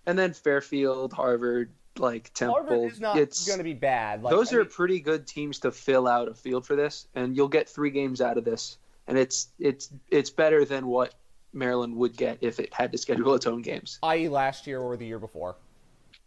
and 0.07 0.19
then 0.19 0.33
Fairfield, 0.33 1.13
Harvard, 1.13 1.71
like 1.97 2.33
Temple. 2.35 2.55
Harvard 2.57 2.91
is 2.93 2.99
not 3.01 3.17
it's 3.19 3.47
going 3.47 3.59
to 3.59 3.65
be 3.65 3.75
bad. 3.75 4.23
Like, 4.23 4.33
those 4.35 4.53
I 4.53 4.57
are 4.57 4.61
mean, 4.61 4.69
pretty 4.71 4.99
good 5.01 5.27
teams 5.29 5.61
to 5.61 5.71
fill 5.71 6.09
out 6.09 6.27
a 6.29 6.35
field 6.35 6.67
for 6.67 6.75
this, 6.75 7.07
and 7.15 7.37
you'll 7.37 7.47
get 7.49 7.69
three 7.69 7.91
games 7.91 8.21
out 8.21 8.37
of 8.37 8.45
this, 8.45 8.79
and 9.07 9.17
it's 9.17 9.49
it's 9.61 9.91
it's 10.11 10.29
better 10.31 10.65
than 10.65 10.87
what 10.89 11.15
Maryland 11.53 11.95
would 11.97 12.17
get 12.17 12.39
if 12.41 12.59
it 12.59 12.73
had 12.75 12.91
to 12.93 12.99
schedule 12.99 13.35
its 13.35 13.47
own 13.47 13.63
games. 13.63 13.99
i.e. 14.03 14.29
last 14.29 14.67
year 14.67 14.81
or 14.81 14.97
the 14.97 15.07
year 15.07 15.19
before. 15.21 15.55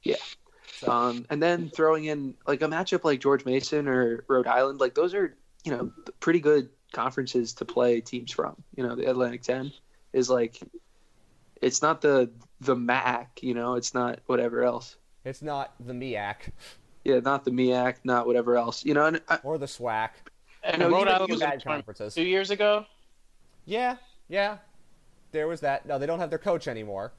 Yeah. 0.04 0.16
So- 0.78 0.92
Um, 0.92 1.26
and 1.30 1.42
then 1.44 1.70
throwing 1.70 2.06
in 2.06 2.36
like 2.48 2.62
a 2.62 2.68
matchup 2.68 3.04
like 3.04 3.20
George 3.20 3.44
Mason 3.44 3.88
or 3.90 4.24
Rhode 4.30 4.48
Island, 4.48 4.80
like 4.80 4.94
those 4.96 5.14
are 5.14 5.36
you 5.66 5.72
know 5.72 5.92
pretty 6.22 6.40
good 6.40 6.70
conferences 6.95 7.53
to 7.53 7.65
play 7.65 8.01
teams 8.01 8.31
from. 8.31 8.55
You 8.75 8.88
know, 8.88 8.95
the 8.95 9.05
Atlantic 9.10 9.41
Ten 9.43 9.71
is 10.13 10.29
like 10.29 10.60
it's 11.62 11.81
not 11.81 12.01
the 12.01 12.31
the 12.62 12.75
MAC, 12.75 13.39
you 13.43 13.53
know, 13.53 13.75
it's 13.75 13.93
not 13.93 14.19
whatever 14.25 14.63
else. 14.63 14.95
It's 15.25 15.41
not 15.41 15.73
the 15.79 15.93
MEAC 15.93 16.51
Yeah, 17.03 17.19
not 17.19 17.43
the 17.45 17.51
MEAC, 17.51 17.95
not 18.03 18.25
whatever 18.27 18.55
else. 18.58 18.86
You 18.86 18.93
know, 18.93 19.05
and 19.08 19.21
I, 19.27 19.39
or 19.43 19.58
the 19.58 19.65
SWAC. 19.65 20.10
And 20.63 20.79
No, 20.79 20.89
Rhode 20.89 21.08
Island 21.08 21.29
you 21.29 21.34
was 21.36 21.41
in 21.41 21.49
bad 21.49 21.63
conferences. 21.63 22.15
two 22.15 22.23
years 22.23 22.49
ago. 22.49 22.86
Yeah, 23.65 23.97
yeah. 24.29 24.58
There 25.31 25.47
was 25.47 25.60
that. 25.62 25.86
No, 25.86 25.99
they 25.99 26.05
don't 26.05 26.19
have 26.19 26.29
their 26.29 26.39
coach 26.39 26.67
anymore 26.67 27.12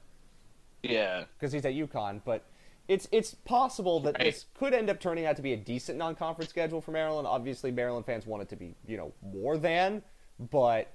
Yeah. 0.83 1.25
because 1.37 1.51
he's 1.53 1.65
at 1.65 1.73
UConn. 1.73 2.21
But 2.25 2.43
it's 2.87 3.07
it's 3.11 3.33
possible 3.33 3.99
that 4.01 4.15
Right. 4.17 4.25
this 4.25 4.45
could 4.57 4.73
end 4.73 4.89
up 4.89 4.99
turning 4.99 5.25
out 5.25 5.35
to 5.37 5.41
be 5.41 5.53
a 5.53 5.57
decent 5.57 5.97
non-conference 5.97 6.49
schedule 6.49 6.81
for 6.81 6.91
Maryland. 6.91 7.27
Obviously, 7.27 7.71
Maryland 7.71 8.05
fans 8.05 8.25
want 8.25 8.43
it 8.43 8.49
to 8.49 8.55
be 8.55 8.75
you 8.87 8.97
know 8.97 9.11
more 9.21 9.57
than, 9.57 10.01
but 10.39 10.87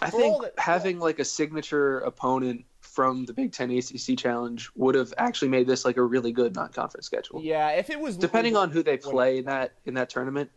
I 0.00 0.10
think 0.10 0.42
that- 0.42 0.58
having 0.58 0.98
like 1.00 1.18
a 1.18 1.24
signature 1.24 1.98
opponent 2.00 2.64
from 2.80 3.24
the 3.26 3.32
Big 3.32 3.52
Ten 3.52 3.70
ACC 3.70 4.16
Challenge 4.16 4.70
would 4.76 4.94
have 4.94 5.12
actually 5.18 5.48
made 5.48 5.66
this 5.66 5.84
like 5.84 5.96
a 5.96 6.02
really 6.02 6.30
good 6.32 6.54
non-conference 6.54 7.06
schedule. 7.06 7.42
yeah, 7.42 7.70
if 7.70 7.90
it 7.90 7.98
was 7.98 8.16
depending 8.16 8.56
on 8.56 8.70
who 8.70 8.82
they 8.82 8.96
play 8.96 9.38
in 9.38 9.44
that 9.46 9.72
in 9.84 9.94
that 9.94 10.10
tournament. 10.10 10.50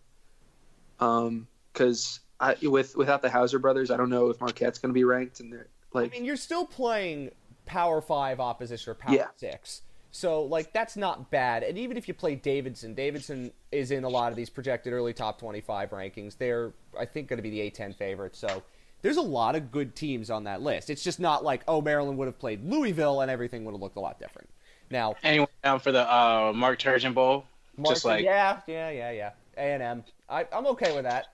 Um, 0.99 1.47
because 1.73 2.19
I 2.39 2.55
with 2.61 2.95
without 2.95 3.21
the 3.23 3.29
Hauser 3.31 3.57
brothers, 3.57 3.89
I 3.89 3.97
don't 3.97 4.09
know 4.09 4.29
if 4.29 4.39
Marquette's 4.39 4.77
going 4.77 4.89
to 4.91 4.93
be 4.93 5.03
ranked, 5.03 5.39
in 5.39 5.49
they're 5.49 5.67
I 5.93 6.07
mean, 6.07 6.23
you're 6.23 6.37
still 6.37 6.65
playing 6.65 7.31
Power 7.65 7.99
Five 8.01 8.39
opposition 8.39 8.91
or 8.91 8.93
Power 8.95 9.15
Yeah. 9.15 9.27
Six. 9.35 9.81
So, 10.13 10.43
like, 10.43 10.73
that's 10.73 10.97
not 10.97 11.31
bad. 11.31 11.63
And 11.63 11.77
even 11.77 11.95
if 11.95 12.07
you 12.07 12.13
play 12.13 12.35
Davidson, 12.35 12.93
Davidson 12.93 13.51
is 13.71 13.91
in 13.91 14.03
a 14.03 14.09
lot 14.09 14.31
of 14.31 14.35
these 14.35 14.49
projected 14.49 14.91
early 14.91 15.13
top 15.13 15.39
25 15.39 15.91
rankings. 15.91 16.37
They're, 16.37 16.73
I 16.99 17.05
think, 17.05 17.29
going 17.29 17.37
to 17.37 17.43
be 17.43 17.49
the 17.49 17.71
A10 17.71 17.95
favorites. 17.95 18.37
So, 18.37 18.61
there's 19.01 19.17
a 19.17 19.21
lot 19.21 19.55
of 19.55 19.71
good 19.71 19.95
teams 19.95 20.29
on 20.29 20.43
that 20.43 20.61
list. 20.61 20.89
It's 20.89 21.03
just 21.03 21.19
not 21.19 21.43
like, 21.43 21.63
oh, 21.67 21.81
Maryland 21.81 22.17
would 22.17 22.27
have 22.27 22.37
played 22.37 22.63
Louisville 22.63 23.21
and 23.21 23.31
everything 23.31 23.65
would 23.65 23.71
have 23.71 23.81
looked 23.81 23.97
a 23.97 24.01
lot 24.01 24.19
different. 24.19 24.49
Now, 24.89 25.15
Anyone 25.23 25.47
down 25.63 25.79
for 25.79 25.91
the 25.91 26.01
uh, 26.13 26.51
Mark 26.53 26.77
Turgeon 26.79 27.13
Bowl? 27.13 27.45
Just 27.85 28.05
Mark- 28.05 28.17
like 28.17 28.25
yeah, 28.25 28.59
yeah, 28.67 28.89
yeah, 28.89 29.11
yeah. 29.11 29.31
A&M. 29.57 30.03
I, 30.29 30.45
I'm 30.51 30.67
okay 30.67 30.93
with 30.93 31.05
that. 31.05 31.27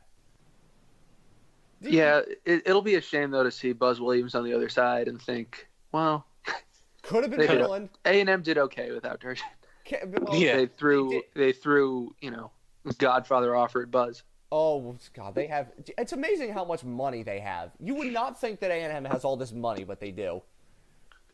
yeah, 1.81 2.21
it, 2.45 2.63
it'll 2.65 2.81
be 2.81 2.95
a 2.95 3.01
shame 3.01 3.31
though 3.31 3.43
to 3.43 3.51
see 3.51 3.73
Buzz 3.73 3.99
Williams 3.99 4.35
on 4.35 4.43
the 4.43 4.53
other 4.53 4.69
side 4.69 5.07
and 5.07 5.21
think, 5.21 5.67
well, 5.91 6.25
Could 7.07 7.23
have 7.23 7.31
been 7.31 7.39
They 7.39 7.47
did. 7.47 7.57
Maryland. 7.57 7.89
A 8.05 8.19
and 8.21 8.29
M 8.29 8.41
did 8.41 8.57
okay 8.57 8.91
without 8.91 9.19
Turgeon. 9.21 9.41
Ca- 9.89 10.05
well, 10.05 10.35
Yeah. 10.35 10.57
They 10.57 10.67
threw 10.67 11.09
They 11.09 11.23
they, 11.33 11.51
threw 11.53 12.13
you 12.21 12.31
know 12.31 12.51
Godfather 12.99 13.55
offer 13.55 13.81
at 13.81 13.89
Buzz. 13.91 14.23
Oh 14.51 14.95
God, 15.13 15.35
they 15.35 15.47
have. 15.47 15.71
It's 15.97 16.13
amazing 16.13 16.53
how 16.53 16.63
much 16.63 16.83
money 16.83 17.23
they 17.23 17.39
have. 17.39 17.71
You 17.79 17.95
would 17.95 18.13
not 18.13 18.39
think 18.39 18.59
that 18.61 18.71
A 18.71 18.75
and 18.75 19.05
M 19.05 19.11
has 19.11 19.25
all 19.25 19.35
this 19.35 19.51
money, 19.51 19.83
but 19.83 19.99
they 19.99 20.11
do. 20.11 20.41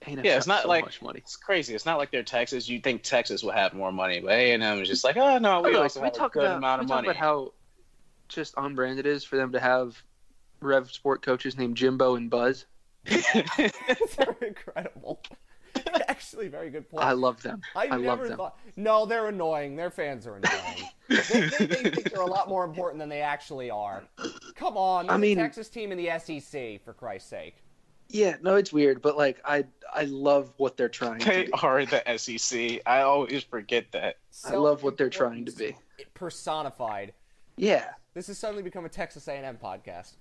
A&M 0.06 0.20
Yeah, 0.24 0.38
it's 0.38 0.48
not 0.48 0.64
so 0.64 0.68
like 0.68 0.84
much 0.84 1.02
money. 1.02 1.20
it's 1.20 1.36
crazy. 1.36 1.74
It's 1.76 1.86
not 1.86 1.98
like 1.98 2.12
they're 2.12 2.24
Texas. 2.24 2.68
You'd 2.68 2.84
think 2.84 3.04
Texas 3.04 3.42
would 3.44 3.56
have 3.56 3.74
more 3.74 3.92
money, 3.92 4.20
but 4.20 4.32
A 4.32 4.54
and 4.54 4.62
M 4.64 4.80
is 4.82 4.88
just 4.88 5.04
like, 5.04 5.16
oh 5.18 5.38
no, 5.38 5.62
we 5.62 5.70
oh, 5.70 5.74
By 5.74 5.80
also 5.80 6.02
we 6.02 6.06
have 6.06 6.14
talk 6.14 6.36
a 6.36 6.40
good 6.40 6.46
about 6.46 6.58
amount 6.58 6.82
of 6.82 6.88
we 6.88 6.96
money. 6.96 7.08
talk 7.08 7.16
about 7.16 7.24
how 7.24 7.54
just 8.28 8.58
on 8.58 8.76
brand 8.76 9.00
it 9.00 9.06
is 9.06 9.24
for 9.24 9.38
them 9.38 9.52
to 9.54 9.60
have 9.60 10.02
Rev 10.60 10.92
Sport 10.92 11.22
coaches 11.22 11.58
named 11.58 11.78
Jimbo 11.78 12.16
and 12.16 12.30
Buzz. 12.30 12.66
They're 13.06 14.36
incredible. 14.42 15.22
Actually, 16.08 16.48
very 16.48 16.70
good 16.70 16.90
point. 16.90 17.04
I 17.04 17.12
love 17.12 17.42
them. 17.42 17.62
I, 17.76 17.84
I, 17.86 17.88
never 17.90 18.00
love 18.04 18.20
them. 18.28 18.38
thought. 18.38 18.60
No, 18.76 19.06
they're 19.06 19.28
annoying. 19.28 19.76
Their 19.76 19.92
fans 19.92 20.26
are 20.28 20.36
annoying. 20.38 20.90
they, 21.10 21.16
they, 21.18 21.66
they 21.66 21.90
think 21.92 22.12
they're 22.12 22.22
a 22.22 22.26
lot 22.26 22.50
more 22.50 22.64
important 22.66 23.00
than 23.00 23.10
they 23.10 23.22
actually 23.22 23.70
are. 23.70 24.04
Come 24.56 24.78
on, 24.78 25.10
I 25.10 25.18
mean- 25.18 25.38
the 25.38 25.44
Texas 25.44 25.70
team 25.70 25.92
in 25.92 25.98
the 25.98 26.10
SEC 26.20 26.84
for 26.84 26.94
Christ's 26.94 27.30
sake. 27.30 27.58
Yeah, 28.10 28.36
no, 28.42 28.56
it's 28.56 28.72
weird, 28.72 29.02
but 29.02 29.18
like 29.18 29.42
I 29.46 29.66
I 29.92 30.04
love 30.04 30.54
what 30.58 30.78
they're 30.78 30.90
trying 30.90 31.20
to 31.20 31.26
they 31.26 31.44
be. 31.46 31.52
are 31.64 31.86
the 31.86 32.18
SEC. 32.18 32.82
I 32.86 33.02
always 33.02 33.44
forget 33.44 33.92
that. 33.94 34.18
I 34.46 34.56
love 34.56 34.84
what 34.84 34.98
they're 34.98 35.10
trying 35.10 35.46
to 35.46 35.52
be. 35.52 35.76
Personified. 36.14 37.14
Yeah. 37.58 37.90
This 38.14 38.28
has 38.28 38.38
suddenly 38.38 38.62
become 38.62 38.86
a 38.86 38.90
Texas 38.90 39.28
A&M 39.28 39.58
podcast. 39.58 40.14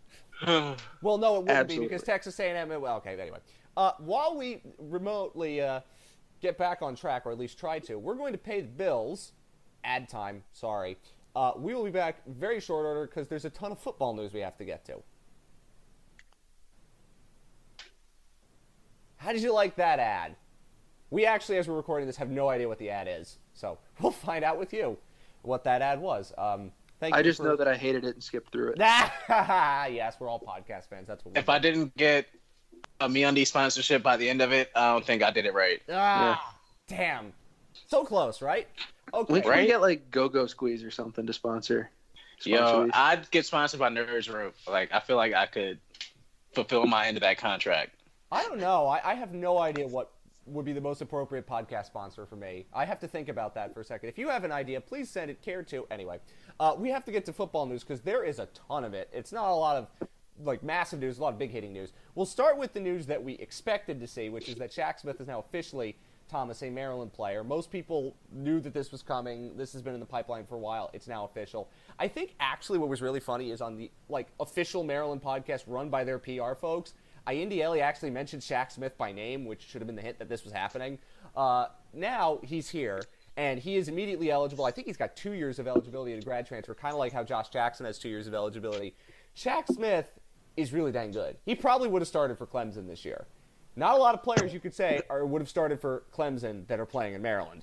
Well, 1.02 1.18
no, 1.18 1.34
it 1.36 1.38
wouldn't 1.40 1.50
Absolutely. 1.50 1.78
be 1.86 1.88
because 1.88 2.02
Texas 2.02 2.38
A&M. 2.40 2.68
Well, 2.80 2.96
okay, 2.96 3.16
anyway. 3.20 3.38
Uh, 3.76 3.92
while 3.98 4.36
we 4.36 4.60
remotely 4.78 5.60
uh, 5.60 5.80
get 6.40 6.58
back 6.58 6.82
on 6.82 6.94
track, 6.94 7.24
or 7.26 7.32
at 7.32 7.38
least 7.38 7.58
try 7.58 7.78
to, 7.78 7.98
we're 7.98 8.14
going 8.14 8.32
to 8.32 8.38
pay 8.38 8.60
the 8.60 8.68
bills. 8.68 9.32
Ad 9.84 10.08
time. 10.08 10.44
Sorry. 10.52 10.96
Uh, 11.34 11.52
we 11.56 11.74
will 11.74 11.82
be 11.84 11.90
back 11.90 12.22
very 12.26 12.60
short 12.60 12.84
order 12.86 13.06
because 13.06 13.26
there's 13.26 13.44
a 13.44 13.50
ton 13.50 13.72
of 13.72 13.78
football 13.80 14.14
news 14.14 14.32
we 14.32 14.40
have 14.40 14.56
to 14.58 14.64
get 14.64 14.84
to. 14.84 15.02
How 19.16 19.32
did 19.32 19.42
you 19.42 19.52
like 19.52 19.76
that 19.76 19.98
ad? 19.98 20.36
We 21.10 21.26
actually, 21.26 21.58
as 21.58 21.68
we're 21.68 21.76
recording 21.76 22.06
this, 22.06 22.16
have 22.16 22.30
no 22.30 22.48
idea 22.48 22.68
what 22.68 22.78
the 22.78 22.90
ad 22.90 23.06
is, 23.08 23.38
so 23.54 23.78
we'll 24.00 24.12
find 24.12 24.44
out 24.44 24.58
with 24.58 24.72
you 24.72 24.96
what 25.42 25.64
that 25.64 25.82
ad 25.82 26.00
was. 26.00 26.32
Um, 26.38 26.72
thank 27.00 27.14
I 27.14 27.18
you 27.18 27.24
just 27.24 27.38
for- 27.38 27.44
know 27.46 27.56
that 27.56 27.68
I 27.68 27.76
hated 27.76 28.04
it 28.04 28.14
and 28.14 28.22
skipped 28.22 28.52
through 28.52 28.70
it. 28.72 28.78
yes, 28.78 30.16
we're 30.20 30.28
all 30.28 30.40
podcast 30.40 30.88
fans. 30.88 31.06
That's 31.08 31.24
what. 31.24 31.34
we 31.34 31.40
If 31.40 31.48
I 31.48 31.58
didn't 31.58 31.96
get 31.96 32.26
a 33.02 33.08
MeUndies 33.08 33.48
sponsorship 33.48 34.02
by 34.02 34.16
the 34.16 34.28
end 34.28 34.40
of 34.42 34.52
it, 34.52 34.70
I 34.74 34.92
don't 34.92 35.04
think 35.04 35.22
I 35.22 35.30
did 35.30 35.46
it 35.46 35.54
right. 35.54 35.80
Ah, 35.90 36.54
damn. 36.88 37.32
So 37.88 38.04
close, 38.04 38.40
right? 38.40 38.68
Okay. 39.12 39.32
We 39.32 39.40
can 39.40 39.50
Right? 39.50 39.66
get 39.66 39.80
like 39.80 40.10
Go 40.10 40.28
Go 40.28 40.46
Squeeze 40.46 40.82
or 40.82 40.90
something 40.90 41.26
to 41.26 41.32
sponsor. 41.32 41.90
sponsor 42.38 42.50
Yo, 42.50 42.84
these. 42.84 42.92
I'd 42.94 43.30
get 43.30 43.44
sponsored 43.46 43.80
by 43.80 43.88
Nerds 43.90 44.32
Room. 44.32 44.52
Like, 44.68 44.92
I 44.92 45.00
feel 45.00 45.16
like 45.16 45.34
I 45.34 45.46
could 45.46 45.78
fulfill 46.54 46.86
my 46.86 47.06
end 47.06 47.16
of 47.16 47.22
that 47.22 47.38
contract. 47.38 47.90
I 48.30 48.42
don't 48.44 48.58
know. 48.60 48.86
I, 48.86 49.10
I 49.10 49.14
have 49.14 49.32
no 49.34 49.58
idea 49.58 49.86
what 49.86 50.10
would 50.46 50.64
be 50.64 50.72
the 50.72 50.80
most 50.80 51.00
appropriate 51.02 51.46
podcast 51.46 51.86
sponsor 51.86 52.26
for 52.26 52.36
me. 52.36 52.66
I 52.72 52.84
have 52.84 52.98
to 53.00 53.06
think 53.08 53.28
about 53.28 53.54
that 53.54 53.72
for 53.74 53.80
a 53.80 53.84
second. 53.84 54.08
If 54.08 54.18
you 54.18 54.28
have 54.28 54.42
an 54.44 54.50
idea, 54.52 54.80
please 54.80 55.08
send 55.10 55.30
it. 55.30 55.40
Care 55.42 55.62
to 55.64 55.86
anyway. 55.90 56.18
Uh, 56.58 56.74
we 56.76 56.88
have 56.90 57.04
to 57.04 57.12
get 57.12 57.24
to 57.26 57.32
football 57.32 57.66
news 57.66 57.84
because 57.84 58.00
there 58.00 58.24
is 58.24 58.38
a 58.38 58.46
ton 58.68 58.84
of 58.84 58.92
it. 58.94 59.08
It's 59.12 59.32
not 59.32 59.50
a 59.50 59.54
lot 59.54 59.76
of 59.76 60.08
like 60.42 60.62
massive 60.62 61.00
news, 61.00 61.18
a 61.18 61.22
lot 61.22 61.32
of 61.32 61.38
big 61.38 61.50
hitting 61.50 61.72
news. 61.72 61.92
We'll 62.14 62.26
start 62.26 62.58
with 62.58 62.72
the 62.72 62.80
news 62.80 63.06
that 63.06 63.22
we 63.22 63.34
expected 63.34 64.00
to 64.00 64.06
see, 64.06 64.28
which 64.28 64.48
is 64.48 64.56
that 64.56 64.70
Shaq 64.70 65.00
Smith 65.00 65.20
is 65.20 65.26
now 65.26 65.40
officially 65.40 65.96
Thomas, 66.28 66.62
a 66.62 66.70
Maryland 66.70 67.12
player. 67.12 67.44
Most 67.44 67.70
people 67.70 68.16
knew 68.32 68.58
that 68.60 68.72
this 68.72 68.90
was 68.90 69.02
coming. 69.02 69.56
This 69.56 69.72
has 69.74 69.82
been 69.82 69.94
in 69.94 70.00
the 70.00 70.06
pipeline 70.06 70.46
for 70.46 70.54
a 70.54 70.58
while. 70.58 70.90
It's 70.94 71.06
now 71.06 71.24
official. 71.24 71.68
I 71.98 72.08
think 72.08 72.34
actually 72.40 72.78
what 72.78 72.88
was 72.88 73.02
really 73.02 73.20
funny 73.20 73.50
is 73.50 73.60
on 73.60 73.76
the 73.76 73.90
like 74.08 74.28
official 74.40 74.82
Maryland 74.82 75.22
podcast 75.22 75.64
run 75.66 75.90
by 75.90 76.04
their 76.04 76.18
PR 76.18 76.54
folks. 76.54 76.94
Indi 77.30 77.62
Ele 77.62 77.80
actually 77.80 78.10
mentioned 78.10 78.42
Shaq 78.42 78.72
Smith 78.72 78.96
by 78.96 79.12
name, 79.12 79.44
which 79.44 79.62
should 79.62 79.80
have 79.80 79.86
been 79.86 79.94
the 79.94 80.02
hint 80.02 80.18
that 80.18 80.28
this 80.28 80.42
was 80.42 80.52
happening. 80.52 80.98
Uh, 81.36 81.66
now 81.92 82.40
he's 82.42 82.68
here, 82.68 83.02
and 83.36 83.60
he 83.60 83.76
is 83.76 83.88
immediately 83.88 84.30
eligible. 84.30 84.64
I 84.64 84.70
think 84.70 84.86
he's 84.86 84.96
got 84.96 85.14
two 85.14 85.32
years 85.32 85.58
of 85.58 85.68
eligibility 85.68 86.18
to 86.18 86.24
grad 86.24 86.46
transfer, 86.46 86.74
kind 86.74 86.92
of 86.92 86.98
like 86.98 87.12
how 87.12 87.22
Josh 87.22 87.50
Jackson 87.50 87.86
has 87.86 87.98
two 87.98 88.08
years 88.08 88.26
of 88.26 88.34
eligibility. 88.34 88.96
Shaq 89.36 89.66
Smith 89.72 90.06
is 90.56 90.72
really 90.72 90.92
dang 90.92 91.10
good. 91.12 91.36
He 91.44 91.54
probably 91.54 91.88
would 91.88 92.02
have 92.02 92.08
started 92.08 92.38
for 92.38 92.46
Clemson 92.46 92.86
this 92.86 93.04
year. 93.04 93.26
Not 93.76 93.94
a 93.94 93.98
lot 93.98 94.14
of 94.14 94.22
players 94.22 94.52
you 94.52 94.60
could 94.60 94.74
say 94.74 95.00
are, 95.08 95.24
would 95.24 95.40
have 95.40 95.48
started 95.48 95.80
for 95.80 96.02
Clemson 96.12 96.66
that 96.66 96.78
are 96.78 96.86
playing 96.86 97.14
in 97.14 97.22
Maryland. 97.22 97.62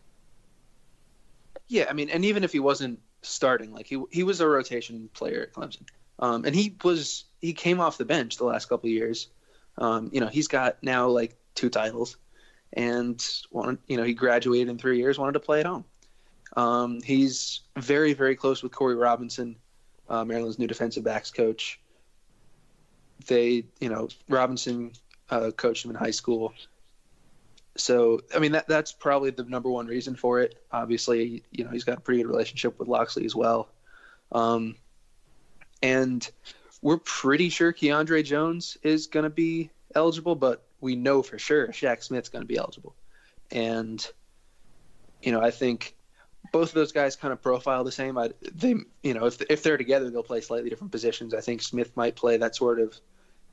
Yeah, 1.67 1.85
I 1.89 1.93
mean, 1.93 2.09
and 2.09 2.25
even 2.25 2.43
if 2.43 2.51
he 2.51 2.59
wasn't 2.59 2.99
starting, 3.21 3.73
like 3.73 3.85
he 3.85 4.01
he 4.11 4.23
was 4.23 4.41
a 4.41 4.47
rotation 4.47 5.09
player 5.13 5.43
at 5.43 5.53
Clemson, 5.53 5.83
um, 6.17 6.45
and 6.45 6.55
he 6.55 6.75
was 6.83 7.25
he 7.41 7.53
came 7.53 7.79
off 7.79 7.97
the 7.97 8.05
bench 8.05 8.37
the 8.37 8.45
last 8.45 8.69
couple 8.69 8.87
of 8.87 8.93
years. 8.93 9.27
Um, 9.77 10.09
you 10.11 10.19
know, 10.19 10.27
he's 10.27 10.47
got 10.47 10.81
now 10.81 11.07
like 11.07 11.35
two 11.53 11.69
titles, 11.69 12.17
and 12.73 13.23
wanted, 13.51 13.77
you 13.87 13.97
know 13.97 14.03
he 14.03 14.15
graduated 14.15 14.69
in 14.69 14.79
three 14.79 14.97
years, 14.97 15.19
wanted 15.19 15.33
to 15.33 15.39
play 15.39 15.59
at 15.59 15.67
home. 15.67 15.85
Um, 16.57 17.01
he's 17.01 17.61
very 17.77 18.13
very 18.13 18.35
close 18.35 18.63
with 18.63 18.71
Corey 18.71 18.95
Robinson, 18.95 19.55
uh, 20.09 20.25
Maryland's 20.25 20.57
new 20.57 20.67
defensive 20.67 21.03
backs 21.03 21.29
coach. 21.29 21.79
They, 23.27 23.65
you 23.79 23.89
know, 23.89 24.09
Robinson 24.27 24.91
uh, 25.29 25.51
coached 25.51 25.85
him 25.85 25.91
in 25.91 25.97
high 25.97 26.11
school. 26.11 26.53
So, 27.75 28.21
I 28.35 28.39
mean, 28.39 28.51
that 28.53 28.67
that's 28.67 28.91
probably 28.91 29.31
the 29.31 29.43
number 29.43 29.69
one 29.69 29.87
reason 29.87 30.15
for 30.15 30.41
it. 30.41 30.61
Obviously, 30.71 31.43
you 31.51 31.63
know, 31.63 31.69
he's 31.69 31.83
got 31.83 31.97
a 31.97 32.01
pretty 32.01 32.21
good 32.21 32.29
relationship 32.29 32.77
with 32.79 32.87
Locksley 32.87 33.25
as 33.25 33.35
well. 33.35 33.69
Um, 34.31 34.75
and 35.81 36.29
we're 36.81 36.97
pretty 36.97 37.49
sure 37.49 37.71
Keandre 37.73 38.23
Jones 38.23 38.77
is 38.83 39.07
going 39.07 39.23
to 39.23 39.29
be 39.29 39.69
eligible, 39.95 40.35
but 40.35 40.63
we 40.81 40.95
know 40.95 41.21
for 41.21 41.39
sure 41.39 41.67
Shaq 41.69 42.03
Smith's 42.03 42.29
going 42.29 42.43
to 42.43 42.47
be 42.47 42.57
eligible. 42.57 42.95
And, 43.51 44.05
you 45.21 45.31
know, 45.31 45.41
I 45.41 45.51
think 45.51 45.95
both 46.51 46.69
of 46.69 46.73
those 46.73 46.91
guys 46.91 47.15
kind 47.15 47.31
of 47.31 47.41
profile 47.41 47.83
the 47.83 47.91
same. 47.91 48.17
I, 48.17 48.31
they, 48.41 48.75
you 49.03 49.13
know, 49.13 49.25
if 49.25 49.41
if 49.49 49.63
they're 49.63 49.77
together, 49.77 50.09
they'll 50.09 50.23
play 50.23 50.41
slightly 50.41 50.69
different 50.69 50.91
positions. 50.91 51.33
I 51.33 51.41
think 51.41 51.61
Smith 51.61 51.95
might 51.95 52.15
play 52.15 52.37
that 52.37 52.55
sort 52.55 52.79
of 52.79 52.99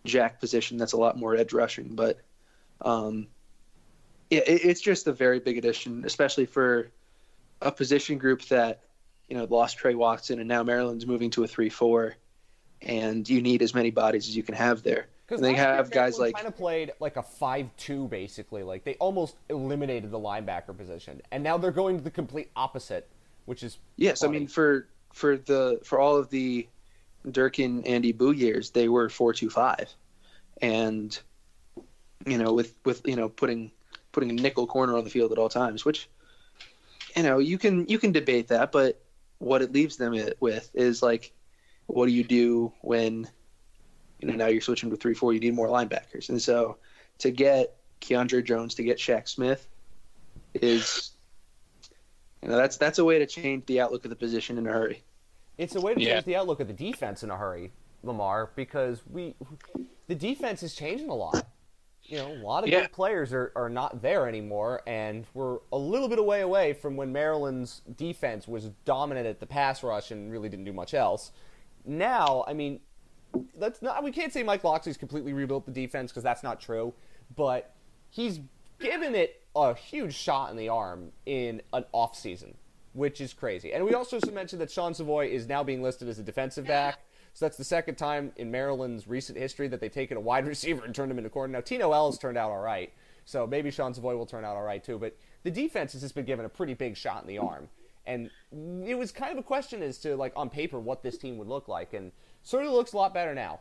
jack 0.05 0.41
position 0.41 0.79
that's 0.79 0.93
a 0.93 0.97
lot 0.97 1.19
more 1.19 1.37
edge 1.37 1.53
rushing, 1.53 1.95
but 1.95 2.21
um, 2.81 3.27
it, 4.31 4.45
it's 4.47 4.81
just 4.81 5.07
a 5.07 5.13
very 5.13 5.41
big 5.41 5.59
addition, 5.59 6.05
especially 6.05 6.47
for 6.47 6.91
a 7.63 7.73
position 7.73 8.19
group 8.19 8.43
that 8.47 8.83
you 9.29 9.37
know 9.37 9.45
lost 9.45 9.79
Trey 9.79 9.95
Watson 9.95 10.39
and 10.39 10.49
now 10.49 10.63
Maryland's 10.63 11.07
moving 11.07 11.31
to 11.31 11.45
a 11.45 11.47
three-four, 11.49 12.17
and 12.83 13.29
you 13.29 13.43
need 13.43 13.63
as 13.63 13.75
many 13.75 13.91
bodies 13.91 14.29
as 14.29 14.37
you 14.37 14.43
can 14.43 14.55
have 14.55 14.83
there. 14.83 15.09
Because 15.27 15.41
they 15.41 15.55
have 15.55 15.91
guys 15.91 16.19
like 16.19 16.35
kind 16.35 16.47
of 16.47 16.57
played 16.57 16.93
like 17.01 17.17
a 17.17 17.23
five-two 17.23 18.07
basically. 18.09 18.63
Like 18.63 18.85
they 18.85 18.95
almost 18.95 19.37
eliminated 19.49 20.11
the 20.11 20.19
linebacker 20.19 20.77
position, 20.77 21.21
and 21.33 21.43
now 21.43 21.59
they're 21.59 21.73
going 21.73 21.99
to 21.99 22.05
the 22.05 22.11
complete 22.11 22.51
opposite, 22.55 23.09
which 23.47 23.63
is 23.65 23.79
yes. 23.97 24.21
funny. 24.21 24.37
I 24.37 24.39
mean 24.41 24.49
for 24.49 24.87
for 25.13 25.37
the 25.37 25.81
for 25.83 25.99
all 25.99 26.17
of 26.17 26.31
the 26.31 26.69
Durkin 27.29 27.85
Andy 27.85 28.13
Boo 28.13 28.31
years, 28.31 28.71
they 28.71 28.89
were 28.89 29.09
four-two-five, 29.09 29.93
and 30.63 31.19
you 32.25 32.39
know 32.39 32.53
with 32.53 32.75
with 32.85 33.03
you 33.05 33.17
know 33.17 33.29
putting 33.29 33.73
putting 34.13 34.31
a 34.31 34.35
nickel 34.35 34.67
corner 34.67 34.97
on 34.97 35.03
the 35.03 35.11
field 35.11 35.33
at 35.33 35.39
all 35.39 35.49
times, 35.49 35.85
which 35.85 36.09
you 37.17 37.25
know 37.25 37.39
you 37.39 37.59
can 37.59 37.87
you 37.89 37.99
can 37.99 38.13
debate 38.13 38.49
that, 38.49 38.71
but 38.71 39.03
what 39.39 39.61
it 39.61 39.73
leaves 39.73 39.97
them 39.97 40.15
with 40.41 40.71
is 40.73 41.03
like, 41.03 41.33
what 41.87 42.07
do 42.07 42.13
you 42.13 42.25
do 42.25 42.73
when 42.81 43.29
you 44.21 44.29
know, 44.29 44.35
now 44.35 44.47
you're 44.47 44.61
switching 44.61 44.91
to 44.91 44.97
three 44.97 45.15
four. 45.15 45.33
You 45.33 45.41
need 45.41 45.55
more 45.55 45.69
linebackers, 45.69 46.29
and 46.29 46.41
so 46.41 46.79
to 47.19 47.31
get 47.31 47.77
Keandre 48.01 48.45
Jones 48.45 48.75
to 48.77 48.83
get 48.83 48.99
Shaq 48.99 49.29
Smith 49.29 49.69
is, 50.55 51.13
you 52.43 52.49
know, 52.49 52.57
that's 52.57 52.77
that's 52.77 52.99
a 52.99 53.05
way 53.05 53.19
to 53.19 53.27
change 53.27 53.67
the 53.67 53.81
outlook 53.81 54.05
of 54.05 54.11
the 54.11 54.17
position 54.17 54.59
in 54.59 54.67
a 54.67 54.73
hurry. 54.73 55.03
It's 55.59 55.75
a 55.75 55.81
way 55.81 55.95
to 55.95 56.01
Yeah. 56.01 56.15
change 56.15 56.25
the 56.25 56.37
outlook 56.37 56.61
of 56.61 56.69
the 56.69 56.75
defense 56.75 57.23
in 57.23 57.31
a 57.31 57.37
hurry, 57.37 57.73
Lamar, 58.03 58.51
because 58.57 59.03
we 59.07 59.35
the 60.09 60.15
defense 60.15 60.63
is 60.63 60.75
changing 60.75 61.09
a 61.09 61.15
lot. 61.15 61.49
You 62.09 62.19
know, 62.19 62.31
a 62.31 62.35
lot 62.35 62.63
of 62.63 62.71
Yeah. 62.71 62.83
good 62.83 62.93
players 62.93 63.33
are, 63.33 63.53
are 63.57 63.69
not 63.69 64.01
there 64.01 64.29
anymore, 64.29 64.83
and 64.87 65.27
we're 65.35 65.59
a 65.73 65.79
little 65.79 66.09
bit 66.09 66.21
away 66.21 66.41
away 66.41 66.73
from 66.73 66.95
when 66.97 67.13
Maryland's 67.13 67.81
defense 67.97 68.47
was 68.47 68.69
dominant 68.85 69.27
at 69.27 69.41
the 69.41 69.47
pass 69.47 69.83
rush 69.83 70.13
and 70.13 70.31
really 70.31 70.49
didn't 70.49 70.67
do 70.67 70.73
much 70.73 70.95
else. 70.95 71.33
Now, 71.85 72.45
I 72.47 72.53
mean, 72.53 72.81
let's 73.57 73.83
not 73.83 74.03
we 74.03 74.13
can't 74.13 74.33
say 74.33 74.43
Mike 74.43 74.65
Locksley's 74.65 74.97
completely 74.97 75.33
rebuilt 75.33 75.67
the 75.67 75.73
defense 75.73 76.11
because 76.11 76.23
that's 76.23 76.43
not 76.43 76.61
true, 76.61 76.95
but 77.35 77.75
he's 78.11 78.41
given 78.79 79.15
it 79.15 79.43
a 79.55 79.75
huge 79.75 80.15
shot 80.15 80.51
in 80.51 80.57
the 80.57 80.69
arm 80.69 81.13
in 81.25 81.63
an 81.73 81.85
off 81.93 82.17
season, 82.17 82.55
which 82.93 83.21
is 83.21 83.33
crazy. 83.33 83.73
And 83.73 83.85
we 83.85 83.95
also 83.95 84.19
mentioned 84.33 84.61
that 84.61 84.71
Sean 84.71 84.95
Savoy 84.95 85.29
is 85.29 85.49
now 85.49 85.65
being 85.65 85.83
listed 85.83 86.09
as 86.09 86.19
a 86.19 86.23
defensive 86.23 86.67
back. 86.67 86.99
So 87.33 87.45
that's 87.45 87.59
the 87.59 87.65
second 87.65 87.97
time 87.97 88.33
in 88.37 88.51
Maryland's 88.51 89.07
recent 89.07 89.37
history 89.37 89.69
that 89.69 89.81
they've 89.81 89.93
taken 89.93 90.17
a 90.17 90.21
wide 90.21 90.47
receiver 90.49 90.85
and 90.85 90.95
turned 90.95 91.11
him 91.11 91.19
into 91.19 91.31
corner. 91.31 91.53
Now 91.53 91.61
Tino 91.61 91.93
Ellis 91.93 92.19
turned 92.19 92.39
out 92.39 92.51
all 92.51 92.61
right, 92.61 92.93
so 93.25 93.47
maybe 93.47 93.71
Sean 93.71 93.93
Savoy 93.93 94.17
will 94.17 94.27
turn 94.27 94.45
out 94.45 94.57
all 94.57 94.63
right 94.63 94.83
too. 94.83 94.99
But 94.99 95.17
the 95.43 95.51
defense 95.51 95.93
has 95.93 96.03
just 96.03 96.15
been 96.15 96.25
given 96.25 96.45
a 96.45 96.49
pretty 96.49 96.75
big 96.75 96.97
shot 96.97 97.23
in 97.23 97.29
the 97.29 97.39
arm, 97.39 97.69
and 98.07 98.31
it 98.87 98.97
was 98.97 99.13
kind 99.13 99.33
of 99.33 99.39
a 99.39 99.43
question 99.43 99.83
as 99.83 99.99
to 99.99 100.17
like 100.17 100.33
on 100.35 100.49
paper 100.49 100.81
what 100.81 101.03
this 101.03 101.19
team 101.19 101.37
would 101.39 101.49
look 101.49 101.69
like, 101.69 101.93
and 101.93 102.13
sort 102.47 102.65
of 102.65 102.73
looks 102.73 102.93
a 102.93 102.97
lot 102.97 103.13
better 103.13 103.35
now. 103.35 103.59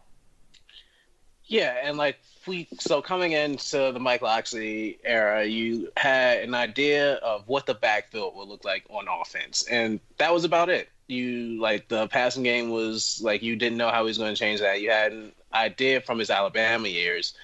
Yeah, 1.48 1.76
and 1.84 1.98
like 1.98 2.18
we 2.48 2.68
so 2.80 3.02
coming 3.02 3.34
into 3.34 3.92
the 3.92 4.00
Mike 4.00 4.22
Locksley 4.22 5.00
era, 5.04 5.46
you 5.46 5.92
had 5.98 6.40
an 6.40 6.56
idea 6.56 7.16
of 7.16 7.48
what 7.48 7.66
the 7.66 7.74
backfield 7.74 8.36
would 8.36 8.48
look 8.48 8.64
like 8.64 8.86
on 8.90 9.06
offense, 9.08 9.64
and 9.70 10.00
that 10.18 10.34
was 10.34 10.44
about 10.44 10.70
it. 10.70 10.90
You 11.08 11.60
like 11.60 11.88
the 11.88 12.08
passing 12.08 12.44
game 12.44 12.70
was 12.70 13.22
like 13.24 13.44
you 13.44 13.56
didn't 13.56 13.78
know 13.78 13.90
how 13.90 14.04
he 14.04 14.08
was 14.08 14.18
going 14.18 14.34
to 14.34 14.40
change 14.40 14.60
that. 14.62 14.82
You 14.82 14.90
had 14.90 15.12
an 15.12 15.32
idea 15.54 16.02
from 16.02 16.18
his 16.18 16.32
Alabama 16.32 16.88
years, 16.88 17.36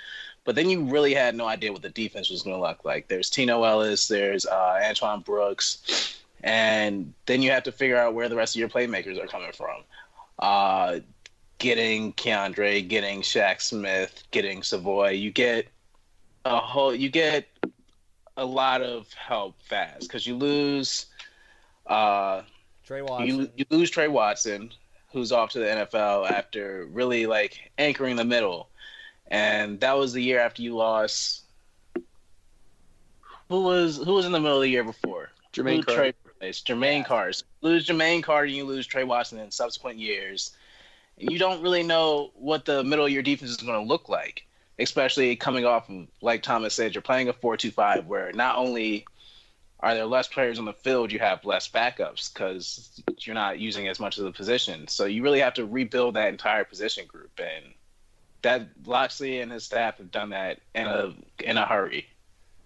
but 0.46 0.56
then 0.56 0.70
you 0.70 0.84
really 0.84 1.14
had 1.14 1.36
no 1.36 1.48
idea 1.48 1.72
what 1.72 1.84
the 1.84 1.90
defense 1.90 2.30
was 2.32 2.42
going 2.42 2.56
to 2.56 2.62
look 2.62 2.84
like. 2.84 3.08
There's 3.08 3.30
Tino 3.30 3.64
Ellis, 3.64 4.08
there's 4.08 4.48
uh, 4.48 4.82
Antoine 4.84 5.22
Brooks, 5.22 6.20
and 6.44 7.14
then 7.28 7.44
you 7.44 7.52
have 7.52 7.64
to 7.64 7.72
figure 7.72 7.98
out 7.98 8.16
where 8.16 8.30
the 8.30 8.36
rest 8.36 8.56
of 8.56 8.60
your 8.60 8.70
playmakers 8.70 9.24
are 9.24 9.28
coming 9.28 9.52
from. 9.52 9.84
Uh, 10.40 11.00
getting 11.62 12.12
Keandre, 12.14 12.86
getting 12.88 13.22
Shaq 13.22 13.62
Smith, 13.62 14.24
getting 14.32 14.64
Savoy, 14.64 15.12
you 15.12 15.30
get 15.30 15.68
a 16.44 16.58
whole, 16.58 16.94
you 16.94 17.08
get 17.08 17.48
a 18.36 18.44
lot 18.44 18.82
of 18.82 19.14
help 19.14 19.62
fast 19.62 20.02
because 20.02 20.26
you 20.26 20.36
lose, 20.36 21.06
uh, 21.86 22.42
Trey 22.84 23.04
Watson. 23.04 23.28
you 23.28 23.50
you 23.56 23.66
lose 23.70 23.92
Trey 23.92 24.08
Watson, 24.08 24.72
who's 25.14 25.32
off 25.32 25.52
to 25.52 25.60
the 25.60 25.66
NFL 25.66 26.32
after 26.32 26.88
really 26.92 27.28
like 27.28 27.72
anchoring 27.78 28.16
the 28.16 28.26
middle, 28.26 28.68
and 29.28 29.80
that 29.82 29.96
was 29.96 30.14
the 30.14 30.24
year 30.24 30.40
after 30.40 30.64
you 30.64 30.76
lost. 30.76 31.44
Who 33.50 33.62
was 33.62 33.98
who 33.98 34.14
was 34.14 34.26
in 34.26 34.32
the 34.32 34.40
middle 34.40 34.58
of 34.58 34.64
the 34.64 34.70
year 34.70 34.84
before? 34.84 35.30
Jermaine 35.54 35.78
Who 35.78 35.84
Carter. 35.84 36.02
Trey 36.02 36.14
replaced? 36.26 36.68
Jermaine 36.68 37.06
Carter. 37.06 37.34
So 37.34 37.46
lose 37.62 37.86
Jermaine 37.86 38.24
Carter, 38.24 38.48
and 38.48 38.56
you 38.56 38.64
lose 38.64 38.88
Trey 38.88 39.04
Watson 39.04 39.38
in 39.38 39.52
subsequent 39.52 40.00
years. 40.00 40.56
You 41.22 41.38
don't 41.38 41.62
really 41.62 41.84
know 41.84 42.32
what 42.36 42.66
the 42.66 42.84
middle 42.84 43.06
of 43.06 43.12
your 43.12 43.22
defense 43.22 43.52
is 43.52 43.58
going 43.58 43.80
to 43.80 43.88
look 43.88 44.10
like, 44.10 44.46
especially 44.80 45.36
coming 45.36 45.66
off 45.66 45.90
of, 45.90 46.08
like 46.22 46.42
Thomas 46.42 46.74
said, 46.74 46.96
you're 46.96 47.02
playing 47.02 47.30
a 47.30 47.34
4 47.34 47.58
2 47.58 47.72
5 47.72 48.08
where 48.08 48.32
not 48.34 48.58
only 48.58 49.06
are 49.82 49.94
there 49.94 50.06
less 50.06 50.28
players 50.28 50.60
on 50.60 50.66
the 50.66 50.74
field, 50.74 51.12
you 51.12 51.20
have 51.20 51.46
less 51.46 51.68
backups 51.70 52.34
because 52.34 53.02
you're 53.20 53.36
not 53.36 53.60
using 53.60 53.88
as 53.88 54.00
much 54.00 54.18
of 54.18 54.26
the 54.26 54.32
position. 54.32 54.88
So 54.88 55.06
you 55.06 55.24
really 55.24 55.40
have 55.40 55.54
to 55.56 55.66
rebuild 55.66 56.16
that 56.16 56.30
entire 56.30 56.64
position 56.64 57.06
group. 57.08 57.40
And 57.40 57.74
that 58.42 58.68
Locksley 58.86 59.40
and 59.42 59.52
his 59.52 59.64
staff 59.64 59.98
have 59.98 60.12
done 60.12 60.30
that 60.32 60.60
in 60.76 60.88
a 60.88 61.14
in 61.44 61.58
a 61.58 61.66
hurry. 61.66 62.08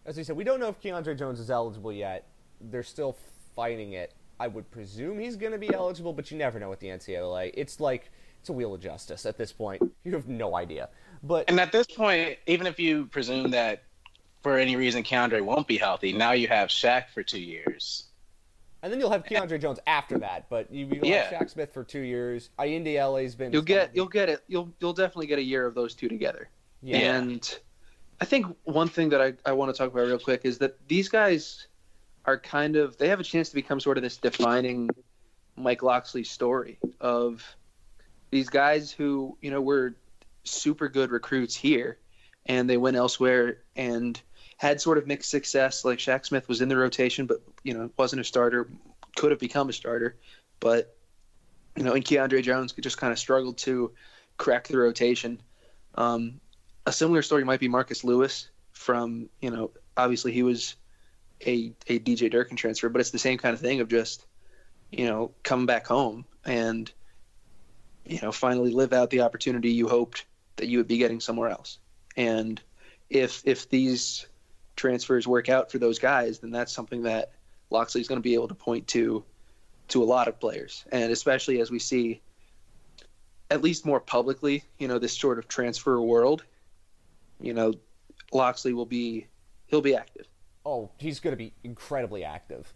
As 0.06 0.18
we 0.18 0.24
said, 0.24 0.36
we 0.36 0.44
don't 0.44 0.60
know 0.60 0.70
if 0.70 0.82
Keandre 0.82 1.18
Jones 1.18 1.40
is 1.40 1.50
eligible 1.50 1.92
yet. 1.92 2.28
They're 2.62 2.84
still 2.84 3.18
fighting 3.56 3.94
it. 3.94 4.14
I 4.40 4.48
would 4.48 4.70
presume 4.70 5.18
he's 5.20 5.36
going 5.36 5.54
to 5.54 5.58
be 5.58 5.74
eligible, 5.74 6.14
but 6.14 6.30
you 6.30 6.38
never 6.38 6.60
know 6.60 6.70
with 6.70 6.80
the 6.80 6.88
NCAA. 6.88 7.52
It's 7.54 7.80
like 7.80 8.12
it's 8.46 8.52
a 8.52 8.54
wheel 8.54 8.76
of 8.76 8.80
justice 8.80 9.26
at 9.26 9.40
this 9.40 9.52
point. 9.52 9.82
You 10.04 10.12
have 10.12 10.28
no 10.28 10.56
idea. 10.56 10.90
But 11.24 11.50
And 11.50 11.60
at 11.60 11.72
this 11.72 11.88
point, 11.88 12.38
even 12.46 12.68
if 12.68 12.80
you 12.80 13.08
presume 13.08 13.50
that 13.52 13.82
for 14.44 14.60
any 14.60 14.76
reason 14.76 15.02
Keandre 15.02 15.42
won't 15.44 15.68
be 15.68 15.78
healthy, 15.78 16.14
now 16.14 16.34
you 16.34 16.48
have 16.48 16.70
Shaq 16.70 17.10
for 17.10 17.24
two 17.24 17.40
years. 17.40 18.04
and 18.84 18.94
then 18.94 19.00
you'll 19.00 19.10
have 19.10 19.24
Keandre 19.24 19.60
Jones 19.60 19.80
after 19.88 20.20
that. 20.20 20.48
But 20.48 20.72
you, 20.72 20.86
you'll 20.86 21.08
Yeah. 21.08 21.24
have 21.24 21.42
Shaq 21.42 21.50
Smith 21.50 21.74
for 21.74 21.84
two 21.84 22.02
years. 22.02 22.52
Ayinde 22.60 22.94
LA's 23.12 23.34
been. 23.34 23.52
You'll 23.52 23.64
get 23.64 23.96
you'll 23.96 24.06
get 24.06 24.30
it. 24.30 24.44
You'll 24.48 24.72
you'll 24.80 24.94
definitely 24.94 25.26
get 25.26 25.40
a 25.40 25.44
year 25.44 25.66
of 25.66 25.74
those 25.74 25.96
two 25.96 26.08
together. 26.08 26.48
yeah. 26.84 27.16
And 27.18 27.60
I 28.22 28.26
think 28.26 28.46
one 28.66 28.88
thing 28.90 29.10
that 29.10 29.22
I, 29.24 29.34
I 29.44 29.54
want 29.54 29.74
to 29.74 29.78
talk 29.78 29.92
about 29.92 30.06
real 30.06 30.20
quick 30.20 30.42
is 30.44 30.60
that 30.60 30.78
these 30.88 31.10
guys 31.10 31.66
are 32.26 32.38
kind 32.38 32.76
of 32.76 32.96
they 32.98 33.08
have 33.08 33.20
a 33.20 33.24
chance 33.24 33.50
to 33.50 33.56
become 33.56 33.80
sort 33.80 33.98
of 33.98 34.04
this 34.04 34.18
defining 34.18 34.92
Mike 35.56 35.82
Locksley 35.82 36.24
story 36.24 36.78
of 37.02 37.44
these 38.36 38.50
guys 38.50 38.92
who 38.92 39.38
you 39.42 39.50
know 39.50 39.62
were 39.62 39.96
super 40.44 40.90
good 40.90 41.10
recruits 41.10 41.56
here, 41.56 41.98
and 42.46 42.70
they 42.70 42.76
went 42.76 42.98
elsewhere 42.98 43.60
and 43.78 44.22
had 44.58 44.82
sort 44.82 44.98
of 44.98 45.08
mixed 45.08 45.32
success. 45.32 45.86
Like 45.86 46.00
Shaq 46.00 46.26
Smith 46.26 46.50
was 46.50 46.60
in 46.60 46.68
the 46.68 46.76
rotation, 46.76 47.28
but 47.28 47.42
you 47.64 47.74
know 47.74 47.90
wasn't 47.98 48.20
a 48.20 48.26
starter, 48.26 48.70
could 49.16 49.32
have 49.32 49.40
become 49.40 49.70
a 49.70 49.74
starter, 49.74 50.18
but 50.60 50.98
you 51.78 51.84
know, 51.84 51.94
and 51.94 52.04
Keandre 52.04 52.44
Jones 52.44 52.74
just 52.74 52.98
kind 52.98 53.14
of 53.14 53.20
struggled 53.20 53.58
to 53.60 53.92
crack 54.38 54.68
the 54.68 54.78
rotation. 54.78 55.42
Um, 55.96 56.42
a 56.86 56.92
similar 56.92 57.22
story 57.22 57.46
might 57.46 57.62
be 57.62 57.70
Marcus 57.70 58.04
Lewis 58.04 58.50
from 58.74 59.30
you 59.40 59.50
know 59.50 59.72
obviously 59.96 60.34
he 60.34 60.44
was 60.44 60.76
a 61.48 61.72
a 61.88 62.00
DJ 62.00 62.30
Durkin 62.30 62.58
transfer, 62.58 62.90
but 62.90 63.00
it's 63.00 63.12
the 63.12 63.18
same 63.18 63.38
kind 63.38 63.54
of 63.54 63.62
thing 63.62 63.80
of 63.80 63.88
just 63.88 64.26
you 64.92 65.06
know 65.06 65.32
come 65.44 65.66
back 65.66 65.88
home 65.88 66.26
and 66.44 66.92
you 68.06 68.20
know 68.22 68.32
finally 68.32 68.72
live 68.72 68.94
out 68.94 69.10
the 69.10 69.22
opportunity 69.22 69.72
you 69.72 69.88
hoped 69.88 70.26
that 70.58 70.68
you 70.68 70.78
would 70.78 70.88
be 70.88 70.98
getting 70.98 71.20
somewhere 71.20 71.50
else. 71.50 71.80
And 72.16 72.62
if 73.10 73.42
if 73.46 73.70
these 73.70 74.26
transfers 74.76 75.28
work 75.28 75.50
out 75.50 75.72
for 75.72 75.78
those 75.78 76.00
guys, 76.00 76.40
then 76.40 76.52
that's 76.52 76.72
something 76.72 77.04
that 77.04 77.32
Locksley's 77.70 78.08
going 78.08 78.20
to 78.20 78.24
be 78.24 78.34
able 78.34 78.48
to 78.48 78.56
point 78.56 78.88
to 78.90 79.24
to 79.90 80.04
a 80.04 80.06
lot 80.06 80.28
of 80.28 80.40
players, 80.40 80.86
and 80.92 81.12
especially 81.12 81.60
as 81.62 81.70
we 81.70 81.80
see 81.80 82.22
at 83.52 83.62
least 83.62 83.86
more 83.86 84.00
publicly, 84.00 84.64
you 84.80 84.88
know, 84.88 84.98
this 84.98 85.16
sort 85.16 85.38
of 85.38 85.48
transfer 85.48 86.02
world, 86.02 86.44
you 87.40 87.54
know, 87.54 87.74
Locksley 88.34 88.74
will 88.74 88.86
be 88.86 89.28
he'll 89.68 89.82
be 89.82 89.96
active. 89.96 90.28
Oh, 90.66 90.90
he's 90.98 91.20
going 91.20 91.34
to 91.34 91.38
be 91.38 91.54
incredibly 91.64 92.24
active. 92.24 92.74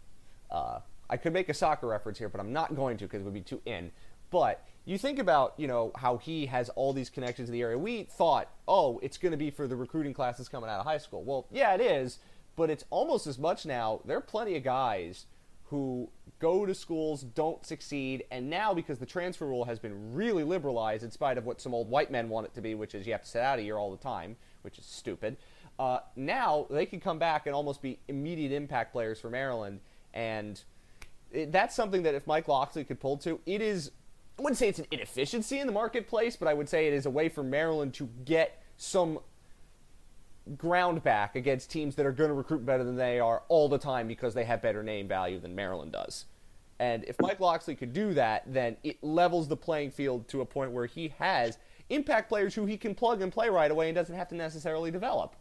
Uh, 0.52 0.80
I 1.10 1.18
could 1.18 1.34
make 1.34 1.50
a 1.50 1.54
soccer 1.54 1.88
reference 1.88 2.20
here, 2.20 2.30
but 2.30 2.40
I'm 2.40 2.54
not 2.54 2.76
going 2.76 2.98
to 2.98 3.06
because 3.06 3.22
it 3.22 3.26
would 3.26 3.34
be 3.34 3.42
too 3.42 3.62
in. 3.66 3.92
But 4.30 4.64
you 4.90 4.98
think 4.98 5.20
about, 5.20 5.54
you 5.58 5.68
know, 5.68 5.92
how 5.96 6.18
he 6.18 6.48
has 6.48 6.70
all 6.70 6.94
these 6.94 7.12
connections 7.12 7.48
in 7.48 7.54
the 7.54 7.62
area. 7.62 7.78
We 7.78 8.06
thought, 8.06 8.50
oh, 8.68 9.00
it's 9.04 9.20
going 9.20 9.32
to 9.32 9.38
be 9.38 9.52
for 9.52 9.68
the 9.68 9.76
recruiting 9.76 10.16
classes 10.16 10.50
coming 10.50 10.68
out 10.68 10.80
of 10.80 10.86
high 10.86 10.98
school. 10.98 11.24
Well, 11.24 11.46
yeah, 11.52 11.76
it 11.76 11.82
is, 11.82 12.18
but 12.56 12.72
it's 12.72 12.84
almost 12.90 13.28
as 13.28 13.38
much 13.38 13.68
now. 13.68 14.02
There 14.04 14.18
are 14.18 14.22
plenty 14.22 14.56
of 14.56 14.64
guys 14.64 15.28
who 15.66 16.10
go 16.40 16.66
to 16.66 16.74
schools, 16.74 17.22
don't 17.22 17.64
succeed, 17.64 18.24
and 18.32 18.50
now 18.50 18.74
because 18.74 18.98
the 18.98 19.06
transfer 19.06 19.46
rule 19.46 19.66
has 19.66 19.78
been 19.78 20.16
really 20.16 20.44
liberalized, 20.44 21.04
in 21.04 21.12
spite 21.12 21.38
of 21.38 21.46
what 21.46 21.62
some 21.62 21.76
old 21.76 21.88
white 21.88 22.10
men 22.10 22.28
want 22.28 22.48
it 22.48 22.56
to 22.56 22.62
be, 22.62 22.74
which 22.74 22.96
is 22.96 23.06
you 23.06 23.12
have 23.12 23.22
to 23.22 23.30
sit 23.30 23.44
out 23.44 23.60
a 23.60 23.62
year 23.62 23.78
all 23.78 23.92
the 23.92 23.98
time, 23.98 24.38
which 24.64 24.80
is 24.80 24.86
stupid. 24.86 25.38
Uh, 25.78 26.00
now 26.16 26.66
they 26.72 26.88
can 26.88 27.00
come 27.00 27.20
back 27.20 27.46
and 27.46 27.54
almost 27.54 27.84
be 27.84 28.00
immediate 28.08 28.52
impact 28.52 28.92
players 28.92 29.20
for 29.20 29.30
Maryland, 29.30 29.82
and 30.16 30.64
it, 31.32 31.52
that's 31.52 31.76
something 31.76 32.02
that 32.02 32.16
if 32.16 32.26
Mike 32.26 32.48
Locksley 32.48 32.84
could 32.84 33.00
pull 33.00 33.18
to, 33.18 33.40
it 33.46 33.62
is 33.62 33.92
I 34.40 34.42
wouldn't 34.42 34.58
say 34.58 34.70
it's 34.70 34.80
an 34.80 34.88
inefficiency 34.90 35.60
in 35.60 35.68
the 35.68 35.74
marketplace, 35.74 36.38
but 36.38 36.48
I 36.48 36.54
would 36.54 36.70
say 36.70 36.88
it 36.88 36.94
is 36.94 37.06
a 37.06 37.10
way 37.10 37.28
for 37.28 37.44
Maryland 37.44 37.94
to 37.96 38.10
get 38.24 38.64
some 38.78 39.20
ground 40.56 41.04
back 41.04 41.36
against 41.36 41.70
teams 41.70 41.96
that 41.96 42.06
are 42.06 42.14
going 42.14 42.30
to 42.30 42.34
recruit 42.34 42.66
better 42.66 42.86
than 42.86 42.96
they 42.96 43.20
are 43.20 43.44
all 43.50 43.68
the 43.68 43.78
time 43.78 44.08
because 44.08 44.34
they 44.34 44.46
have 44.46 44.62
better 44.62 44.82
name 44.82 45.10
value 45.10 45.42
than 45.42 45.54
Maryland 45.56 45.92
does. 45.92 46.24
And 46.80 47.04
if 47.04 47.20
Mike 47.20 47.42
Locksley 47.42 47.76
could 47.76 47.92
do 47.92 48.14
that, 48.14 48.44
then 48.48 48.78
it 48.82 49.04
levels 49.04 49.50
the 49.50 49.58
playing 49.58 49.92
field 49.92 50.30
to 50.30 50.40
a 50.40 50.46
point 50.46 50.72
where 50.72 50.86
he 50.86 51.14
has 51.20 51.58
impact 51.90 52.30
players 52.30 52.56
who 52.56 52.66
he 52.66 52.78
can 52.78 52.96
plug 52.96 53.22
and 53.22 53.34
play 53.34 53.50
right 53.50 53.70
away 53.70 53.90
and 53.90 53.96
doesn't 53.96 54.16
have 54.16 54.30
to 54.30 54.36
necessarily 54.36 54.90
develop. 54.90 55.36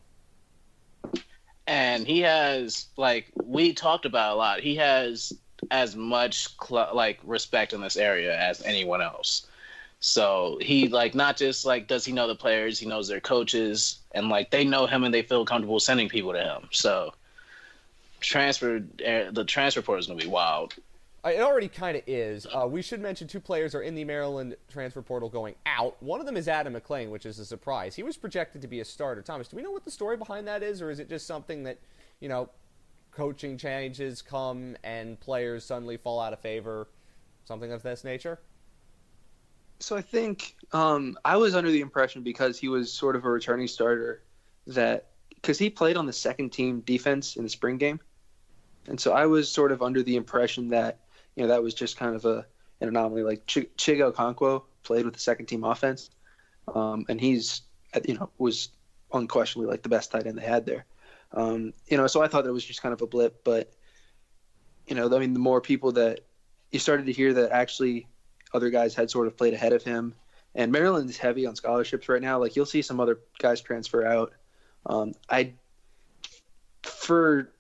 And 1.68 2.04
he 2.04 2.22
has, 2.22 2.88
like, 2.96 3.30
we 3.44 3.74
talked 3.74 4.06
about 4.06 4.34
a 4.34 4.37
lot, 4.37 4.61
he 4.61 4.74
has 4.76 5.32
as 5.70 5.96
much 5.96 6.48
cl- 6.60 6.90
like 6.94 7.18
respect 7.24 7.72
in 7.72 7.80
this 7.80 7.96
area 7.96 8.38
as 8.38 8.62
anyone 8.62 9.02
else. 9.02 9.46
So 10.00 10.58
he 10.60 10.88
like 10.88 11.14
not 11.14 11.36
just 11.36 11.66
like 11.66 11.88
does 11.88 12.04
he 12.04 12.12
know 12.12 12.28
the 12.28 12.34
players, 12.34 12.78
he 12.78 12.86
knows 12.86 13.08
their 13.08 13.20
coaches, 13.20 13.98
and 14.12 14.28
like 14.28 14.50
they 14.50 14.64
know 14.64 14.86
him 14.86 15.04
and 15.04 15.12
they 15.12 15.22
feel 15.22 15.44
comfortable 15.44 15.80
sending 15.80 16.08
people 16.08 16.32
to 16.32 16.40
him. 16.40 16.68
So 16.70 17.14
transfer 18.20 18.82
eh, 19.04 19.30
the 19.32 19.44
transfer 19.44 19.82
portal 19.82 20.00
is 20.00 20.06
gonna 20.06 20.20
be 20.20 20.28
wild. 20.28 20.74
Uh, 21.24 21.30
it 21.30 21.40
already 21.40 21.68
kind 21.68 21.96
of 21.96 22.04
is. 22.06 22.46
Uh, 22.46 22.66
we 22.68 22.80
should 22.80 23.00
mention 23.00 23.26
two 23.26 23.40
players 23.40 23.74
are 23.74 23.82
in 23.82 23.96
the 23.96 24.04
Maryland 24.04 24.54
transfer 24.70 25.02
portal 25.02 25.28
going 25.28 25.56
out. 25.66 26.00
One 26.00 26.20
of 26.20 26.26
them 26.26 26.36
is 26.36 26.46
Adam 26.46 26.74
McLean, 26.74 27.10
which 27.10 27.26
is 27.26 27.40
a 27.40 27.44
surprise. 27.44 27.96
He 27.96 28.04
was 28.04 28.16
projected 28.16 28.62
to 28.62 28.68
be 28.68 28.78
a 28.78 28.84
starter. 28.84 29.20
Thomas, 29.20 29.48
do 29.48 29.56
we 29.56 29.62
know 29.62 29.72
what 29.72 29.84
the 29.84 29.90
story 29.90 30.16
behind 30.16 30.46
that 30.46 30.62
is, 30.62 30.80
or 30.80 30.90
is 30.90 31.00
it 31.00 31.08
just 31.08 31.26
something 31.26 31.64
that 31.64 31.78
you 32.20 32.28
know 32.28 32.48
coaching 33.18 33.59
changes 33.59 34.22
come 34.22 34.76
and 34.85 35.18
players 35.18 35.64
suddenly 35.64 35.96
fall 35.96 36.20
out 36.20 36.33
of 36.33 36.38
favor, 36.38 36.87
something 37.44 37.72
of 37.72 37.83
this 37.83 38.04
nature? 38.04 38.38
So 39.81 39.96
I 39.96 40.02
think 40.02 40.54
um, 40.72 41.18
I 41.24 41.37
was 41.37 41.57
under 41.57 41.72
the 41.72 41.81
impression 41.81 42.22
because 42.22 42.61
he 42.61 42.68
was 42.68 42.92
sort 42.92 43.16
of 43.16 43.24
a 43.24 43.31
returning 43.31 43.66
starter 43.66 44.22
that 44.68 45.07
because 45.35 45.59
he 45.59 45.68
played 45.68 45.96
on 45.96 46.07
the 46.07 46.12
second 46.12 46.50
team 46.50 46.81
defense 46.81 47.35
in 47.35 47.42
the 47.42 47.48
spring 47.48 47.76
game, 47.76 47.98
and 48.87 49.00
so 49.00 49.12
I 49.12 49.26
was 49.26 49.50
sort 49.50 49.72
of 49.72 49.83
under 49.83 50.04
the 50.04 50.14
impression 50.14 50.68
that 50.68 51.00
you 51.35 51.42
know 51.42 51.48
that 51.48 51.62
was 51.62 51.74
just 51.74 51.96
kind 51.96 52.14
of 52.14 52.24
a 52.24 52.46
an 52.81 52.88
anomaly. 52.88 53.24
Like 53.24 53.46
Ch- 53.46 53.70
Chig 53.76 53.98
Okonkwo 53.98 54.62
played 54.85 55.04
with 55.04 55.14
the 55.14 55.20
second 55.20 55.46
team 55.46 55.64
offense, 55.64 56.11
um, 56.72 57.04
and 57.09 57.20
he's 57.20 57.62
you 58.04 58.14
know 58.14 58.31
was 58.38 58.68
unquestionably 59.12 59.68
like 59.68 59.83
the 59.83 59.88
best 59.88 60.12
tight 60.12 60.26
end 60.26 60.38
they 60.38 60.42
had 60.42 60.66
there. 60.66 60.87
Um, 61.32 61.72
you 61.86 61.96
know, 61.96 62.06
so 62.06 62.22
I 62.22 62.28
thought 62.28 62.46
it 62.46 62.52
was 62.52 62.64
just 62.64 62.82
kind 62.82 62.92
of 62.92 63.02
a 63.02 63.06
blip, 63.06 63.44
but 63.44 63.72
you 64.86 64.94
know, 64.94 65.14
I 65.14 65.18
mean, 65.18 65.34
the 65.34 65.40
more 65.40 65.60
people 65.60 65.92
that 65.92 66.20
you 66.70 66.78
started 66.78 67.06
to 67.06 67.12
hear 67.12 67.34
that 67.34 67.52
actually 67.52 68.06
other 68.54 68.70
guys 68.70 68.94
had 68.94 69.10
sort 69.10 69.26
of 69.26 69.36
played 69.36 69.54
ahead 69.54 69.72
of 69.72 69.82
him, 69.82 70.14
and 70.54 70.72
Maryland 70.72 71.10
is 71.10 71.18
heavy 71.18 71.46
on 71.46 71.54
scholarships 71.54 72.08
right 72.08 72.22
now. 72.22 72.38
Like 72.38 72.56
you'll 72.56 72.66
see 72.66 72.82
some 72.82 73.00
other 73.00 73.20
guys 73.38 73.60
transfer 73.60 74.06
out. 74.06 74.32
Um, 74.86 75.14
I 75.28 75.52
for 76.82 77.52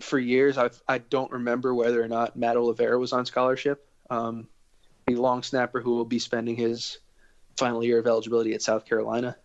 for 0.00 0.18
years 0.18 0.58
I 0.58 0.70
I 0.86 0.98
don't 0.98 1.32
remember 1.32 1.74
whether 1.74 2.02
or 2.02 2.08
not 2.08 2.36
Matt 2.36 2.56
Oliveira 2.56 2.98
was 2.98 3.12
on 3.12 3.26
scholarship. 3.26 3.88
Um, 4.08 4.48
the 5.06 5.16
long 5.16 5.42
snapper 5.42 5.80
who 5.80 5.96
will 5.96 6.04
be 6.04 6.18
spending 6.18 6.56
his 6.56 6.98
final 7.56 7.82
year 7.82 7.98
of 7.98 8.06
eligibility 8.06 8.54
at 8.54 8.62
South 8.62 8.84
Carolina. 8.84 9.36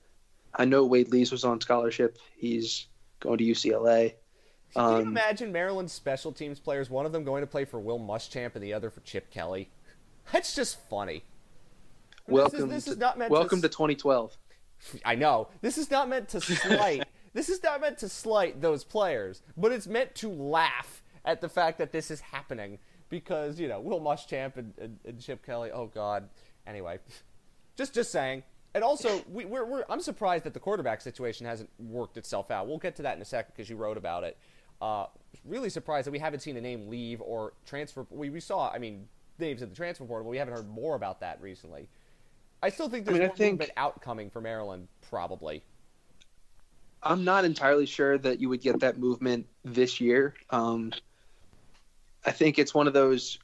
I 0.53 0.65
know 0.65 0.85
Wade 0.85 1.09
Lees 1.09 1.31
was 1.31 1.43
on 1.43 1.61
scholarship. 1.61 2.17
He's 2.35 2.87
going 3.21 3.37
to 3.37 3.43
UCLA. 3.45 4.15
Can 4.73 4.89
you 4.89 4.95
um, 4.97 5.01
imagine 5.01 5.51
Maryland 5.51 5.89
special 5.89 6.31
teams 6.31 6.59
players, 6.59 6.89
one 6.89 7.05
of 7.05 7.11
them 7.11 7.23
going 7.23 7.41
to 7.41 7.47
play 7.47 7.65
for 7.65 7.79
Will 7.79 7.99
Muschamp 7.99 8.55
and 8.55 8.63
the 8.63 8.73
other 8.73 8.89
for 8.89 9.01
Chip 9.01 9.29
Kelly? 9.29 9.69
That's 10.31 10.55
just 10.55 10.77
funny. 10.89 11.23
Welcome, 12.27 12.69
this 12.69 12.87
is, 12.87 12.95
this 12.95 12.95
is 12.95 13.17
meant 13.17 13.31
welcome 13.31 13.61
to, 13.61 13.67
to 13.67 13.73
2012. 13.73 14.37
I 15.03 15.15
know. 15.15 15.49
This 15.61 15.77
is 15.77 15.91
not 15.91 16.07
meant 16.09 16.29
to 16.29 16.41
slight. 16.41 17.03
this 17.33 17.49
is 17.49 17.61
not 17.63 17.81
meant 17.81 17.97
to 17.99 18.09
slight 18.09 18.61
those 18.61 18.83
players, 18.83 19.41
but 19.57 19.71
it's 19.71 19.87
meant 19.87 20.15
to 20.15 20.29
laugh 20.29 21.03
at 21.25 21.41
the 21.41 21.49
fact 21.49 21.77
that 21.79 21.91
this 21.91 22.09
is 22.09 22.21
happening 22.21 22.79
because 23.09 23.59
you 23.59 23.67
know 23.67 23.79
Will 23.79 23.99
Muschamp 23.99 24.57
and, 24.57 24.73
and, 24.79 24.99
and 25.05 25.19
Chip 25.19 25.45
Kelly. 25.45 25.71
Oh 25.71 25.87
God. 25.87 26.29
Anyway, 26.65 26.99
just 27.77 27.93
just 27.93 28.11
saying. 28.11 28.43
And 28.73 28.83
also, 28.83 29.21
we, 29.29 29.45
we're, 29.45 29.65
we're, 29.65 29.83
I'm 29.89 29.99
surprised 29.99 30.45
that 30.45 30.53
the 30.53 30.59
quarterback 30.59 31.01
situation 31.01 31.45
hasn't 31.45 31.69
worked 31.77 32.17
itself 32.17 32.51
out. 32.51 32.67
We'll 32.67 32.77
get 32.77 32.95
to 32.97 33.01
that 33.01 33.15
in 33.15 33.21
a 33.21 33.25
second 33.25 33.53
because 33.55 33.69
you 33.69 33.75
wrote 33.75 33.97
about 33.97 34.23
it. 34.23 34.37
Uh, 34.81 35.05
really 35.45 35.69
surprised 35.69 36.07
that 36.07 36.11
we 36.11 36.19
haven't 36.19 36.39
seen 36.39 36.55
a 36.57 36.61
name 36.61 36.87
leave 36.89 37.21
or 37.21 37.53
transfer. 37.65 38.05
We, 38.09 38.29
we 38.29 38.39
saw, 38.39 38.71
I 38.71 38.77
mean, 38.77 39.07
names 39.39 39.61
in 39.61 39.69
the 39.69 39.75
transfer 39.75 40.05
portal, 40.05 40.25
but 40.25 40.31
we 40.31 40.37
haven't 40.37 40.53
heard 40.53 40.69
more 40.69 40.95
about 40.95 41.19
that 41.19 41.41
recently. 41.41 41.89
I 42.63 42.69
still 42.69 42.89
think 42.89 43.05
there's 43.05 43.17
I 43.17 43.19
mean, 43.19 43.27
more 43.27 43.35
think, 43.35 43.53
movement 43.53 43.71
outcoming 43.75 44.29
for 44.29 44.39
Maryland, 44.39 44.87
probably. 45.09 45.63
I'm 47.03 47.23
not 47.23 47.43
entirely 47.43 47.87
sure 47.87 48.17
that 48.19 48.39
you 48.39 48.49
would 48.49 48.61
get 48.61 48.79
that 48.81 48.99
movement 48.99 49.47
this 49.65 49.99
year. 49.99 50.35
Um, 50.51 50.93
I 52.25 52.31
think 52.31 52.59
it's 52.59 52.73
one 52.73 52.87
of 52.87 52.93
those 52.93 53.39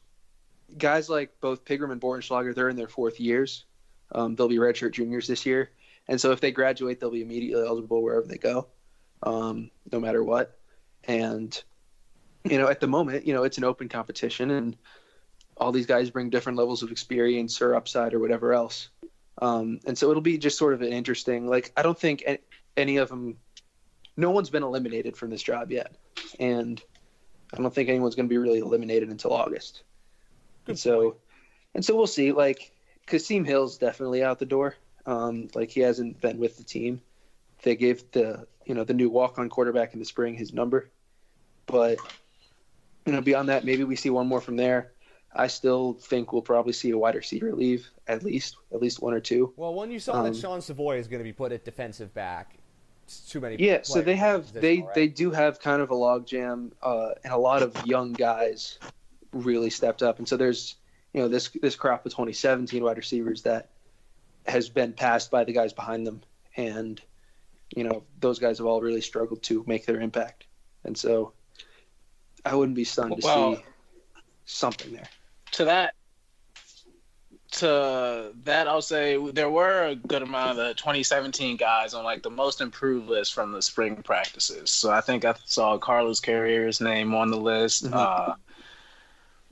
guys 0.78 1.10
like 1.10 1.40
both 1.42 1.66
Pigrome 1.66 1.92
and 1.92 2.02
Bortenschlager, 2.02 2.54
they're 2.54 2.70
in 2.70 2.76
their 2.76 2.88
fourth 2.88 3.20
years. 3.20 3.66
Um, 4.12 4.36
they'll 4.36 4.48
be 4.48 4.58
redshirt 4.58 4.94
juniors 4.94 5.28
this 5.28 5.46
year, 5.46 5.72
and 6.08 6.20
so 6.20 6.32
if 6.32 6.40
they 6.40 6.52
graduate, 6.52 7.00
they'll 7.00 7.12
be 7.12 7.22
immediately 7.22 7.66
eligible 7.66 8.02
wherever 8.02 8.26
they 8.26 8.38
go, 8.38 8.68
um, 9.24 9.70
no 9.92 10.00
matter 10.00 10.24
what. 10.24 10.58
And 11.04 11.62
you 12.44 12.58
know, 12.58 12.68
at 12.68 12.80
the 12.80 12.88
moment, 12.88 13.26
you 13.26 13.34
know, 13.34 13.44
it's 13.44 13.58
an 13.58 13.64
open 13.64 13.90
competition, 13.90 14.52
and 14.52 14.78
all 15.58 15.72
these 15.72 15.86
guys 15.86 16.10
bring 16.10 16.30
different 16.30 16.58
levels 16.58 16.84
of 16.84 16.92
experience 16.92 17.62
or 17.62 17.76
upside 17.76 18.14
or 18.14 18.20
whatever 18.20 18.54
else. 18.54 18.90
Um, 19.42 19.80
and 19.86 19.98
so 19.98 20.10
it'll 20.10 20.22
be 20.22 20.38
just 20.38 20.58
sort 20.58 20.74
of 20.74 20.82
an 20.82 20.92
interesting. 20.92 21.48
Like, 21.48 21.72
I 21.76 21.82
don't 21.82 21.98
think 21.98 22.24
any 22.76 22.98
of 22.98 23.10
them. 23.10 23.38
No 24.16 24.32
one's 24.32 24.50
been 24.50 24.64
eliminated 24.64 25.16
from 25.16 25.30
this 25.30 25.44
job 25.44 25.72
yet, 25.72 25.96
and 26.40 26.82
I 27.54 27.58
don't 27.58 27.74
think 27.74 27.90
anyone's 27.90 28.16
going 28.16 28.28
to 28.28 28.34
be 28.34 28.38
really 28.38 28.60
eliminated 28.60 29.10
until 29.10 29.34
August. 29.34 29.84
Good 30.66 30.72
and 30.72 30.80
so, 30.80 31.02
point. 31.02 31.16
and 31.76 31.86
so 31.86 31.96
we'll 31.96 32.08
see. 32.08 32.32
Like, 32.32 32.72
Kasim 33.08 33.46
Hill's 33.46 33.78
definitely 33.78 34.24
out 34.24 34.38
the 34.38 34.46
door. 34.46 34.76
Um, 35.06 35.48
like 35.56 35.72
he 35.72 35.80
hasn't 35.80 36.20
been 36.22 36.38
with 36.38 36.58
the 36.58 36.64
team, 36.64 37.02
they 37.64 37.76
gave 37.76 38.04
the 38.12 38.46
you 38.66 38.76
know 38.76 38.84
the 38.84 38.94
new 38.94 39.10
walk-on 39.10 39.50
quarterback 39.50 39.94
in 39.94 40.00
the 40.00 40.06
spring 40.06 40.36
his 40.36 40.54
number, 40.54 40.90
but 41.66 41.98
you 43.06 43.14
know 43.14 43.22
beyond 43.22 43.50
that, 43.50 43.64
maybe 43.64 43.84
we 43.86 43.96
see 43.96 44.10
one 44.10 44.28
more 44.28 44.42
from 44.42 44.58
there. 44.58 44.92
I 45.34 45.48
still 45.48 45.94
think 45.94 46.34
we'll 46.34 46.42
probably 46.42 46.74
see 46.74 46.90
a 46.92 46.98
wide 46.98 47.16
receiver 47.16 47.54
leave 47.54 47.90
at 48.08 48.24
least 48.24 48.58
at 48.74 48.82
least 48.82 49.02
one 49.02 49.14
or 49.14 49.20
two. 49.20 49.54
Well, 49.56 49.74
when 49.74 49.92
you 49.92 50.00
saw 50.00 50.20
Um, 50.20 50.26
that 50.26 50.36
Sean 50.36 50.62
Savoy 50.62 50.98
is 50.98 51.08
going 51.08 51.20
to 51.20 51.24
be 51.24 51.34
put 51.34 51.52
at 51.52 51.64
defensive 51.64 52.14
back, 52.14 52.58
it's 53.06 53.30
too 53.30 53.40
many. 53.40 53.56
Yeah, 53.58 53.80
so 53.84 54.02
they 54.02 54.16
have 54.18 54.52
they 54.52 54.82
already. 54.82 55.02
they 55.02 55.08
do 55.08 55.32
have 55.32 55.60
kind 55.62 55.82
of 55.82 55.92
a 55.92 55.96
logjam, 55.96 56.72
uh, 56.82 57.12
and 57.24 57.32
a 57.32 57.38
lot 57.38 57.62
of 57.64 57.74
young 57.86 58.12
guys 58.12 58.80
really 59.32 59.70
stepped 59.70 60.04
up. 60.04 60.20
And 60.20 60.28
so 60.28 60.36
there's 60.36 60.76
you 61.18 61.24
know 61.24 61.28
this 61.30 61.50
this 61.64 61.76
crop 61.76 62.06
of 62.06 62.12
2017 62.12 62.84
wide 62.84 62.96
receivers 62.96 63.42
that 63.42 63.70
has 64.46 64.70
been 64.70 64.94
passed 64.94 65.32
by 65.32 65.44
the 65.44 65.52
guys 65.52 65.74
behind 65.74 66.06
them, 66.06 66.22
and 66.56 67.02
you 67.76 67.84
know 67.84 68.04
those 68.20 68.38
guys 68.38 68.60
have 68.60 68.68
all 68.68 68.82
really 68.82 69.02
struggled 69.02 69.42
to 69.42 69.64
make 69.66 69.88
their 69.88 70.00
impact. 70.00 70.46
And 70.84 70.96
so 70.96 71.34
I 72.46 72.54
wouldn't 72.54 72.76
be 72.76 72.84
stunned 72.84 73.20
to 73.20 73.26
Well- 73.26 73.56
see 73.56 73.64
something 74.46 74.94
there. 74.94 75.10
to 75.54 75.66
that 75.66 75.96
to 77.54 78.32
that 78.44 78.68
I'll 78.68 78.84
say 78.84 79.18
there 79.32 79.50
were 79.50 79.86
a 79.88 79.96
good 79.96 80.22
amount 80.22 80.52
of 80.52 80.58
the 80.58 80.76
2017 80.76 81.58
guys 81.58 81.96
on 81.96 82.04
like 82.04 82.22
the 82.22 82.30
most 82.30 82.62
improved 82.62 83.10
list 83.10 83.34
from 83.34 83.54
the 83.54 83.62
spring 83.64 84.04
practices. 84.04 84.70
So 84.70 84.92
I 84.92 85.02
think 85.02 85.26
I 85.26 85.34
saw 85.46 85.80
Carlos 85.80 86.20
Carriere's 86.20 86.80
name 86.80 87.16
on 87.16 87.32
the 87.32 87.38
list. 87.38 87.86
Mhm. 87.86 87.94
Uh, 87.96 88.36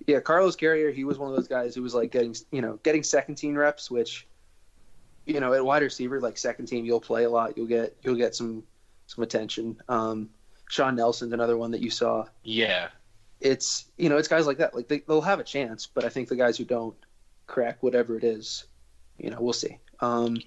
Yeah, 0.08 0.20
Carlos 0.20 0.56
Carriere, 0.56 0.92
he 0.92 1.04
was 1.04 1.18
one 1.18 1.30
of 1.30 1.36
those 1.36 1.48
guys 1.48 1.74
who 1.74 1.82
was 1.82 1.96
like 1.96 2.12
getting, 2.12 2.36
you 2.52 2.62
know, 2.62 2.80
getting 2.84 3.04
second 3.04 3.36
team 3.36 3.56
reps, 3.56 3.90
which, 3.90 4.28
you 5.26 5.40
know, 5.40 5.54
at 5.54 5.66
wide 5.66 5.82
receiver, 5.82 6.20
like 6.20 6.38
second 6.38 6.68
team, 6.68 6.86
you'll 6.86 7.02
play 7.02 7.24
a 7.24 7.30
lot. 7.30 7.58
You'll 7.58 7.66
get, 7.68 7.96
you'll 8.04 8.16
get 8.16 8.36
some, 8.36 8.64
some 9.08 9.24
attention. 9.24 9.82
Um, 9.90 10.30
Sean 10.70 10.96
Nelson's 10.96 11.34
another 11.34 11.58
one 11.58 11.72
that 11.72 11.82
you 11.82 11.90
saw. 11.90 12.26
yeah, 12.44 12.90
It's, 13.40 13.86
you 13.98 14.10
know, 14.10 14.18
it's 14.18 14.28
guys 14.28 14.46
like 14.46 14.58
that. 14.60 14.76
Like 14.76 14.88
they, 14.88 15.00
they'll 15.00 15.22
have 15.22 15.40
a 15.40 15.44
chance, 15.44 15.88
but 15.88 16.06
I 16.06 16.10
think 16.10 16.30
the 16.30 16.36
guys 16.36 16.58
who 16.58 16.66
don't 16.66 16.96
crack 17.48 17.82
whatever 17.82 18.18
it 18.18 18.24
is, 18.24 18.66
you 19.18 19.30
know, 19.30 19.38
we'll 19.40 19.54
see. 19.54 19.80
Um, 20.00 20.38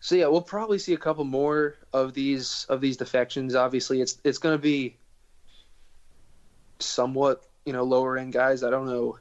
so 0.00 0.14
yeah, 0.14 0.28
we'll 0.28 0.40
probably 0.40 0.78
see 0.78 0.94
a 0.94 0.98
couple 0.98 1.24
more 1.24 1.76
of 1.92 2.14
these 2.14 2.64
of 2.70 2.80
these 2.80 2.96
defections. 2.96 3.54
Obviously, 3.54 4.00
it's 4.00 4.18
it's 4.24 4.38
going 4.38 4.54
to 4.54 4.62
be 4.62 4.96
somewhat 6.78 7.44
you 7.70 7.76
know 7.76 7.84
lower 7.84 8.18
end 8.18 8.32
guys. 8.32 8.64
I 8.64 8.70
don't 8.70 8.86
know 8.86 9.16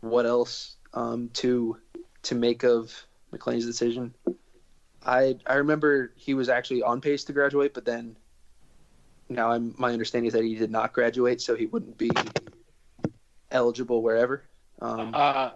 what 0.00 0.26
else 0.26 0.78
um, 0.94 1.30
to 1.34 1.78
to 2.22 2.34
make 2.34 2.64
of 2.64 2.92
McLean's 3.30 3.66
decision. 3.66 4.12
I 5.06 5.36
I 5.46 5.54
remember 5.54 6.12
he 6.16 6.34
was 6.34 6.48
actually 6.48 6.82
on 6.82 7.00
pace 7.00 7.22
to 7.22 7.32
graduate, 7.32 7.72
but 7.72 7.84
then 7.84 8.16
now 9.28 9.52
I'm 9.52 9.76
my 9.78 9.92
understanding 9.92 10.26
is 10.26 10.32
that 10.32 10.42
he 10.42 10.56
did 10.56 10.72
not 10.72 10.92
graduate, 10.92 11.40
so 11.40 11.54
he 11.54 11.66
wouldn't 11.66 11.96
be 11.96 12.10
eligible 13.52 14.02
wherever. 14.02 14.42
Um, 14.82 15.12
uh, 15.14 15.50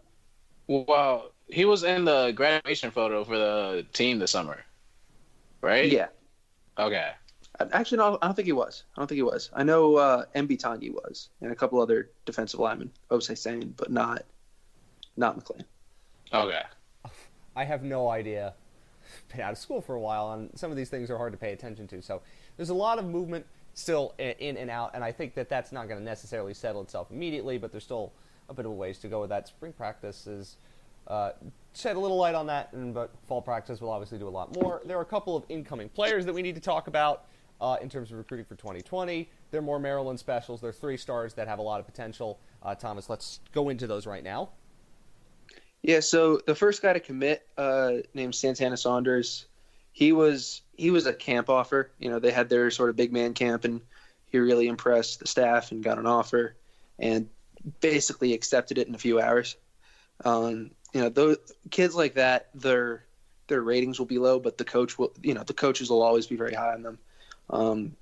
well, 0.69 1.33
he 1.49 1.65
was 1.65 1.83
in 1.83 2.05
the 2.05 2.31
graduation 2.37 2.93
photo 2.93 3.25
for 3.25 3.37
the 3.37 3.85
team 3.93 4.21
this 4.21 4.31
summer, 4.31 4.65
right? 5.61 5.91
yeah, 5.91 6.07
Okay. 6.79 7.11
Actually, 7.73 7.99
no, 7.99 8.19
I 8.23 8.27
don't 8.27 8.35
think 8.35 8.47
he 8.47 8.53
was. 8.53 8.85
I 8.97 9.01
don't 9.01 9.09
think 9.09 9.17
he 9.17 9.23
was. 9.23 9.51
I 9.53 9.65
know 9.65 9.97
uh, 9.97 10.25
Mbi 10.35 10.59
Tanyi 10.61 10.93
was, 10.93 11.31
and 11.41 11.51
a 11.51 11.57
couple 11.57 11.81
other 11.81 12.11
defensive 12.25 12.61
linemen. 12.61 12.91
Osei 13.11 13.37
Sane, 13.37 13.75
but 13.77 13.91
not 13.91 14.23
not 15.17 15.37
McLean. 15.37 15.65
Okay. 16.33 16.63
I 17.57 17.65
have 17.65 17.83
no 17.83 18.09
idea. 18.09 18.55
Been 19.33 19.41
out 19.41 19.53
of 19.53 19.59
school 19.59 19.81
for 19.81 19.97
a 19.97 20.01
while, 20.01 20.33
and 20.33 20.51
some 20.57 20.71
of 20.71 20.77
these 20.77 20.89
things 20.89 21.11
are 21.11 21.17
hard 21.17 21.33
to 21.33 21.39
pay 21.39 21.53
attention 21.53 21.89
to. 21.89 22.01
So 22.01 22.23
there's 22.57 22.69
a 22.69 22.75
lot 22.75 22.99
of 22.99 23.07
movement 23.07 23.45
still 23.75 24.15
in 24.19 24.57
and 24.57 24.71
out, 24.71 24.93
and 24.95 25.03
I 25.03 25.11
think 25.11 25.35
that 25.35 25.49
that's 25.49 25.73
not 25.73 25.89
going 25.89 25.99
to 25.99 26.05
necessarily 26.05 26.55
settle 26.55 26.83
itself 26.83 27.11
immediately. 27.11 27.59
But 27.59 27.73
there's 27.73 27.85
still 27.85 28.13
a 28.49 28.55
bit 28.55 28.67
of 28.67 28.71
a 28.71 28.75
ways 28.75 28.99
to 28.99 29.09
go 29.09 29.21
with 29.21 29.31
that. 29.31 29.49
Spring 29.49 29.73
practice 29.73 30.29
is 30.29 30.57
uh, 31.09 31.33
shed 31.75 31.97
a 31.97 31.99
little 31.99 32.17
light 32.17 32.37
on 32.37 32.47
that, 32.47 32.73
and 32.73 32.95
but 32.95 33.11
fall 33.27 33.43
practice 33.43 33.81
will 33.81 33.91
obviously 33.91 34.19
do 34.19 34.29
a 34.29 34.31
lot 34.31 34.55
more. 34.55 34.81
There 34.85 34.97
are 34.97 35.03
a 35.03 35.07
couple 35.07 35.37
of 35.37 35.45
incoming 35.49 35.89
players 35.89 36.25
that 36.27 36.33
we 36.33 36.43
need 36.43 36.55
to 36.55 36.61
talk 36.61 36.87
about 36.87 37.25
uh, 37.61 37.77
in 37.81 37.89
terms 37.89 38.11
of 38.11 38.19
recruiting 38.19 38.47
for 38.47 38.55
2020. 38.57 39.29
They're 39.51 39.63
more 39.63 39.79
Maryland 39.79 40.19
specials. 40.19 40.61
They're 40.61 40.73
three 40.73 40.97
stars 40.97 41.35
that 41.35 41.49
have 41.49 41.59
a 41.59 41.63
lot 41.63 41.81
of 41.81 41.87
potential. 41.87 42.39
Uh, 42.63 42.75
Thomas, 42.75 43.09
let's 43.09 43.41
go 43.53 43.69
into 43.69 43.87
those 43.87 44.07
right 44.07 44.23
now. 44.23 44.51
Yeah, 45.83 46.01
so 46.01 46.41
the 46.45 46.55
first 46.55 46.83
guy 46.83 46.93
to 46.93 47.01
commit, 47.01 47.47
uh, 47.57 47.93
named 48.13 48.35
Santana 48.35 48.77
Saunders, 48.77 49.47
he 49.93 50.13
was 50.13 50.63
he 50.77 50.91
was 50.91 51.07
a 51.07 51.13
camp 51.13 51.49
offer. 51.49 51.91
You 51.99 52.11
know, 52.11 52.19
they 52.19 52.31
had 52.31 52.49
their 52.49 52.71
sort 52.71 52.91
of 52.91 52.97
big 52.97 53.13
man 53.13 53.35
camp, 53.35 53.65
and 53.65 53.81
he 54.27 54.39
really 54.39 54.69
impressed 54.69 55.21
the 55.21 55.27
staff 55.27 55.71
and 55.73 55.83
got 55.83 55.99
an 55.99 56.07
offer, 56.07 56.57
and 56.99 57.29
basically 57.81 58.33
accepted 58.33 58.79
it 58.79 58.89
in 58.89 58.95
a 58.95 58.99
few 58.99 59.21
hours. 59.21 59.57
Um, 60.25 60.73
you 60.93 61.01
know, 61.01 61.09
those 61.09 61.39
kids 61.71 61.95
like 61.95 62.15
that, 62.15 62.49
their 62.55 63.05
their 63.47 63.63
ratings 63.63 63.99
will 63.99 64.07
be 64.07 64.19
low, 64.19 64.39
but 64.39 64.59
the 64.59 64.65
coach 64.65 64.99
will, 64.99 65.13
you 65.23 65.35
know, 65.35 65.43
the 65.43 65.55
coaches 65.55 65.91
will 65.91 66.03
always 66.03 66.27
be 66.27 66.37
very 66.37 66.55
high 66.55 66.75
on 66.75 66.83
them. 66.83 66.99
Um, 67.51 67.97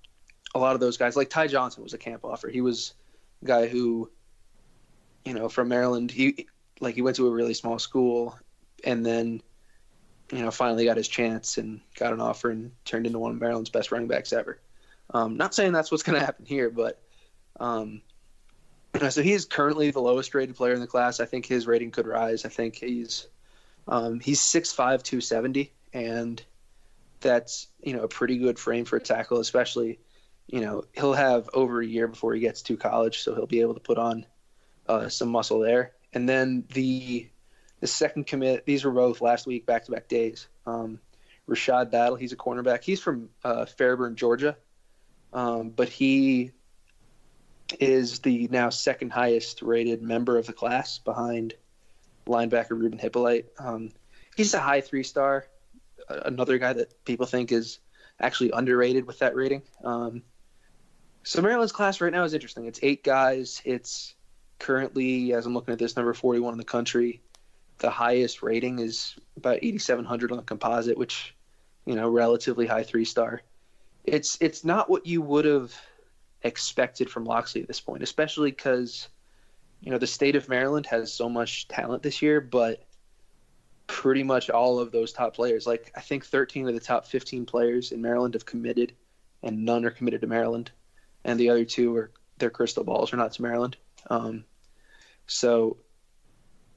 a 0.54 0.58
lot 0.58 0.74
of 0.74 0.80
those 0.80 0.96
guys, 0.96 1.16
like 1.16 1.30
Ty 1.30 1.48
Johnson, 1.48 1.82
was 1.82 1.94
a 1.94 1.98
camp 1.98 2.24
offer. 2.24 2.48
He 2.48 2.60
was 2.60 2.94
a 3.42 3.46
guy 3.46 3.66
who, 3.68 4.10
you 5.24 5.34
know, 5.34 5.48
from 5.48 5.68
Maryland. 5.68 6.10
He 6.10 6.46
like 6.80 6.94
he 6.94 7.02
went 7.02 7.16
to 7.16 7.26
a 7.26 7.30
really 7.30 7.54
small 7.54 7.78
school 7.78 8.38
and 8.84 9.04
then 9.04 9.42
you 10.32 10.40
know 10.40 10.50
finally 10.50 10.84
got 10.84 10.96
his 10.96 11.08
chance 11.08 11.58
and 11.58 11.80
got 11.98 12.12
an 12.12 12.20
offer 12.20 12.50
and 12.50 12.72
turned 12.84 13.06
into 13.06 13.18
one 13.18 13.32
of 13.32 13.40
Maryland's 13.40 13.70
best 13.70 13.92
running 13.92 14.08
backs 14.08 14.32
ever. 14.32 14.58
Um, 15.10 15.36
not 15.36 15.54
saying 15.54 15.72
that's 15.72 15.90
what's 15.90 16.02
going 16.02 16.18
to 16.18 16.24
happen 16.24 16.46
here, 16.46 16.68
but 16.68 17.00
um, 17.60 18.02
you 18.94 19.00
know, 19.00 19.08
so 19.08 19.22
he 19.22 19.32
is 19.32 19.44
currently 19.44 19.90
the 19.90 20.00
lowest 20.00 20.34
rated 20.34 20.56
player 20.56 20.74
in 20.74 20.80
the 20.80 20.86
class. 20.86 21.20
I 21.20 21.26
think 21.26 21.46
his 21.46 21.66
rating 21.66 21.90
could 21.90 22.06
rise. 22.06 22.44
I 22.44 22.48
think 22.48 22.76
he's 22.76 23.28
um, 23.88 24.18
he's 24.18 24.40
6'5", 24.40 24.74
270, 24.76 25.72
and 25.92 26.42
that's 27.20 27.68
you 27.80 27.94
know 27.94 28.02
a 28.02 28.08
pretty 28.08 28.38
good 28.38 28.58
frame 28.58 28.84
for 28.84 28.96
a 28.96 29.00
tackle, 29.00 29.38
especially 29.38 29.98
you 30.46 30.60
know 30.60 30.84
he'll 30.94 31.14
have 31.14 31.48
over 31.54 31.80
a 31.80 31.86
year 31.86 32.08
before 32.08 32.34
he 32.34 32.40
gets 32.40 32.62
to 32.62 32.76
college, 32.76 33.22
so 33.22 33.34
he'll 33.34 33.46
be 33.46 33.60
able 33.60 33.74
to 33.74 33.80
put 33.80 33.98
on 33.98 34.26
uh, 34.88 35.08
some 35.08 35.28
muscle 35.28 35.60
there. 35.60 35.92
And 36.12 36.28
then 36.28 36.64
the 36.72 37.28
the 37.80 37.86
second 37.86 38.26
commit, 38.26 38.64
these 38.64 38.84
were 38.84 38.92
both 38.92 39.20
last 39.20 39.46
week, 39.46 39.66
back 39.66 39.84
to 39.84 39.92
back 39.92 40.08
days. 40.08 40.48
Um, 40.66 41.00
Rashad 41.48 41.90
Battle, 41.90 42.16
he's 42.16 42.32
a 42.32 42.36
cornerback. 42.36 42.82
He's 42.82 43.00
from 43.00 43.28
uh, 43.44 43.66
Fairburn, 43.66 44.16
Georgia, 44.16 44.56
um, 45.32 45.70
but 45.70 45.88
he 45.88 46.52
is 47.78 48.20
the 48.20 48.48
now 48.50 48.70
second 48.70 49.10
highest 49.10 49.62
rated 49.62 50.02
member 50.02 50.38
of 50.38 50.46
the 50.46 50.52
class 50.52 50.98
behind 50.98 51.54
linebacker 52.26 52.70
Ruben 52.70 52.98
Hippolyte. 52.98 53.46
Um, 53.58 53.90
he's 54.36 54.54
a 54.54 54.60
high 54.60 54.80
three 54.80 55.02
star, 55.02 55.46
another 56.08 56.58
guy 56.58 56.72
that 56.72 57.04
people 57.04 57.26
think 57.26 57.52
is 57.52 57.78
actually 58.20 58.50
underrated 58.52 59.06
with 59.06 59.18
that 59.18 59.34
rating. 59.34 59.62
Um, 59.84 60.22
so 61.22 61.42
Maryland's 61.42 61.72
class 61.72 62.00
right 62.00 62.12
now 62.12 62.24
is 62.24 62.34
interesting. 62.34 62.66
It's 62.66 62.80
eight 62.82 63.02
guys. 63.02 63.60
It's 63.64 64.14
currently, 64.58 65.32
as 65.32 65.46
I'm 65.46 65.54
looking 65.54 65.72
at 65.72 65.78
this, 65.78 65.96
number 65.96 66.14
41 66.14 66.52
in 66.52 66.58
the 66.58 66.64
country. 66.64 67.20
The 67.78 67.90
highest 67.90 68.42
rating 68.42 68.78
is 68.78 69.16
about 69.36 69.58
8,700 69.60 70.30
on 70.30 70.38
the 70.38 70.42
composite, 70.42 70.96
which, 70.96 71.34
you 71.84 71.94
know, 71.94 72.08
relatively 72.08 72.66
high 72.66 72.84
three 72.84 73.04
star. 73.04 73.42
It's 74.04 74.38
it's 74.40 74.64
not 74.64 74.88
what 74.88 75.04
you 75.04 75.20
would 75.20 75.44
have 75.44 75.74
expected 76.42 77.10
from 77.10 77.24
Locksley 77.24 77.60
at 77.60 77.68
this 77.68 77.80
point, 77.80 78.02
especially 78.02 78.50
because, 78.50 79.08
you 79.80 79.90
know, 79.90 79.98
the 79.98 80.06
state 80.06 80.36
of 80.36 80.48
Maryland 80.48 80.86
has 80.86 81.12
so 81.12 81.28
much 81.28 81.68
talent 81.68 82.02
this 82.02 82.22
year, 82.22 82.40
but 82.40 82.86
pretty 83.86 84.22
much 84.22 84.50
all 84.50 84.78
of 84.78 84.90
those 84.92 85.12
top 85.12 85.34
players, 85.34 85.66
like 85.66 85.92
I 85.96 86.00
think 86.00 86.24
13 86.24 86.68
of 86.68 86.74
the 86.74 86.80
top 86.80 87.06
15 87.06 87.46
players 87.46 87.92
in 87.92 88.02
Maryland 88.02 88.34
have 88.34 88.46
committed, 88.46 88.92
and 89.42 89.64
none 89.64 89.84
are 89.84 89.90
committed 89.90 90.20
to 90.22 90.26
Maryland, 90.26 90.70
and 91.24 91.38
the 91.38 91.50
other 91.50 91.64
two 91.64 91.96
are 91.96 92.10
their 92.38 92.50
crystal 92.50 92.84
balls 92.84 93.12
are 93.12 93.16
not 93.16 93.32
to 93.32 93.42
Maryland. 93.42 93.76
Um, 94.10 94.44
so, 95.26 95.78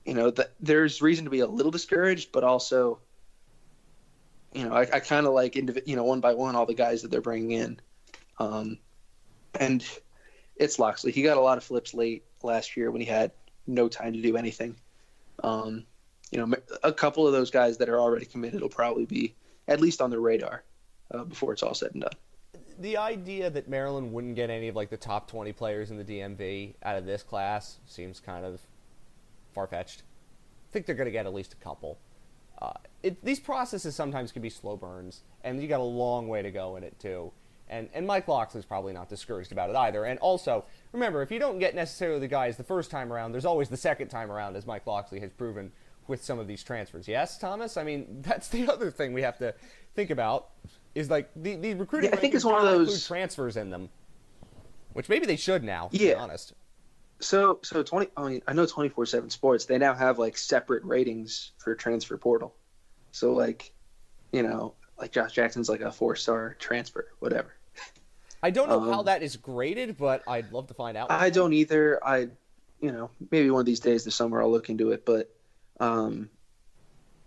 you 0.05 0.14
know, 0.14 0.32
th- 0.32 0.49
there's 0.60 1.01
reason 1.01 1.26
to 1.26 1.32
be 1.32 1.39
a 1.39 1.47
little 1.47 1.72
discouraged, 1.72 2.32
but 2.32 2.43
also, 2.43 2.99
you 4.53 4.64
know, 4.64 4.74
I, 4.74 4.82
I 4.82 4.99
kind 4.99 5.28
of 5.28 5.34
like, 5.34 5.53
indiv- 5.53 5.86
you 5.86 5.95
know, 5.95 6.03
one 6.03 6.22
by 6.22 6.34
one, 6.34 6.55
all 6.55 6.66
the 6.66 6.74
guys 6.74 7.01
that 7.01 7.12
they're 7.12 7.22
bringing 7.22 7.51
in. 7.51 7.80
Um, 8.39 8.78
and 9.60 9.86
it's 10.55 10.80
Locksley. 10.80 11.12
He 11.12 11.22
got 11.22 11.38
a 11.38 11.41
lot 11.41 11.57
of 11.57 11.64
flips 11.64 11.93
late 11.93 12.24
last 12.43 12.78
year 12.78 12.91
when 12.91 13.01
he 13.01 13.07
had 13.07 13.32
no 13.68 13.88
time 13.88 14.14
to 14.14 14.22
do 14.22 14.38
anything. 14.38 14.76
Um, 15.43 15.86
you 16.32 16.38
know, 16.40 16.56
a 16.84 16.94
couple 16.94 17.26
of 17.26 17.34
those 17.34 17.50
guys 17.52 17.78
that 17.78 17.90
are 17.90 18.00
already 18.00 18.26
committed 18.26 18.62
will 18.62 18.70
probably 18.70 19.06
be 19.06 19.36
at 19.68 19.80
least 19.82 20.02
on 20.02 20.10
the 20.10 20.20
radar 20.20 20.64
uh, 21.14 21.24
before 21.24 21.54
it's 21.54 21.64
all 21.64 21.74
said 21.74 21.92
and 21.94 22.02
done. 22.02 22.14
the 22.80 22.98
idea 22.98 23.50
that 23.50 23.68
Maryland 23.68 24.12
wouldn't 24.14 24.36
get 24.36 24.50
any 24.50 24.68
of 24.68 24.76
like 24.76 24.90
the 24.90 24.98
top 24.98 25.30
20 25.30 25.52
players 25.54 25.92
in 25.92 25.98
the 25.98 26.04
DMV 26.04 26.76
out 26.84 26.96
of 26.98 27.06
this 27.06 27.24
class 27.24 27.78
seems 27.86 28.20
kind 28.20 28.46
of 28.46 28.62
far 29.54 29.68
fetched. 29.68 30.04
I 30.70 30.72
think 30.72 30.86
they're 30.86 30.96
going 30.96 31.06
to 31.06 31.12
get 31.12 31.26
at 31.26 31.34
least 31.34 31.54
a 31.54 31.58
couple. 31.58 31.98
uh, 32.62 32.74
it, 33.04 33.24
these 33.24 33.40
processes 33.40 33.96
sometimes 33.96 34.32
can 34.32 34.42
be 34.42 34.50
slow 34.50 34.76
burns, 34.78 35.24
and 35.44 35.62
you 35.62 35.68
got 35.68 35.80
a 35.80 35.84
long 35.84 36.28
way 36.28 36.42
to 36.42 36.52
go 36.52 36.76
in 36.76 36.84
it 36.84 37.00
too. 37.00 37.32
And 37.70 37.90
and 37.94 38.06
Mike 38.08 38.28
Locksley's 38.28 38.66
probably 38.66 38.94
not 38.94 39.10
discouraged 39.10 39.52
about 39.52 39.70
it 39.70 39.76
either. 39.76 40.04
And 40.06 40.20
also, 40.20 40.66
remember, 40.92 41.22
if 41.22 41.32
you 41.32 41.40
don't 41.40 41.60
get 41.60 41.76
necessarily 41.76 42.20
the 42.20 42.28
guys 42.28 42.58
the 42.58 42.64
first 42.64 42.92
time 42.92 43.14
around, 43.14 43.32
there's 43.32 43.46
always 43.46 43.70
the 43.70 43.78
second 43.78 44.08
time 44.10 44.32
around, 44.32 44.56
as 44.56 44.66
Mike 44.66 44.88
Locksley 44.88 45.20
has 45.20 45.32
proven 45.32 45.72
with 46.10 46.24
some 46.26 46.39
of 46.39 46.47
these 46.47 46.64
transfers. 46.64 47.07
Yes, 47.07 47.38
Thomas. 47.38 47.78
I 47.78 47.84
mean, 47.84 48.22
that's 48.22 48.49
the 48.49 48.68
other 48.68 48.91
thing 48.91 49.14
we 49.14 49.22
have 49.22 49.38
to 49.38 49.53
think 49.95 50.10
about 50.10 50.49
is 50.95 51.10
like 51.10 51.30
the 51.36 51.55
the 51.55 51.76
recruiting. 51.76 52.10
Yeah, 52.10 52.18
I 52.18 52.20
think 52.20 52.34
it's 52.36 52.43
one 52.43 52.55
of 52.55 52.64
those- 52.70 53.07
transfers 53.07 53.55
in 53.55 53.70
them, 53.70 53.89
which 54.93 55.07
maybe 55.07 55.26
they 55.26 55.36
should 55.38 55.64
now. 55.64 55.88
To 55.88 55.97
be 55.97 56.05
Yeah. 56.07 56.16
honest. 56.16 56.53
So 57.22 57.60
so 57.64 57.84
twenty. 57.84 58.10
I 58.18 58.28
mean, 58.28 58.41
I 58.47 58.53
know 58.53 58.66
twenty 58.66 58.89
four 58.89 59.05
seven 59.05 59.30
Sports. 59.30 59.66
They 59.66 59.78
now 59.78 59.93
have 59.93 60.20
like 60.20 60.38
separate 60.38 60.84
ratings 60.84 61.51
for 61.57 61.76
transfer 61.76 62.18
portal. 62.18 62.55
So 63.12 63.34
like, 63.34 63.72
you 64.32 64.41
know, 64.43 64.74
like 64.97 65.12
Josh 65.12 65.34
Jackson's 65.34 65.70
like 65.70 65.82
a 65.82 65.91
four 65.91 66.16
star 66.16 66.55
transfer, 66.60 67.07
whatever. 67.20 67.53
I 68.41 68.51
don't 68.51 68.70
know 68.70 68.80
how 68.80 68.99
Um, 68.99 69.05
that 69.05 69.22
is 69.22 69.36
graded, 69.36 69.97
but 69.97 70.24
I'd 70.28 70.51
love 70.53 70.68
to 70.68 70.74
find 70.74 70.95
out. 70.95 71.12
I 71.12 71.30
don't 71.30 71.51
either. 71.51 71.99
I, 72.05 72.30
you 72.80 72.93
know, 72.93 73.10
maybe 73.32 73.49
one 73.51 73.60
of 73.60 73.66
these 73.66 73.82
days 73.82 74.05
this 74.05 74.16
summer 74.16 74.41
I'll 74.41 74.49
look 74.49 74.70
into 74.70 74.91
it. 74.91 75.05
But, 75.05 75.30
um, 75.80 76.30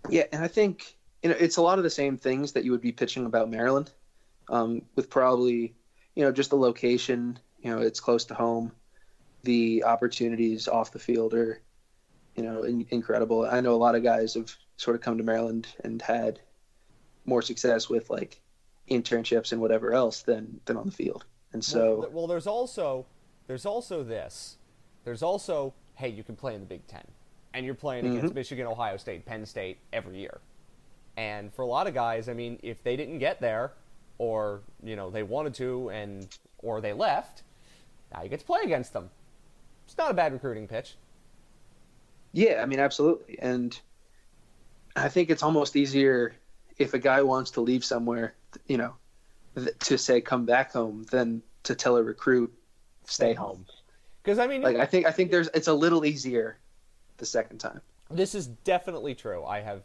yeah, 0.09 0.23
and 0.31 0.43
I 0.43 0.47
think 0.47 0.95
you 1.21 1.29
know 1.29 1.35
it's 1.39 1.57
a 1.57 1.61
lot 1.61 1.77
of 1.77 1.83
the 1.83 1.89
same 1.89 2.17
things 2.17 2.51
that 2.53 2.63
you 2.63 2.71
would 2.71 2.81
be 2.81 2.91
pitching 2.91 3.25
about 3.25 3.49
Maryland, 3.49 3.91
um, 4.49 4.81
with 4.95 5.09
probably 5.09 5.73
you 6.15 6.23
know 6.23 6.31
just 6.31 6.49
the 6.49 6.57
location. 6.57 7.39
You 7.61 7.71
know, 7.71 7.81
it's 7.81 7.99
close 7.99 8.25
to 8.25 8.33
home. 8.33 8.71
The 9.43 9.83
opportunities 9.83 10.67
off 10.67 10.91
the 10.91 10.99
field 10.99 11.33
are, 11.33 11.61
you 12.35 12.43
know, 12.43 12.63
in, 12.63 12.85
incredible. 12.89 13.45
I 13.45 13.61
know 13.61 13.73
a 13.73 13.75
lot 13.75 13.95
of 13.95 14.03
guys 14.03 14.33
have 14.33 14.53
sort 14.77 14.95
of 14.95 15.01
come 15.01 15.17
to 15.17 15.23
Maryland 15.23 15.67
and 15.83 16.01
had 16.01 16.39
more 17.25 17.41
success 17.41 17.89
with 17.89 18.09
like 18.09 18.41
internships 18.89 19.51
and 19.51 19.61
whatever 19.61 19.93
else 19.93 20.21
than 20.21 20.59
than 20.65 20.77
on 20.77 20.85
the 20.85 20.91
field. 20.91 21.25
And 21.53 21.63
so. 21.63 21.99
well, 21.99 22.09
well, 22.11 22.27
there's 22.27 22.47
also 22.47 23.05
there's 23.47 23.65
also 23.65 24.03
this. 24.03 24.57
There's 25.03 25.23
also 25.23 25.73
hey, 25.95 26.09
you 26.09 26.23
can 26.23 26.35
play 26.35 26.55
in 26.55 26.59
the 26.59 26.65
Big 26.65 26.87
Ten, 26.87 27.05
and 27.53 27.65
you're 27.65 27.75
playing 27.75 28.05
against 28.05 28.27
Mm-hmm. 28.27 28.35
Michigan, 28.35 28.67
Ohio 28.67 28.97
State, 28.97 29.25
Penn 29.25 29.45
State 29.45 29.77
every 29.91 30.17
year. 30.17 30.39
And 31.17 31.53
for 31.53 31.61
a 31.61 31.67
lot 31.67 31.87
of 31.87 31.93
guys, 31.93 32.27
I 32.27 32.33
mean, 32.33 32.59
if 32.63 32.83
they 32.83 32.95
didn't 32.95 33.19
get 33.19 33.39
there, 33.39 33.73
or 34.17 34.61
you 34.83 34.95
know 34.95 35.09
they 35.09 35.23
wanted 35.23 35.53
to, 35.55 35.89
and 35.89 36.27
or 36.59 36.81
they 36.81 36.93
left, 36.93 37.43
now 38.13 38.23
you 38.23 38.29
get 38.29 38.39
to 38.39 38.45
play 38.45 38.61
against 38.63 38.93
them. 38.93 39.09
It's 39.85 39.97
not 39.97 40.09
a 40.11 40.13
bad 40.13 40.33
recruiting 40.33 40.67
pitch. 40.67 40.95
Yeah, 42.31 42.61
I 42.63 42.65
mean, 42.65 42.79
absolutely. 42.79 43.37
And 43.39 43.79
I 44.95 45.07
think 45.09 45.29
it's 45.29 45.43
almost 45.43 45.75
easier 45.75 46.35
if 46.77 46.93
a 46.93 46.99
guy 46.99 47.21
wants 47.21 47.51
to 47.51 47.61
leave 47.61 47.85
somewhere, 47.85 48.33
you 48.67 48.77
know, 48.77 48.95
to 49.81 49.97
say 49.97 50.19
come 50.19 50.45
back 50.45 50.71
home 50.71 51.05
than 51.11 51.43
to 51.63 51.75
tell 51.75 51.97
a 51.97 52.03
recruit 52.03 52.51
stay 53.05 53.33
home. 53.33 53.65
Because 54.23 54.39
I 54.39 54.47
mean, 54.47 54.61
Like 54.61 54.77
I 54.77 54.85
think 54.85 55.05
I 55.05 55.11
think 55.11 55.29
there's 55.29 55.49
it's 55.53 55.67
a 55.67 55.73
little 55.73 56.05
easier 56.05 56.57
the 57.17 57.25
second 57.25 57.59
time. 57.59 57.81
This 58.09 58.35
is 58.35 58.47
definitely 58.47 59.15
true. 59.15 59.43
I 59.43 59.61
have 59.61 59.83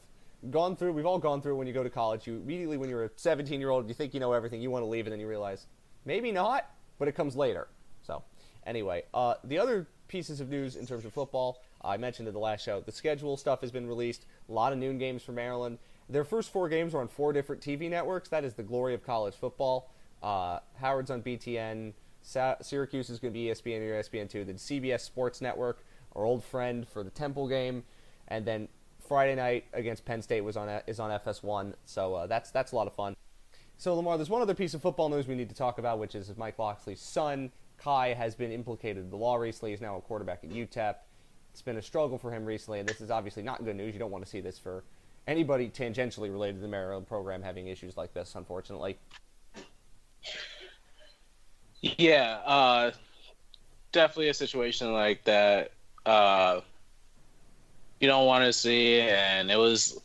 gone 0.50 0.76
through. 0.76 0.92
We've 0.92 1.06
all 1.06 1.18
gone 1.18 1.40
through 1.40 1.56
when 1.56 1.66
you 1.66 1.72
go 1.72 1.82
to 1.82 1.90
college. 1.90 2.26
You 2.26 2.34
immediately, 2.36 2.76
when 2.76 2.88
you're 2.90 3.04
a 3.04 3.10
17 3.16 3.60
year 3.60 3.70
old, 3.70 3.88
you 3.88 3.94
think 3.94 4.14
you 4.14 4.20
know 4.20 4.32
everything. 4.32 4.60
You 4.60 4.70
want 4.70 4.82
to 4.82 4.88
leave, 4.88 5.06
and 5.06 5.12
then 5.12 5.20
you 5.20 5.28
realize 5.28 5.66
maybe 6.04 6.32
not, 6.32 6.70
but 6.98 7.08
it 7.08 7.12
comes 7.12 7.36
later. 7.36 7.68
So, 8.02 8.22
anyway, 8.66 9.04
uh, 9.14 9.34
the 9.44 9.58
other 9.58 9.86
pieces 10.08 10.40
of 10.40 10.48
news 10.48 10.76
in 10.76 10.86
terms 10.86 11.04
of 11.04 11.12
football, 11.12 11.62
I 11.82 11.96
mentioned 11.96 12.28
in 12.28 12.34
the 12.34 12.40
last 12.40 12.64
show. 12.64 12.80
The 12.80 12.92
schedule 12.92 13.36
stuff 13.36 13.60
has 13.60 13.70
been 13.70 13.86
released. 13.86 14.26
A 14.48 14.52
lot 14.52 14.72
of 14.72 14.78
noon 14.78 14.98
games 14.98 15.22
for 15.22 15.32
Maryland. 15.32 15.78
Their 16.08 16.24
first 16.24 16.50
four 16.50 16.68
games 16.68 16.94
are 16.94 17.00
on 17.00 17.08
four 17.08 17.32
different 17.32 17.60
TV 17.62 17.90
networks. 17.90 18.30
That 18.30 18.44
is 18.44 18.54
the 18.54 18.62
glory 18.62 18.94
of 18.94 19.04
college 19.04 19.34
football. 19.34 19.90
Uh, 20.22 20.60
Howard's 20.80 21.10
on 21.10 21.22
BTN. 21.22 21.92
Sa- 22.22 22.56
Syracuse 22.60 23.10
is 23.10 23.18
going 23.18 23.32
to 23.32 23.38
be 23.38 23.46
ESPN 23.46 23.80
or 23.80 24.02
ESPN2. 24.02 24.46
then 24.46 24.56
CBS 24.56 25.00
Sports 25.00 25.40
Network, 25.40 25.84
our 26.14 26.24
old 26.24 26.44
friend 26.44 26.86
for 26.86 27.02
the 27.02 27.10
Temple 27.10 27.48
game, 27.48 27.84
and 28.28 28.44
then 28.44 28.68
Friday 29.06 29.34
night 29.34 29.64
against 29.72 30.04
Penn 30.04 30.22
State 30.22 30.42
was 30.42 30.56
on 30.56 30.68
is 30.86 31.00
on 31.00 31.10
FS1. 31.20 31.74
So 31.84 32.14
uh, 32.14 32.26
that's 32.26 32.50
that's 32.50 32.72
a 32.72 32.76
lot 32.76 32.86
of 32.86 32.94
fun. 32.94 33.16
So 33.76 33.94
Lamar, 33.94 34.16
there's 34.18 34.30
one 34.30 34.42
other 34.42 34.54
piece 34.54 34.74
of 34.74 34.82
football 34.82 35.08
news 35.08 35.28
we 35.28 35.36
need 35.36 35.48
to 35.48 35.54
talk 35.54 35.78
about, 35.78 35.98
which 35.98 36.14
is 36.14 36.36
Mike 36.36 36.58
Locksley's 36.58 37.00
son 37.00 37.52
Kai 37.78 38.12
has 38.12 38.34
been 38.34 38.50
implicated 38.50 39.04
in 39.04 39.10
the 39.10 39.16
law 39.16 39.36
recently. 39.36 39.70
He's 39.70 39.80
now 39.80 39.96
a 39.96 40.00
quarterback 40.00 40.44
at 40.44 40.50
UTEP. 40.50 40.96
It's 41.52 41.62
been 41.62 41.76
a 41.76 41.82
struggle 41.82 42.18
for 42.18 42.30
him 42.30 42.44
recently, 42.44 42.80
and 42.80 42.88
this 42.88 43.00
is 43.00 43.10
obviously 43.10 43.42
not 43.42 43.64
good 43.64 43.76
news. 43.76 43.94
You 43.94 43.98
don't 43.98 44.10
want 44.10 44.24
to 44.24 44.30
see 44.30 44.40
this 44.40 44.58
for 44.58 44.84
anybody 45.26 45.68
tangentially 45.68 46.30
related 46.30 46.56
to 46.56 46.60
the 46.62 46.68
Maryland 46.68 47.06
program 47.06 47.42
having 47.42 47.68
issues 47.68 47.96
like 47.96 48.12
this, 48.12 48.34
unfortunately. 48.34 48.98
Yeah, 51.80 52.40
uh, 52.44 52.90
definitely 53.92 54.28
a 54.28 54.34
situation 54.34 54.92
like 54.92 55.24
that. 55.24 55.72
Uh, 56.08 56.62
you 58.00 58.08
don't 58.08 58.24
want 58.24 58.44
to 58.44 58.52
see, 58.52 59.00
and 59.00 59.50
it 59.50 59.58
was 59.58 60.00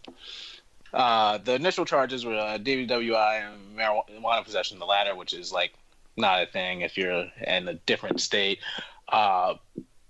uh, 0.93 1.37
the 1.37 1.55
initial 1.55 1.85
charges 1.85 2.25
were 2.25 2.37
uh, 2.37 2.57
DWI 2.57 3.41
and 3.41 3.77
marijuana 3.77 4.43
possession, 4.43 4.79
the 4.79 4.85
latter, 4.85 5.15
which 5.15 5.33
is 5.33 5.53
like 5.53 5.73
not 6.17 6.43
a 6.43 6.45
thing 6.45 6.81
if 6.81 6.97
you're 6.97 7.25
in 7.47 7.69
a 7.69 7.75
different 7.85 8.19
state. 8.19 8.59
Uh, 9.07 9.53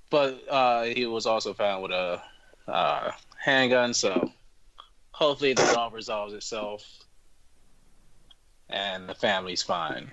but 0.09 0.43
uh, 0.49 0.83
he 0.83 1.05
was 1.05 1.27
also 1.27 1.53
found 1.53 1.83
with 1.83 1.91
a 1.91 2.21
uh, 2.67 3.11
handgun, 3.37 3.93
so 3.93 4.31
hopefully 5.11 5.53
this 5.53 5.75
all 5.75 5.91
resolves 5.91 6.33
itself, 6.33 6.83
and 8.67 9.07
the 9.07 9.13
family's 9.15 9.61
fine. 9.61 10.11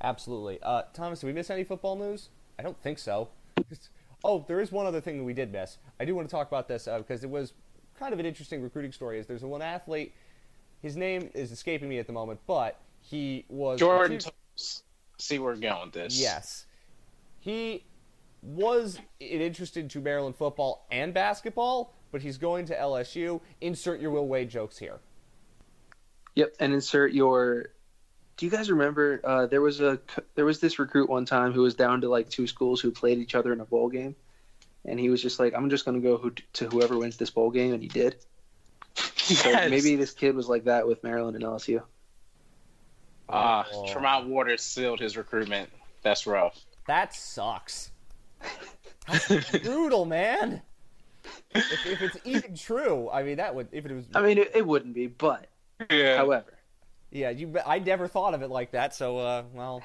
Absolutely. 0.00 0.60
Uh, 0.62 0.82
Thomas, 0.94 1.20
did 1.20 1.26
we 1.26 1.32
miss 1.32 1.50
any 1.50 1.64
football 1.64 1.96
news? 1.96 2.28
I 2.56 2.62
don't 2.62 2.80
think 2.80 3.00
so. 3.00 3.30
oh, 4.24 4.44
there 4.48 4.60
is 4.60 4.70
one 4.72 4.86
other 4.86 5.00
thing 5.00 5.18
that 5.18 5.24
we 5.24 5.32
did 5.32 5.52
miss. 5.52 5.78
I 5.98 6.04
do 6.04 6.14
want 6.14 6.28
to 6.28 6.32
talk 6.32 6.48
about 6.48 6.68
this 6.68 6.86
uh, 6.88 6.98
because 6.98 7.24
it 7.24 7.30
was 7.30 7.52
kind 7.98 8.12
of 8.12 8.18
an 8.18 8.26
interesting 8.26 8.62
recruiting 8.62 8.92
story. 8.92 9.18
Is 9.18 9.26
there's 9.26 9.42
one 9.42 9.62
athlete, 9.62 10.14
his 10.80 10.96
name 10.96 11.30
is 11.34 11.52
escaping 11.52 11.88
me 11.88 11.98
at 11.98 12.06
the 12.06 12.12
moment, 12.12 12.40
but 12.46 12.80
he 13.00 13.44
was 13.48 13.78
Jordan, 13.78 14.16
recruited- 14.16 14.32
see 15.18 15.38
where 15.38 15.54
we're 15.54 15.60
going 15.60 15.86
with 15.86 15.92
this. 15.92 16.20
Yes. 16.20 16.66
He 17.40 17.84
was 18.42 18.98
interested 19.18 19.90
to 19.90 20.00
Maryland 20.00 20.36
football 20.36 20.86
and 20.90 21.12
basketball, 21.12 21.94
but 22.10 22.22
he's 22.22 22.38
going 22.38 22.66
to 22.66 22.74
LSU. 22.74 23.40
Insert 23.60 24.00
your 24.00 24.10
Will 24.10 24.26
Wade 24.26 24.50
jokes 24.50 24.78
here. 24.78 25.00
Yep, 26.34 26.54
and 26.60 26.72
insert 26.72 27.12
your. 27.12 27.70
Do 28.40 28.46
you 28.46 28.52
guys 28.52 28.70
remember 28.70 29.20
uh, 29.22 29.44
there 29.48 29.60
was 29.60 29.82
a 29.82 29.98
there 30.34 30.46
was 30.46 30.60
this 30.60 30.78
recruit 30.78 31.10
one 31.10 31.26
time 31.26 31.52
who 31.52 31.60
was 31.60 31.74
down 31.74 32.00
to 32.00 32.08
like 32.08 32.30
two 32.30 32.46
schools 32.46 32.80
who 32.80 32.90
played 32.90 33.18
each 33.18 33.34
other 33.34 33.52
in 33.52 33.60
a 33.60 33.66
bowl 33.66 33.90
game, 33.90 34.16
and 34.86 34.98
he 34.98 35.10
was 35.10 35.20
just 35.20 35.38
like, 35.38 35.52
"I'm 35.54 35.68
just 35.68 35.84
going 35.84 36.00
to 36.00 36.08
go 36.08 36.16
who, 36.16 36.30
to 36.54 36.66
whoever 36.70 36.96
wins 36.96 37.18
this 37.18 37.28
bowl 37.28 37.50
game," 37.50 37.74
and 37.74 37.82
he 37.82 37.88
did. 37.90 38.16
So 38.94 39.50
Yes. 39.50 39.68
maybe 39.68 39.94
this 39.96 40.12
kid 40.12 40.34
was 40.34 40.48
like 40.48 40.64
that 40.64 40.88
with 40.88 41.04
Maryland 41.04 41.36
and 41.36 41.44
LSU. 41.44 41.82
Uh, 43.28 43.64
Oh. 43.74 43.92
Tremont 43.92 44.28
Waters 44.28 44.62
sealed 44.62 45.00
his 45.00 45.18
recruitment. 45.18 45.68
That's 46.00 46.26
rough. 46.26 46.58
That 46.86 47.14
sucks. 47.14 47.90
That's 49.06 49.50
brutal, 49.58 50.06
man. 50.06 50.62
If, 51.54 51.86
if 51.86 52.00
it's 52.00 52.16
even 52.24 52.56
true, 52.56 53.10
I 53.10 53.22
mean, 53.22 53.36
that 53.36 53.54
would 53.54 53.68
if 53.70 53.84
it 53.84 53.92
was. 53.92 54.06
I 54.14 54.22
mean, 54.22 54.38
it, 54.38 54.52
it 54.54 54.66
wouldn't 54.66 54.94
be, 54.94 55.08
but 55.08 55.46
Yeah. 55.90 56.16
however, 56.16 56.54
yeah, 57.10 57.30
you. 57.30 57.56
I 57.66 57.78
never 57.78 58.08
thought 58.08 58.34
of 58.34 58.42
it 58.42 58.50
like 58.50 58.72
that. 58.72 58.94
So, 58.94 59.18
uh, 59.18 59.42
well, 59.52 59.82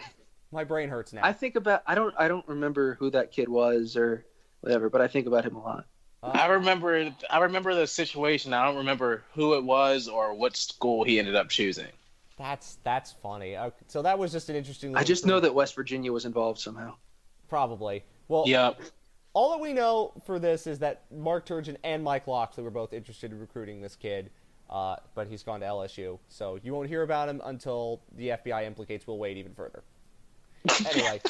my 0.51 0.63
brain 0.63 0.89
hurts 0.89 1.13
now. 1.13 1.21
I 1.23 1.33
think 1.33 1.55
about 1.55 1.83
I 1.85 1.95
don't 1.95 2.13
I 2.17 2.27
don't 2.27 2.47
remember 2.47 2.95
who 2.95 3.09
that 3.11 3.31
kid 3.31 3.49
was 3.49 3.95
or 3.97 4.25
whatever, 4.61 4.89
but 4.89 5.01
I 5.01 5.07
think 5.07 5.27
about 5.27 5.45
him 5.45 5.55
a 5.55 5.61
lot. 5.61 5.85
I 6.23 6.47
remember. 6.47 7.13
I 7.29 7.39
remember 7.39 7.75
the 7.75 7.85
situation. 7.85 8.53
I 8.53 8.65
don't 8.65 8.77
remember 8.77 9.23
who 9.35 9.53
it 9.55 9.63
was 9.63 10.07
or 10.07 10.33
what 10.33 10.57
school 10.57 11.03
he 11.03 11.19
ended 11.19 11.35
up 11.35 11.49
choosing. 11.49 11.91
That's 12.37 12.77
that's 12.83 13.11
funny. 13.21 13.55
Okay, 13.55 13.85
so 13.87 14.01
that 14.01 14.17
was 14.17 14.31
just 14.31 14.49
an 14.49 14.55
interesting. 14.55 14.89
I 14.89 14.99
little 14.99 15.05
just 15.07 15.25
know 15.25 15.39
that 15.39 15.53
West 15.53 15.75
Virginia 15.75 16.11
was 16.11 16.25
involved 16.25 16.59
somehow. 16.59 16.95
probably. 17.47 18.03
Well, 18.27 18.45
Yep. 18.47 18.81
all 19.33 19.51
that 19.51 19.59
we 19.61 19.71
know 19.71 20.13
for 20.25 20.39
this 20.39 20.65
is 20.65 20.79
that 20.79 21.03
Mark 21.11 21.45
Turgeon 21.45 21.77
and 21.83 22.03
Mike 22.03 22.25
Locksley 22.25 22.63
were 22.63 22.71
both 22.71 22.91
interested 22.91 23.31
in 23.31 23.39
recruiting 23.39 23.81
this 23.81 23.95
kid, 23.95 24.31
uh, 24.69 24.95
but 25.13 25.27
he's 25.27 25.43
gone 25.43 25.59
to 25.59 25.65
LSU. 25.65 26.19
So 26.27 26.59
you 26.63 26.73
won't 26.73 26.87
hear 26.87 27.03
about 27.03 27.29
him 27.29 27.41
until 27.45 28.01
the 28.15 28.29
FBI 28.29 28.65
implicates 28.65 29.05
Will 29.07 29.17
Wade 29.17 29.37
even 29.37 29.53
further. 29.53 29.83
Anyway, 30.91 31.21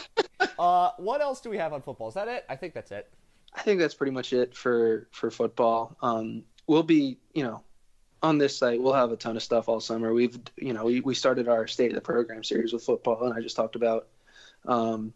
uh, 0.58 0.92
what 0.98 1.20
else 1.20 1.42
do 1.42 1.50
we 1.50 1.58
have 1.58 1.74
on 1.74 1.82
football? 1.82 2.08
Is 2.08 2.14
that 2.14 2.30
it? 2.30 2.46
I 2.48 2.56
think 2.56 2.74
that's 2.74 2.92
it. 2.92 3.12
I 3.54 3.62
think 3.62 3.80
that's 3.82 3.94
pretty 3.94 4.12
much 4.12 4.32
it 4.32 4.56
for 4.56 5.08
for 5.12 5.30
football. 5.30 5.98
Um, 6.02 6.44
we'll 6.68 6.84
be, 6.84 7.18
you 7.34 7.44
know, 7.44 7.62
on 8.22 8.38
this 8.38 8.58
site. 8.58 8.82
We'll 8.82 8.94
have 8.94 9.12
a 9.12 9.16
ton 9.16 9.36
of 9.36 9.44
stuff 9.44 9.70
all 9.70 9.80
summer. 9.80 10.14
We've, 10.14 10.38
you 10.58 10.74
know, 10.74 10.86
we, 10.86 11.00
we 11.02 11.16
started 11.16 11.48
our 11.48 11.68
state 11.68 11.92
of 11.92 11.96
the 11.96 12.02
program 12.02 12.44
series 12.44 12.74
with 12.74 12.84
football, 12.84 13.24
and 13.24 13.34
I 13.34 13.42
just 13.42 13.56
talked 13.56 13.76
about, 13.76 14.08
um, 14.66 15.14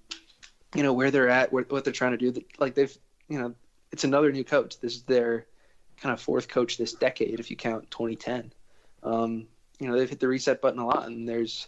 you 0.75 0.83
know, 0.83 0.93
where 0.93 1.11
they're 1.11 1.29
at, 1.29 1.51
where, 1.51 1.63
what 1.69 1.83
they're 1.83 1.93
trying 1.93 2.17
to 2.17 2.31
do. 2.31 2.41
Like 2.59 2.75
they've, 2.75 2.95
you 3.27 3.39
know, 3.39 3.55
it's 3.91 4.03
another 4.03 4.31
new 4.31 4.43
coach. 4.43 4.79
This 4.79 4.95
is 4.95 5.03
their 5.03 5.47
kind 6.01 6.13
of 6.13 6.21
fourth 6.21 6.47
coach 6.47 6.77
this 6.77 6.93
decade, 6.93 7.39
if 7.39 7.49
you 7.49 7.57
count 7.57 7.91
2010. 7.91 8.53
Um, 9.03 9.47
you 9.79 9.87
know, 9.87 9.97
they've 9.97 10.09
hit 10.09 10.19
the 10.19 10.27
reset 10.27 10.61
button 10.61 10.79
a 10.79 10.85
lot, 10.85 11.07
and 11.07 11.27
there's 11.27 11.67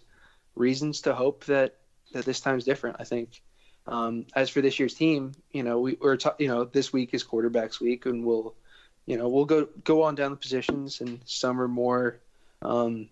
reasons 0.56 1.02
to 1.02 1.14
hope 1.14 1.46
that 1.46 1.76
that 2.14 2.26
this 2.26 2.42
time's 2.42 2.66
different. 2.66 2.98
I 3.00 3.04
think. 3.04 3.42
Um, 3.88 4.28
as 4.36 4.50
for 4.50 4.62
this 4.62 4.80
year's 4.80 4.94
team, 4.94 5.32
you 5.52 5.64
know, 5.64 5.80
we, 5.80 5.98
we're 6.00 6.18
ta- 6.18 6.36
you 6.38 6.48
know 6.48 6.66
this 6.66 6.94
week 6.94 7.14
is 7.14 7.24
quarterbacks 7.24 7.80
week, 7.80 8.06
and 8.06 8.24
we'll 8.24 8.56
you 9.06 9.18
know 9.18 9.30
we'll 9.30 9.46
go 9.46 9.68
go 9.84 10.04
on 10.04 10.16
down 10.16 10.32
the 10.32 10.38
positions, 10.38 11.02
and 11.02 11.20
some 11.26 11.60
are 11.60 11.68
more, 11.68 12.20
um, 12.62 13.10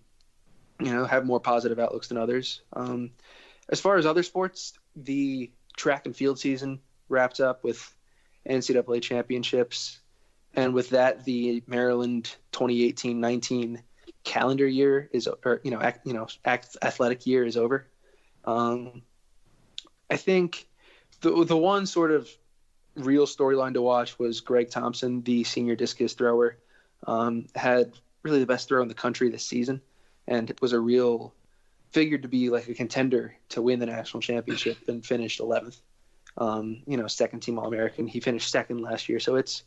you 0.78 0.92
know, 0.92 1.04
have 1.04 1.26
more 1.26 1.40
positive 1.40 1.78
outlooks 1.78 2.08
than 2.08 2.18
others. 2.18 2.60
Um, 2.72 3.10
as 3.68 3.80
far 3.80 3.96
as 3.96 4.06
other 4.06 4.22
sports, 4.22 4.74
the 4.96 5.50
track 5.76 6.06
and 6.06 6.14
field 6.14 6.38
season 6.38 6.80
wrapped 7.08 7.40
up 7.40 7.64
with 7.64 7.94
NCAA 8.48 9.02
championships, 9.02 9.98
and 10.54 10.74
with 10.74 10.90
that, 10.90 11.24
the 11.24 11.62
Maryland 11.66 12.34
2018-19 12.52 13.82
calendar 14.24 14.66
year 14.66 15.08
is, 15.12 15.28
or 15.44 15.60
you 15.64 15.70
know, 15.70 15.80
ac- 15.82 16.00
you 16.04 16.12
know, 16.12 16.26
ac- 16.46 16.78
athletic 16.82 17.26
year 17.26 17.44
is 17.44 17.56
over. 17.56 17.86
Um, 18.44 19.02
I 20.10 20.16
think 20.16 20.66
the 21.20 21.44
the 21.44 21.56
one 21.56 21.86
sort 21.86 22.10
of 22.10 22.28
real 22.96 23.26
storyline 23.26 23.74
to 23.74 23.82
watch 23.82 24.18
was 24.18 24.40
Greg 24.40 24.70
Thompson, 24.70 25.22
the 25.22 25.44
senior 25.44 25.76
discus 25.76 26.14
thrower, 26.14 26.56
um, 27.06 27.46
had 27.54 27.92
really 28.22 28.40
the 28.40 28.46
best 28.46 28.68
throw 28.68 28.82
in 28.82 28.88
the 28.88 28.94
country 28.94 29.30
this 29.30 29.44
season, 29.44 29.80
and 30.26 30.52
was 30.60 30.72
a 30.72 30.80
real 30.80 31.32
figured 31.92 32.22
to 32.22 32.28
be 32.28 32.50
like 32.50 32.68
a 32.68 32.74
contender 32.74 33.36
to 33.48 33.62
win 33.62 33.80
the 33.80 33.86
national 33.86 34.20
championship 34.20 34.78
and 34.88 35.04
finished 35.04 35.40
11th. 35.40 35.80
Um, 36.38 36.82
you 36.86 36.96
know, 36.96 37.08
second 37.08 37.40
team 37.40 37.58
All 37.58 37.66
American. 37.66 38.06
He 38.06 38.20
finished 38.20 38.50
second 38.50 38.80
last 38.80 39.08
year, 39.08 39.18
so 39.18 39.34
it's 39.34 39.64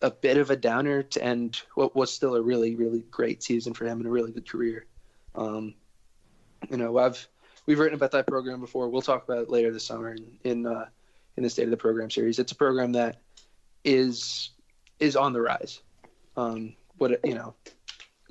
a 0.00 0.10
bit 0.10 0.36
of 0.36 0.50
a 0.50 0.56
downer 0.56 1.02
to 1.02 1.22
end 1.22 1.62
what 1.74 1.96
was 1.96 2.12
still 2.12 2.36
a 2.36 2.42
really, 2.42 2.76
really 2.76 3.00
great 3.10 3.42
season 3.42 3.74
for 3.74 3.84
him 3.84 3.98
and 3.98 4.06
a 4.06 4.10
really 4.10 4.30
good 4.30 4.48
career. 4.48 4.86
Um, 5.34 5.74
you 6.70 6.76
know, 6.76 6.98
I've 6.98 7.26
we've 7.66 7.78
written 7.78 7.94
about 7.94 8.12
that 8.12 8.26
program 8.26 8.60
before. 8.60 8.88
We'll 8.88 9.02
talk 9.02 9.24
about 9.24 9.42
it 9.42 9.50
later 9.50 9.72
this 9.72 9.84
summer 9.84 10.14
in 10.14 10.38
in, 10.44 10.66
uh, 10.66 10.86
in 11.36 11.42
the 11.42 11.50
state 11.50 11.64
of 11.64 11.70
the 11.70 11.76
program 11.76 12.10
series. 12.10 12.38
It's 12.38 12.52
a 12.52 12.56
program 12.56 12.92
that 12.92 13.20
is 13.84 14.50
is 14.98 15.16
on 15.16 15.32
the 15.32 15.40
rise. 15.40 15.80
Um, 16.36 16.74
what 16.98 17.24
you 17.24 17.34
know, 17.34 17.54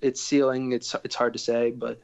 its 0.01 0.21
ceiling. 0.21 0.71
It's 0.71 0.95
it's 1.03 1.15
hard 1.15 1.33
to 1.33 1.39
say, 1.39 1.71
but 1.71 2.01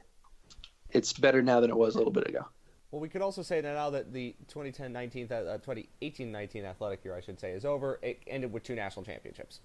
it's 0.89 1.13
better 1.13 1.41
now 1.41 1.59
than 1.59 1.69
it 1.69 1.77
was 1.77 1.95
a 1.95 1.97
little 1.97 2.13
bit 2.13 2.27
ago. 2.27 2.45
Well, 2.93 2.99
we 2.99 3.09
could 3.09 3.23
also 3.23 3.41
say 3.41 3.59
that 3.59 3.73
now 3.73 3.89
that 3.89 4.13
the 4.13 4.35
2010-19, 4.53 5.31
uh, 5.31 5.57
2018-19 5.57 6.63
athletic 6.63 7.03
year, 7.03 7.15
I 7.15 7.21
should 7.21 7.39
say, 7.39 7.49
is 7.53 7.65
over. 7.65 7.97
It 8.03 8.21
ended 8.27 8.53
with 8.53 8.61
two 8.61 8.75
national 8.75 9.03
championships. 9.03 9.61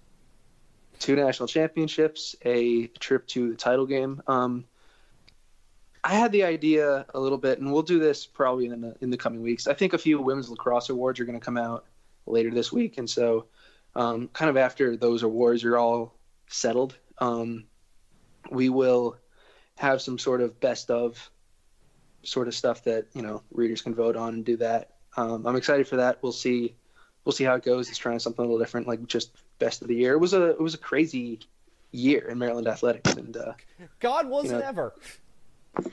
Two 0.97 1.15
national 1.15 1.45
championships, 1.47 2.35
a 2.43 2.87
trip 2.87 3.27
to 3.27 3.51
the 3.51 3.55
title 3.55 3.85
game. 3.85 4.23
Um, 4.25 4.65
I 6.03 6.15
had 6.15 6.31
the 6.31 6.43
idea 6.43 7.05
a 7.13 7.19
little 7.19 7.37
bit, 7.37 7.59
and 7.59 7.71
we'll 7.71 7.83
do 7.83 7.99
this 7.99 8.25
probably 8.25 8.65
in 8.65 8.81
the 8.81 8.95
in 8.99 9.11
the 9.11 9.17
coming 9.17 9.43
weeks. 9.43 9.67
I 9.67 9.75
think 9.75 9.93
a 9.93 9.99
few 9.99 10.19
women's 10.19 10.49
lacrosse 10.49 10.89
awards 10.89 11.19
are 11.19 11.25
going 11.25 11.39
to 11.39 11.45
come 11.45 11.57
out 11.57 11.85
later 12.25 12.49
this 12.49 12.71
week, 12.71 12.97
and 12.97 13.07
so 13.07 13.45
um, 13.95 14.29
kind 14.29 14.49
of 14.49 14.57
after 14.57 14.97
those 14.97 15.21
awards 15.21 15.63
are 15.65 15.77
all 15.77 16.15
settled, 16.47 16.97
um, 17.19 17.65
we 18.49 18.69
will 18.69 19.17
have 19.77 20.01
some 20.01 20.17
sort 20.17 20.41
of 20.41 20.59
best 20.59 20.89
of 20.89 21.29
sort 22.23 22.47
of 22.47 22.55
stuff 22.55 22.83
that 22.83 23.05
you 23.13 23.21
know 23.21 23.41
readers 23.51 23.81
can 23.81 23.93
vote 23.95 24.15
on 24.15 24.33
and 24.35 24.45
do 24.45 24.57
that. 24.57 24.91
Um, 25.17 25.45
I'm 25.45 25.55
excited 25.55 25.87
for 25.87 25.97
that. 25.97 26.19
We'll 26.21 26.31
see. 26.31 26.75
We'll 27.25 27.33
see 27.33 27.43
how 27.43 27.55
it 27.55 27.63
goes. 27.63 27.89
It's 27.89 27.97
trying 27.97 28.19
something 28.19 28.43
a 28.43 28.47
little 28.47 28.59
different, 28.59 28.87
like 28.87 29.05
just 29.07 29.31
best 29.59 29.81
of 29.81 29.87
the 29.87 29.95
year. 29.95 30.13
It 30.13 30.19
was 30.19 30.33
a 30.33 30.51
it 30.51 30.61
was 30.61 30.73
a 30.73 30.77
crazy 30.77 31.39
year 31.91 32.27
in 32.29 32.37
Maryland 32.37 32.67
athletics, 32.67 33.13
and 33.13 33.35
uh, 33.35 33.53
God 33.99 34.27
wasn't 34.27 34.53
You 34.53 34.59
know- 34.59 34.67
ever. 34.67 34.93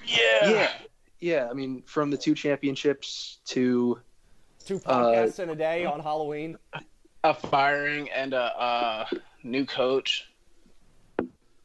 Yeah. 0.07 0.51
yeah, 0.51 0.73
yeah. 1.21 1.49
I 1.51 1.53
mean, 1.55 1.83
from 1.87 2.11
the 2.11 2.17
two 2.17 2.35
championships 2.35 3.39
to 3.47 4.01
Two 4.65 4.81
Uh, 4.85 5.05
podcasts 5.05 5.39
in 5.39 5.51
a 5.51 5.55
day 5.55 5.85
on 5.85 6.01
Halloween. 6.01 6.57
A 7.25 7.35
firing 7.35 8.11
and 8.11 8.33
a 8.35 8.39
uh, 8.61 9.07
new 9.43 9.65
coach. 9.65 10.29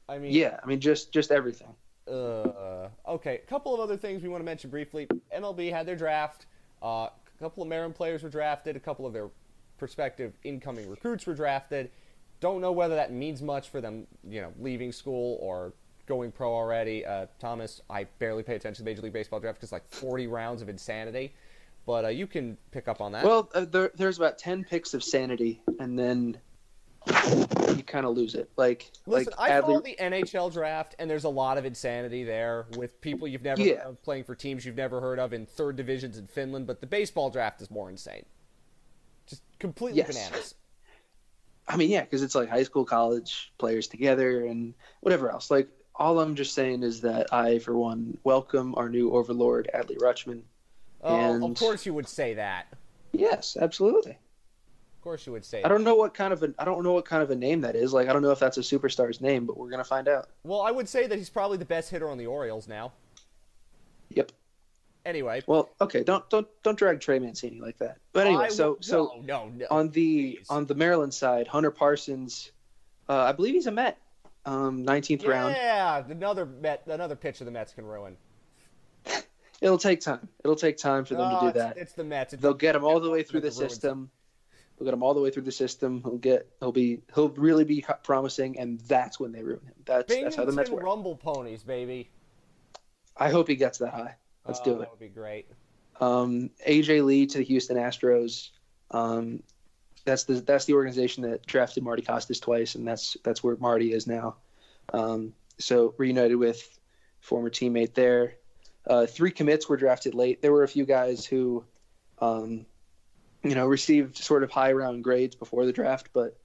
I 0.07 0.17
mean, 0.17 0.31
yeah, 0.33 0.59
I 0.61 0.67
mean 0.67 0.79
just 0.79 1.11
just 1.11 1.31
everything. 1.31 1.73
Uh, 2.07 2.89
okay, 3.07 3.35
a 3.35 3.47
couple 3.47 3.73
of 3.73 3.79
other 3.79 3.97
things 3.97 4.21
we 4.21 4.29
want 4.29 4.41
to 4.41 4.45
mention 4.45 4.69
briefly. 4.69 5.07
MLB 5.35 5.71
had 5.71 5.85
their 5.85 5.95
draft. 5.95 6.45
Uh, 6.81 7.07
a 7.07 7.11
couple 7.39 7.63
of 7.63 7.69
Maryland 7.69 7.95
players 7.95 8.23
were 8.23 8.29
drafted. 8.29 8.75
A 8.75 8.79
couple 8.79 9.05
of 9.05 9.13
their 9.13 9.29
prospective 9.77 10.33
incoming 10.43 10.89
recruits 10.89 11.25
were 11.25 11.33
drafted. 11.33 11.91
Don't 12.39 12.61
know 12.61 12.71
whether 12.71 12.95
that 12.95 13.11
means 13.11 13.41
much 13.41 13.69
for 13.69 13.81
them, 13.81 14.07
you 14.27 14.41
know, 14.41 14.51
leaving 14.59 14.91
school 14.91 15.37
or 15.41 15.73
going 16.07 16.31
pro 16.31 16.53
already. 16.53 17.05
Uh, 17.05 17.27
Thomas, 17.39 17.81
I 17.89 18.05
barely 18.19 18.43
pay 18.43 18.55
attention 18.55 18.83
to 18.83 18.89
Major 18.89 19.01
League 19.03 19.13
Baseball 19.13 19.39
draft 19.39 19.59
because 19.59 19.71
like 19.71 19.87
40 19.87 20.27
rounds 20.27 20.61
of 20.61 20.69
insanity. 20.69 21.33
But 21.85 22.05
uh, 22.05 22.09
you 22.09 22.27
can 22.27 22.57
pick 22.71 22.87
up 22.87 23.01
on 23.01 23.11
that. 23.13 23.23
Well, 23.23 23.49
uh, 23.53 23.65
there, 23.65 23.91
there's 23.95 24.17
about 24.17 24.37
ten 24.37 24.63
picks 24.63 24.93
of 24.93 25.03
sanity, 25.03 25.63
and 25.79 25.97
then 25.97 26.37
you 27.07 27.83
kind 27.83 28.05
of 28.05 28.15
lose 28.15 28.35
it. 28.35 28.49
Like 28.57 28.91
Listen, 29.05 29.33
like 29.37 29.49
I 29.51 29.61
follow 29.61 29.81
the 29.81 29.95
NHL 29.99 30.51
draft, 30.53 30.95
and 30.99 31.09
there's 31.09 31.23
a 31.23 31.29
lot 31.29 31.57
of 31.57 31.65
insanity 31.65 32.23
there 32.23 32.67
with 32.77 32.99
people 33.01 33.27
you've 33.27 33.41
never 33.43 33.61
Yeah. 33.61 33.75
heard 33.77 33.87
of 33.87 34.01
playing 34.03 34.23
for 34.25 34.35
teams 34.35 34.65
you've 34.65 34.75
never 34.75 35.01
heard 35.01 35.19
of 35.19 35.33
in 35.33 35.45
third 35.45 35.75
divisions 35.75 36.17
in 36.17 36.27
Finland. 36.27 36.67
But 36.67 36.79
the 36.81 36.87
baseball 36.87 37.29
draft 37.29 37.61
is 37.61 37.71
more 37.71 37.89
insane. 37.89 38.25
Just 39.25 39.41
completely 39.59 39.97
Yes. 39.99 40.07
bananas. 40.15 40.55
I 41.67 41.77
mean, 41.77 41.89
yeah, 41.89 42.01
because 42.01 42.21
it's 42.21 42.35
like 42.35 42.49
high 42.49 42.63
school, 42.63 42.85
college 42.85 43.53
players 43.57 43.87
together, 43.87 44.45
and 44.45 44.73
whatever 45.01 45.31
else. 45.31 45.49
Like 45.49 45.69
all 45.95 46.19
I'm 46.19 46.35
just 46.35 46.53
saying 46.53 46.83
is 46.83 47.01
that 47.01 47.33
I, 47.33 47.59
for 47.59 47.77
one, 47.77 48.17
welcome 48.23 48.73
our 48.75 48.89
new 48.89 49.11
overlord, 49.13 49.69
Adley 49.73 49.97
Rutschman. 49.97 50.41
Oh, 51.03 51.15
And- 51.15 51.43
of 51.43 51.57
course 51.57 51.85
you 51.85 51.93
would 51.93 52.07
say 52.07 52.33
that. 52.35 52.67
Yes, 53.13 53.57
absolutely. 53.59 54.17
Of 55.01 55.03
course 55.03 55.25
you 55.25 55.31
would 55.33 55.43
say. 55.43 55.63
I 55.63 55.67
don't 55.67 55.83
know 55.83 55.95
what 55.95 56.13
kind 56.13 56.31
of 56.31 56.43
a 56.43 56.53
I 56.59 56.63
don't 56.63 56.83
know 56.83 56.91
what 56.93 57.05
kind 57.05 57.23
of 57.23 57.31
a 57.31 57.35
name 57.35 57.61
that 57.61 57.75
is. 57.75 57.91
Like 57.91 58.07
I 58.07 58.13
don't 58.13 58.21
know 58.21 58.29
if 58.29 58.37
that's 58.37 58.57
a 58.57 58.61
superstar's 58.61 59.19
name, 59.19 59.47
but 59.47 59.57
we're 59.57 59.71
gonna 59.71 59.83
find 59.83 60.07
out. 60.07 60.29
Well, 60.43 60.61
I 60.61 60.69
would 60.69 60.87
say 60.87 61.07
that 61.07 61.17
he's 61.17 61.27
probably 61.31 61.57
the 61.57 61.65
best 61.65 61.89
hitter 61.89 62.07
on 62.07 62.19
the 62.19 62.27
Orioles 62.27 62.67
now. 62.67 62.91
Yep. 64.09 64.31
Anyway, 65.03 65.41
Well, 65.47 65.71
okay, 65.81 66.03
don't 66.03 66.29
don't 66.29 66.47
don't 66.61 66.77
drag 66.77 66.99
Trey 66.99 67.17
Mancini 67.17 67.59
like 67.59 67.79
that. 67.79 67.97
But 68.13 68.27
anyway, 68.27 68.43
I 68.45 68.49
so 68.49 68.73
would- 68.73 68.85
so 68.85 69.23
no, 69.25 69.45
no, 69.47 69.51
no. 69.55 69.65
on 69.71 69.89
the 69.89 70.35
please. 70.35 70.45
on 70.51 70.67
the 70.67 70.75
Maryland 70.75 71.15
side, 71.15 71.47
Hunter 71.47 71.71
Parsons, 71.71 72.51
uh, 73.09 73.23
I 73.23 73.31
believe 73.31 73.55
he's 73.55 73.65
a 73.65 73.71
Met, 73.71 73.97
um, 74.45 74.85
19th 74.85 75.25
round. 75.27 75.55
yeah, 75.55 76.03
another 76.07 76.45
Met, 76.45 76.83
another 76.85 77.15
pitcher 77.15 77.43
the 77.43 77.49
Mets 77.49 77.73
can 77.73 77.85
ruin. 77.87 78.15
It'll 79.61 79.79
take 79.79 80.01
time. 80.01 80.27
It'll 80.43 80.55
take 80.55 80.77
time 80.77 81.05
for 81.05 81.15
them 81.15 81.23
Oh, 81.27 81.39
to 81.39 81.39
do 81.45 81.47
it's- 81.47 81.73
that. 81.73 81.77
It's 81.81 81.93
the 81.93 82.03
Mets. 82.03 82.33
It's 82.33 82.41
They'll 82.43 82.53
get 82.53 82.75
him 82.75 82.83
all 82.83 82.99
the 82.99 83.09
way 83.09 83.23
through 83.23 83.41
the 83.41 83.45
ruins. 83.49 83.57
system. 83.57 84.11
They'll 84.81 84.85
get 84.87 84.93
him 84.95 85.03
all 85.03 85.13
the 85.13 85.21
way 85.21 85.29
through 85.29 85.43
the 85.43 85.51
system. 85.51 86.01
He'll 86.01 86.17
get 86.17 86.47
he'll 86.59 86.71
be 86.71 87.01
he'll 87.13 87.29
really 87.29 87.65
be 87.65 87.85
promising, 88.01 88.57
and 88.57 88.79
that's 88.79 89.19
when 89.19 89.31
they 89.31 89.43
ruin 89.43 89.59
him. 89.63 89.73
That's 89.85 90.07
that's 90.11 90.35
how 90.35 90.43
the 90.45 90.51
Mets 90.53 90.71
work. 90.71 90.81
Rumble 90.83 91.15
Ponies, 91.15 91.61
baby. 91.61 92.09
I 93.15 93.29
hope 93.29 93.47
he 93.47 93.55
gets 93.55 93.77
that 93.77 93.93
high. 93.93 94.15
Let's 94.47 94.59
Oh, 94.61 94.63
do 94.63 94.71
it. 94.77 94.79
That 94.79 94.89
would 94.89 94.99
be 94.99 95.07
great. 95.09 95.47
um, 95.99 96.49
AJ 96.67 97.05
Lee 97.05 97.27
to 97.27 97.37
the 97.37 97.43
Houston 97.43 97.77
Astros. 97.77 98.49
Um, 98.89 99.43
that's 100.03 100.23
the 100.23 100.33
that's 100.41 100.65
the 100.65 100.73
organization 100.73 101.21
that 101.29 101.45
drafted 101.45 101.83
Marty 101.83 102.01
Costas 102.01 102.39
twice, 102.39 102.73
and 102.73 102.87
that's 102.87 103.15
that's 103.23 103.43
where 103.43 103.55
Marty 103.57 103.93
is 103.93 104.07
now. 104.07 104.37
Um, 104.93 105.35
so 105.59 105.93
reunited 105.99 106.37
with 106.37 106.79
former 107.19 107.51
teammate 107.51 107.93
there. 107.93 108.33
Uh, 108.87 109.05
three 109.05 109.29
commits 109.29 109.69
were 109.69 109.77
drafted 109.77 110.15
late. 110.15 110.41
There 110.41 110.51
were 110.51 110.63
a 110.63 110.67
few 110.67 110.87
guys 110.87 111.23
who, 111.23 111.63
um, 112.17 112.65
you 113.43 113.55
know, 113.55 113.65
received 113.65 114.17
sort 114.17 114.43
of 114.43 114.51
high 114.51 114.71
round 114.71 115.03
grades 115.03 115.35
before 115.35 115.65
the 115.65 115.73
draft, 115.73 116.09
but 116.13 116.37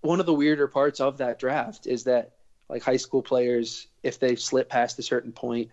one 0.00 0.20
of 0.20 0.26
the 0.26 0.34
weirder 0.34 0.68
parts 0.68 1.00
of 1.00 1.18
that 1.18 1.38
draft 1.38 1.86
is 1.86 2.04
that 2.04 2.32
like 2.68 2.82
high 2.82 2.96
school 2.96 3.22
players, 3.22 3.88
if 4.02 4.20
they 4.20 4.36
slip 4.36 4.68
past 4.68 4.98
a 4.98 5.02
certain 5.02 5.32
point, 5.32 5.70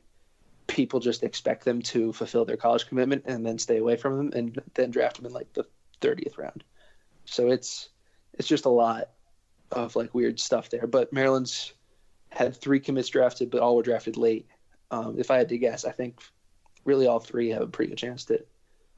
people 0.65 0.99
just 0.99 1.23
expect 1.23 1.63
them 1.63 1.81
to 1.81 2.11
fulfill 2.11 2.45
their 2.45 2.57
college 2.57 2.87
commitment 2.87 3.23
and 3.25 3.45
then 3.45 3.57
stay 3.57 3.77
away 3.77 3.95
from 3.95 4.17
them 4.17 4.31
and 4.33 4.61
then 4.73 4.91
draft 4.91 5.17
them 5.17 5.25
in 5.25 5.33
like 5.33 5.51
the 5.53 5.65
30th 6.01 6.37
round. 6.37 6.63
So 7.25 7.49
it's 7.49 7.89
it's 8.33 8.47
just 8.47 8.65
a 8.65 8.69
lot 8.69 9.09
of 9.71 9.95
like 9.95 10.13
weird 10.13 10.39
stuff 10.39 10.69
there. 10.69 10.87
But 10.87 11.11
Maryland's 11.11 11.73
had 12.29 12.55
three 12.55 12.79
commits 12.79 13.09
drafted, 13.09 13.49
but 13.49 13.61
all 13.61 13.75
were 13.75 13.83
drafted 13.83 14.17
late. 14.17 14.47
Um, 14.91 15.19
if 15.19 15.31
I 15.31 15.37
had 15.37 15.49
to 15.49 15.57
guess, 15.57 15.85
I 15.85 15.91
think 15.91 16.21
really 16.85 17.07
all 17.07 17.19
three 17.19 17.49
have 17.49 17.61
a 17.61 17.67
pretty 17.67 17.89
good 17.89 17.97
chance 17.97 18.25
to 18.25 18.43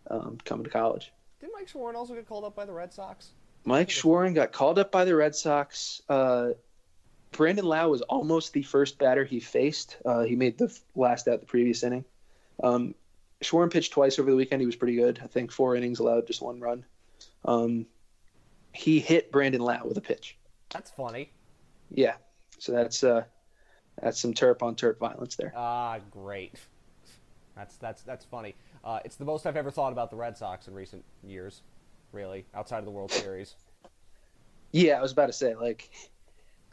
um, 0.09 0.37
come 0.45 0.63
to 0.63 0.69
college. 0.69 1.11
Did 1.39 1.49
Mike 1.53 1.67
Shawaryn 1.67 1.95
also 1.95 2.13
get 2.13 2.27
called 2.27 2.43
up 2.43 2.55
by 2.55 2.65
the 2.65 2.73
Red 2.73 2.93
Sox? 2.93 3.29
Mike 3.65 3.89
Shawaryn 3.89 4.33
got 4.35 4.51
called 4.51 4.79
up 4.79 4.91
by 4.91 5.05
the 5.05 5.15
Red 5.15 5.35
Sox. 5.35 6.01
Uh, 6.09 6.49
Brandon 7.31 7.65
Lowe 7.65 7.89
was 7.89 8.01
almost 8.01 8.53
the 8.53 8.63
first 8.63 8.97
batter 8.97 9.23
he 9.23 9.39
faced. 9.39 9.97
Uh, 10.05 10.23
he 10.23 10.35
made 10.35 10.57
the 10.57 10.75
last 10.95 11.27
out 11.27 11.39
the 11.39 11.45
previous 11.45 11.83
inning. 11.83 12.03
Um, 12.63 12.95
Shawaryn 13.41 13.71
pitched 13.71 13.93
twice 13.93 14.19
over 14.19 14.29
the 14.29 14.35
weekend. 14.35 14.61
He 14.61 14.65
was 14.65 14.75
pretty 14.75 14.95
good. 14.95 15.19
I 15.23 15.27
think 15.27 15.51
four 15.51 15.75
innings 15.75 15.99
allowed 15.99 16.27
just 16.27 16.41
one 16.41 16.59
run. 16.59 16.83
Um, 17.45 17.85
he 18.73 18.99
hit 18.99 19.31
Brandon 19.31 19.61
Lowe 19.61 19.85
with 19.85 19.97
a 19.97 20.01
pitch. 20.01 20.37
That's 20.69 20.91
funny. 20.91 21.31
Yeah, 21.91 22.15
so 22.59 22.71
that's 22.71 23.03
uh, 23.03 23.23
that's 24.01 24.19
some 24.19 24.33
Terp 24.33 24.61
on 24.61 24.75
Terp 24.75 24.99
violence 24.99 25.35
there. 25.35 25.53
Ah, 25.55 25.99
great. 26.11 26.53
That's 27.59 27.75
that's 27.75 28.03
that's 28.03 28.23
funny. 28.23 28.55
Uh, 28.85 28.99
it's 29.03 29.17
the 29.17 29.25
most 29.25 29.45
I've 29.45 29.57
ever 29.57 29.69
thought 29.69 29.91
about 29.91 30.09
the 30.09 30.15
Red 30.15 30.37
Sox 30.37 30.69
in 30.69 30.73
recent 30.73 31.03
years, 31.21 31.61
really, 32.13 32.45
outside 32.55 32.79
of 32.79 32.85
the 32.85 32.91
World 32.91 33.11
Series. 33.11 33.55
Yeah, 34.71 34.93
I 34.97 35.01
was 35.01 35.11
about 35.11 35.25
to 35.27 35.33
say 35.33 35.55
like, 35.55 35.89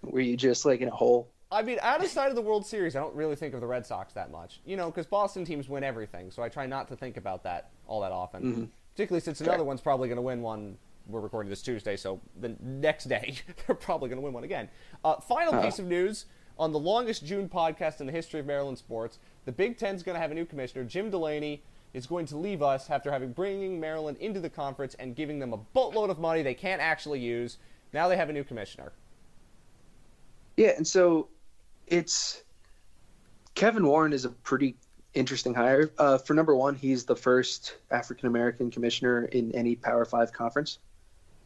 were 0.02 0.20
you 0.20 0.36
just 0.36 0.64
like 0.64 0.80
in 0.80 0.88
a 0.88 0.94
hole? 0.94 1.28
I 1.50 1.62
mean, 1.62 1.78
outside 1.82 2.28
of 2.28 2.36
the 2.36 2.42
World 2.42 2.64
Series, 2.64 2.94
I 2.94 3.00
don't 3.00 3.14
really 3.16 3.34
think 3.34 3.52
of 3.52 3.60
the 3.60 3.66
Red 3.66 3.84
Sox 3.84 4.12
that 4.12 4.30
much. 4.30 4.60
You 4.64 4.76
know, 4.76 4.86
because 4.86 5.06
Boston 5.06 5.44
teams 5.44 5.68
win 5.68 5.82
everything, 5.82 6.30
so 6.30 6.40
I 6.44 6.48
try 6.48 6.66
not 6.66 6.86
to 6.88 6.96
think 6.96 7.16
about 7.16 7.42
that 7.42 7.70
all 7.88 8.00
that 8.02 8.12
often. 8.12 8.42
Mhm. 8.42 8.68
Particularly 8.94 9.20
since 9.22 9.40
another 9.40 9.64
one's 9.64 9.80
probably 9.80 10.06
going 10.06 10.16
to 10.16 10.22
win 10.22 10.40
one. 10.40 10.78
We're 11.08 11.20
recording 11.20 11.50
this 11.50 11.62
Tuesday, 11.62 11.96
so 11.96 12.20
the 12.40 12.54
next 12.60 13.04
day 13.04 13.38
they're 13.66 13.74
probably 13.76 14.08
going 14.08 14.18
to 14.20 14.24
win 14.24 14.32
one 14.34 14.44
again. 14.44 14.68
Uh, 15.04 15.16
final 15.16 15.52
Uh-huh. 15.54 15.62
piece 15.64 15.78
of 15.80 15.86
news 15.86 16.26
on 16.58 16.72
the 16.72 16.78
longest 16.78 17.24
June 17.24 17.48
podcast 17.48 18.00
in 18.00 18.06
the 18.06 18.12
history 18.12 18.40
of 18.40 18.46
Maryland 18.46 18.78
sports: 18.78 19.18
the 19.44 19.52
Big 19.52 19.78
Ten's 19.78 20.02
going 20.02 20.14
to 20.14 20.20
have 20.20 20.30
a 20.30 20.34
new 20.34 20.46
commissioner. 20.46 20.84
Jim 20.84 21.10
Delaney 21.10 21.62
is 21.92 22.06
going 22.06 22.26
to 22.26 22.36
leave 22.36 22.62
us 22.62 22.90
after 22.90 23.10
having 23.10 23.32
bringing 23.32 23.80
Maryland 23.80 24.18
into 24.18 24.40
the 24.40 24.50
conference 24.50 24.94
and 24.94 25.16
giving 25.16 25.38
them 25.38 25.52
a 25.52 25.56
boatload 25.56 26.10
of 26.10 26.18
money 26.18 26.42
they 26.42 26.54
can't 26.54 26.82
actually 26.82 27.20
use. 27.20 27.58
Now 27.92 28.08
they 28.08 28.16
have 28.16 28.28
a 28.28 28.32
new 28.32 28.44
commissioner. 28.44 28.92
Yeah, 30.56 30.72
and 30.76 30.86
so 30.86 31.28
it's 31.86 32.42
Kevin 33.54 33.86
Warren 33.86 34.12
is 34.12 34.24
a 34.24 34.30
pretty 34.30 34.76
interesting 35.14 35.54
hire. 35.54 35.90
Uh, 35.98 36.18
for 36.18 36.34
number 36.34 36.54
one, 36.54 36.74
he's 36.74 37.04
the 37.04 37.16
first 37.16 37.76
African 37.90 38.28
American 38.28 38.70
commissioner 38.70 39.24
in 39.24 39.52
any 39.52 39.74
Power 39.74 40.04
Five 40.04 40.32
conference, 40.32 40.78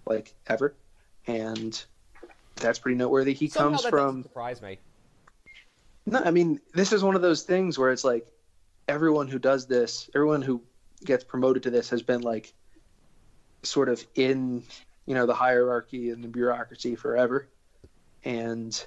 like 0.06 0.34
ever, 0.46 0.74
and 1.26 1.82
that's 2.56 2.78
pretty 2.78 2.96
noteworthy. 2.96 3.32
He 3.32 3.48
Somehow 3.48 3.70
comes 3.70 3.82
that 3.84 3.90
from 3.90 4.22
surprise 4.22 4.60
me. 4.60 4.78
No, 6.10 6.20
I 6.24 6.32
mean, 6.32 6.60
this 6.74 6.92
is 6.92 7.04
one 7.04 7.14
of 7.14 7.22
those 7.22 7.44
things 7.44 7.78
where 7.78 7.92
it's 7.92 8.02
like 8.02 8.26
everyone 8.88 9.28
who 9.28 9.38
does 9.38 9.68
this, 9.68 10.10
everyone 10.12 10.42
who 10.42 10.60
gets 11.04 11.22
promoted 11.22 11.62
to 11.62 11.70
this 11.70 11.88
has 11.90 12.02
been 12.02 12.22
like 12.22 12.52
sort 13.62 13.88
of 13.88 14.04
in, 14.16 14.64
you 15.06 15.14
know, 15.14 15.24
the 15.24 15.34
hierarchy 15.34 16.10
and 16.10 16.24
the 16.24 16.28
bureaucracy 16.28 16.96
forever. 16.96 17.48
And, 18.24 18.84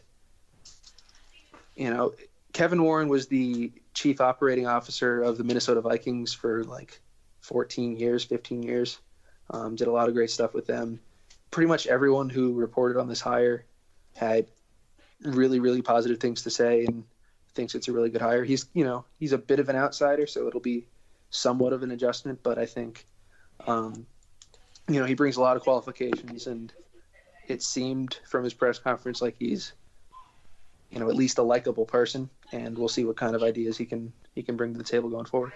you 1.77 1.89
know, 1.89 2.13
Kevin 2.51 2.83
Warren 2.83 3.07
was 3.07 3.27
the 3.27 3.71
chief 3.93 4.19
operating 4.19 4.67
officer 4.67 5.21
of 5.21 5.37
the 5.37 5.45
Minnesota 5.45 5.79
Vikings 5.79 6.33
for 6.33 6.65
like 6.65 6.99
14 7.39 7.95
years, 7.95 8.25
15 8.25 8.63
years. 8.63 8.99
Um, 9.49 9.77
did 9.77 9.87
a 9.87 9.91
lot 9.91 10.09
of 10.09 10.13
great 10.13 10.29
stuff 10.29 10.53
with 10.53 10.67
them. 10.67 10.99
Pretty 11.51 11.69
much 11.69 11.87
everyone 11.87 12.29
who 12.29 12.51
reported 12.51 12.99
on 12.99 13.07
this 13.07 13.21
hire 13.21 13.63
had 14.13 14.47
really, 15.21 15.61
really 15.61 15.81
positive 15.81 16.19
things 16.19 16.41
to 16.41 16.49
say 16.49 16.83
and 16.83 17.05
thinks 17.55 17.75
it's 17.75 17.87
a 17.87 17.91
really 17.91 18.09
good 18.09 18.21
hire. 18.21 18.43
He's, 18.43 18.67
you 18.73 18.83
know, 18.83 19.05
he's 19.19 19.33
a 19.33 19.37
bit 19.37 19.59
of 19.59 19.69
an 19.69 19.75
outsider, 19.75 20.27
so 20.27 20.47
it'll 20.47 20.59
be 20.59 20.85
somewhat 21.29 21.73
of 21.73 21.83
an 21.83 21.91
adjustment, 21.91 22.39
but 22.43 22.57
I 22.57 22.65
think, 22.65 23.05
um, 23.67 24.05
you 24.87 24.99
know, 24.99 25.05
he 25.05 25.13
brings 25.13 25.37
a 25.37 25.41
lot 25.41 25.55
of 25.55 25.63
qualifications, 25.63 26.47
and 26.47 26.71
it 27.47 27.61
seemed 27.61 28.19
from 28.29 28.43
his 28.43 28.53
press 28.53 28.79
conference 28.79 29.21
like 29.21 29.35
he's, 29.39 29.73
you 30.91 30.99
know, 30.99 31.09
at 31.09 31.15
least 31.15 31.37
a 31.37 31.43
likable 31.43 31.85
person, 31.85 32.29
and 32.51 32.77
we'll 32.77 32.87
see 32.87 33.03
what 33.03 33.17
kind 33.17 33.35
of 33.35 33.43
ideas 33.43 33.77
he 33.77 33.85
can 33.85 34.13
he 34.35 34.43
can 34.43 34.55
bring 34.55 34.73
to 34.73 34.77
the 34.77 34.83
table 34.83 35.09
going 35.09 35.25
forward. 35.25 35.53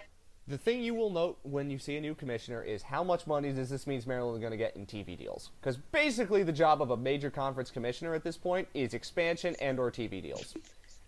The 0.48 0.58
thing 0.58 0.82
you 0.82 0.96
will 0.96 1.10
note 1.10 1.40
when 1.44 1.70
you 1.70 1.78
see 1.78 1.98
a 1.98 2.02
new 2.02 2.16
commissioner 2.16 2.64
is 2.64 2.82
how 2.82 3.04
much 3.04 3.28
money 3.28 3.52
does 3.52 3.70
this 3.70 3.86
means 3.86 4.08
Maryland 4.08 4.38
is 4.38 4.40
going 4.40 4.52
to 4.52 4.58
get 4.58 4.78
in 4.78 4.86
TV 4.86 5.18
deals? 5.18 5.52
Because 5.60 5.76
basically, 5.76 6.44
the 6.44 6.54
job 6.54 6.82
of 6.82 6.92
a 6.92 6.98
major 6.98 7.30
conference 7.30 7.70
commissioner 7.70 8.14
at 8.14 8.24
this 8.24 8.38
point 8.38 8.68
is 8.74 8.94
expansion 8.94 9.56
and 9.60 9.78
or 9.78 9.92
TV 9.92 10.22
deals. 10.22 10.56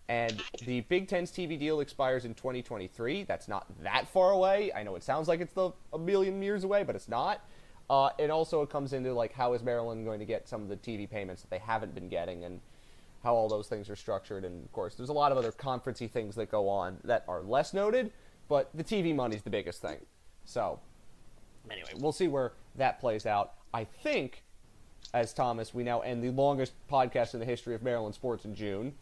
And 0.09 0.41
the 0.65 0.81
Big 0.81 1.07
Ten's 1.07 1.31
TV 1.31 1.57
deal 1.57 1.81
expires 1.81 2.25
in 2.25 2.33
2023. 2.33 3.23
That's 3.25 3.47
not 3.47 3.67
that 3.83 4.07
far 4.07 4.31
away. 4.31 4.73
I 4.73 4.81
know 4.81 4.95
it 4.95 5.03
sounds 5.03 5.27
like 5.27 5.39
it's 5.39 5.53
the, 5.53 5.69
a 5.93 5.99
million 5.99 6.41
years 6.41 6.63
away, 6.63 6.83
but 6.83 6.95
it's 6.95 7.07
not. 7.07 7.47
Uh, 7.91 8.09
and 8.17 8.31
also, 8.31 8.63
it 8.63 8.69
comes 8.71 8.93
into 8.93 9.13
like 9.13 9.33
how 9.33 9.53
is 9.53 9.61
Maryland 9.61 10.05
going 10.05 10.19
to 10.19 10.25
get 10.25 10.47
some 10.49 10.63
of 10.63 10.67
the 10.67 10.77
TV 10.77 11.07
payments 11.09 11.43
that 11.43 11.51
they 11.51 11.59
haven't 11.59 11.93
been 11.93 12.09
getting, 12.09 12.43
and 12.43 12.59
how 13.23 13.35
all 13.35 13.47
those 13.47 13.67
things 13.67 13.87
are 13.89 13.95
structured. 13.95 14.45
And 14.45 14.63
of 14.65 14.71
course, 14.71 14.95
there's 14.95 15.09
a 15.09 15.13
lot 15.13 15.31
of 15.31 15.37
other 15.37 15.51
conferencey 15.51 16.09
things 16.09 16.35
that 16.35 16.49
go 16.49 16.67
on 16.67 16.97
that 17.03 17.23
are 17.27 17.41
less 17.43 17.73
noted, 17.73 18.11
but 18.47 18.69
the 18.73 18.83
TV 18.83 19.15
money's 19.15 19.43
the 19.43 19.49
biggest 19.51 19.81
thing. 19.81 19.99
So, 20.45 20.79
anyway, 21.69 21.91
we'll 21.97 22.11
see 22.11 22.27
where 22.27 22.53
that 22.75 22.99
plays 22.99 23.27
out. 23.27 23.53
I 23.75 23.83
think, 23.83 24.43
as 25.13 25.33
Thomas, 25.33 25.73
we 25.73 25.83
now 25.83 26.01
end 26.01 26.23
the 26.23 26.31
longest 26.31 26.73
podcast 26.91 27.35
in 27.35 27.39
the 27.39 27.45
history 27.45 27.75
of 27.75 27.83
Maryland 27.83 28.15
sports 28.15 28.45
in 28.45 28.55
June. 28.55 28.93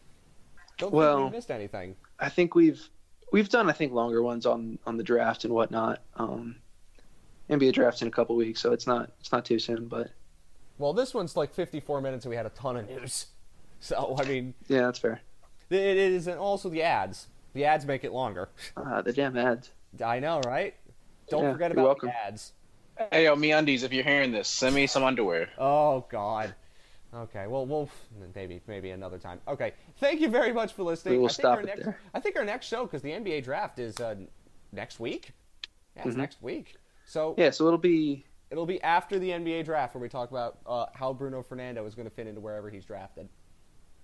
Don't 0.78 0.90
think 0.90 0.98
Well- 0.98 1.24
we 1.24 1.30
missed 1.30 1.50
anything. 1.50 1.96
I 2.18 2.28
think 2.28 2.54
we've 2.54 2.88
we've 3.32 3.48
done 3.48 3.68
I 3.68 3.72
think 3.72 3.92
longer 3.92 4.22
ones 4.22 4.46
on 4.46 4.78
on 4.86 4.96
the 4.96 5.04
draft 5.04 5.44
and 5.44 5.52
whatnot. 5.52 6.00
Um, 6.16 6.56
NBA 7.50 7.72
draft's 7.72 8.02
in 8.02 8.08
a 8.08 8.10
couple 8.10 8.36
weeks, 8.36 8.60
so 8.60 8.72
it's 8.72 8.86
not 8.86 9.10
it's 9.20 9.32
not 9.32 9.44
too 9.44 9.58
soon, 9.58 9.86
but 9.88 10.10
Well, 10.78 10.92
this 10.92 11.12
one's 11.12 11.36
like 11.36 11.52
54 11.52 12.00
minutes, 12.00 12.24
and 12.24 12.30
we 12.30 12.36
had 12.36 12.46
a 12.46 12.50
ton 12.50 12.76
of 12.76 12.88
news. 12.88 13.26
So, 13.80 14.16
I 14.18 14.24
mean, 14.24 14.54
yeah, 14.66 14.80
that's 14.82 14.98
fair. 14.98 15.20
it 15.70 15.78
is, 15.96 16.26
and 16.26 16.36
also 16.36 16.68
the 16.68 16.82
ads. 16.82 17.28
The 17.54 17.64
ads 17.64 17.86
make 17.86 18.02
it 18.02 18.12
longer. 18.12 18.48
Uh, 18.76 19.02
the 19.02 19.12
damn 19.12 19.36
ads. 19.36 19.70
I 20.04 20.18
know, 20.18 20.40
right? 20.40 20.74
Don't 21.30 21.44
Yeah, 21.44 21.52
forget 21.52 21.70
you're 21.70 21.78
about 21.78 22.02
welcome. 22.02 22.08
the 22.08 22.26
ads. 22.26 22.52
Hey, 23.12 23.24
yo, 23.24 23.36
MeUndies, 23.36 23.84
if 23.84 23.92
you're 23.92 24.02
hearing 24.02 24.32
this, 24.32 24.48
send 24.48 24.74
me 24.74 24.88
some 24.88 25.04
underwear. 25.04 25.50
Oh 25.58 26.04
God. 26.10 26.56
Okay. 27.14 27.46
Well, 27.46 27.64
we'll 27.66 27.88
maybe 28.34 28.60
maybe 28.66 28.90
another 28.90 29.18
time. 29.18 29.40
Okay. 29.48 29.72
Thank 29.98 30.20
you 30.20 30.28
very 30.28 30.52
much 30.52 30.72
for 30.74 30.82
listening. 30.82 31.14
We 31.14 31.18
will 31.20 31.26
I 31.26 31.28
think 31.28 31.34
stop 31.40 31.54
our 31.56 31.60
it 31.62 31.66
next, 31.66 31.84
there. 31.84 31.98
I 32.14 32.20
think 32.20 32.36
our 32.36 32.44
next 32.44 32.66
show 32.66 32.84
because 32.84 33.02
the 33.02 33.10
NBA 33.10 33.44
draft 33.44 33.78
is 33.78 33.98
uh, 33.98 34.14
next 34.72 35.00
week. 35.00 35.30
Yeah, 35.96 36.02
it's 36.06 36.14
Mhm. 36.14 36.18
next 36.18 36.42
week. 36.42 36.76
So 37.06 37.34
Yeah, 37.38 37.50
so 37.50 37.66
it'll 37.66 37.78
be 37.78 38.24
it'll 38.50 38.66
be 38.66 38.80
after 38.82 39.18
the 39.18 39.30
NBA 39.30 39.64
draft 39.64 39.94
where 39.94 40.02
we 40.02 40.08
talk 40.08 40.30
about 40.30 40.58
uh, 40.66 40.86
how 40.94 41.12
Bruno 41.12 41.42
Fernando 41.42 41.84
is 41.86 41.94
going 41.94 42.08
to 42.08 42.14
fit 42.14 42.26
into 42.26 42.40
wherever 42.40 42.68
he's 42.68 42.84
drafted, 42.84 43.28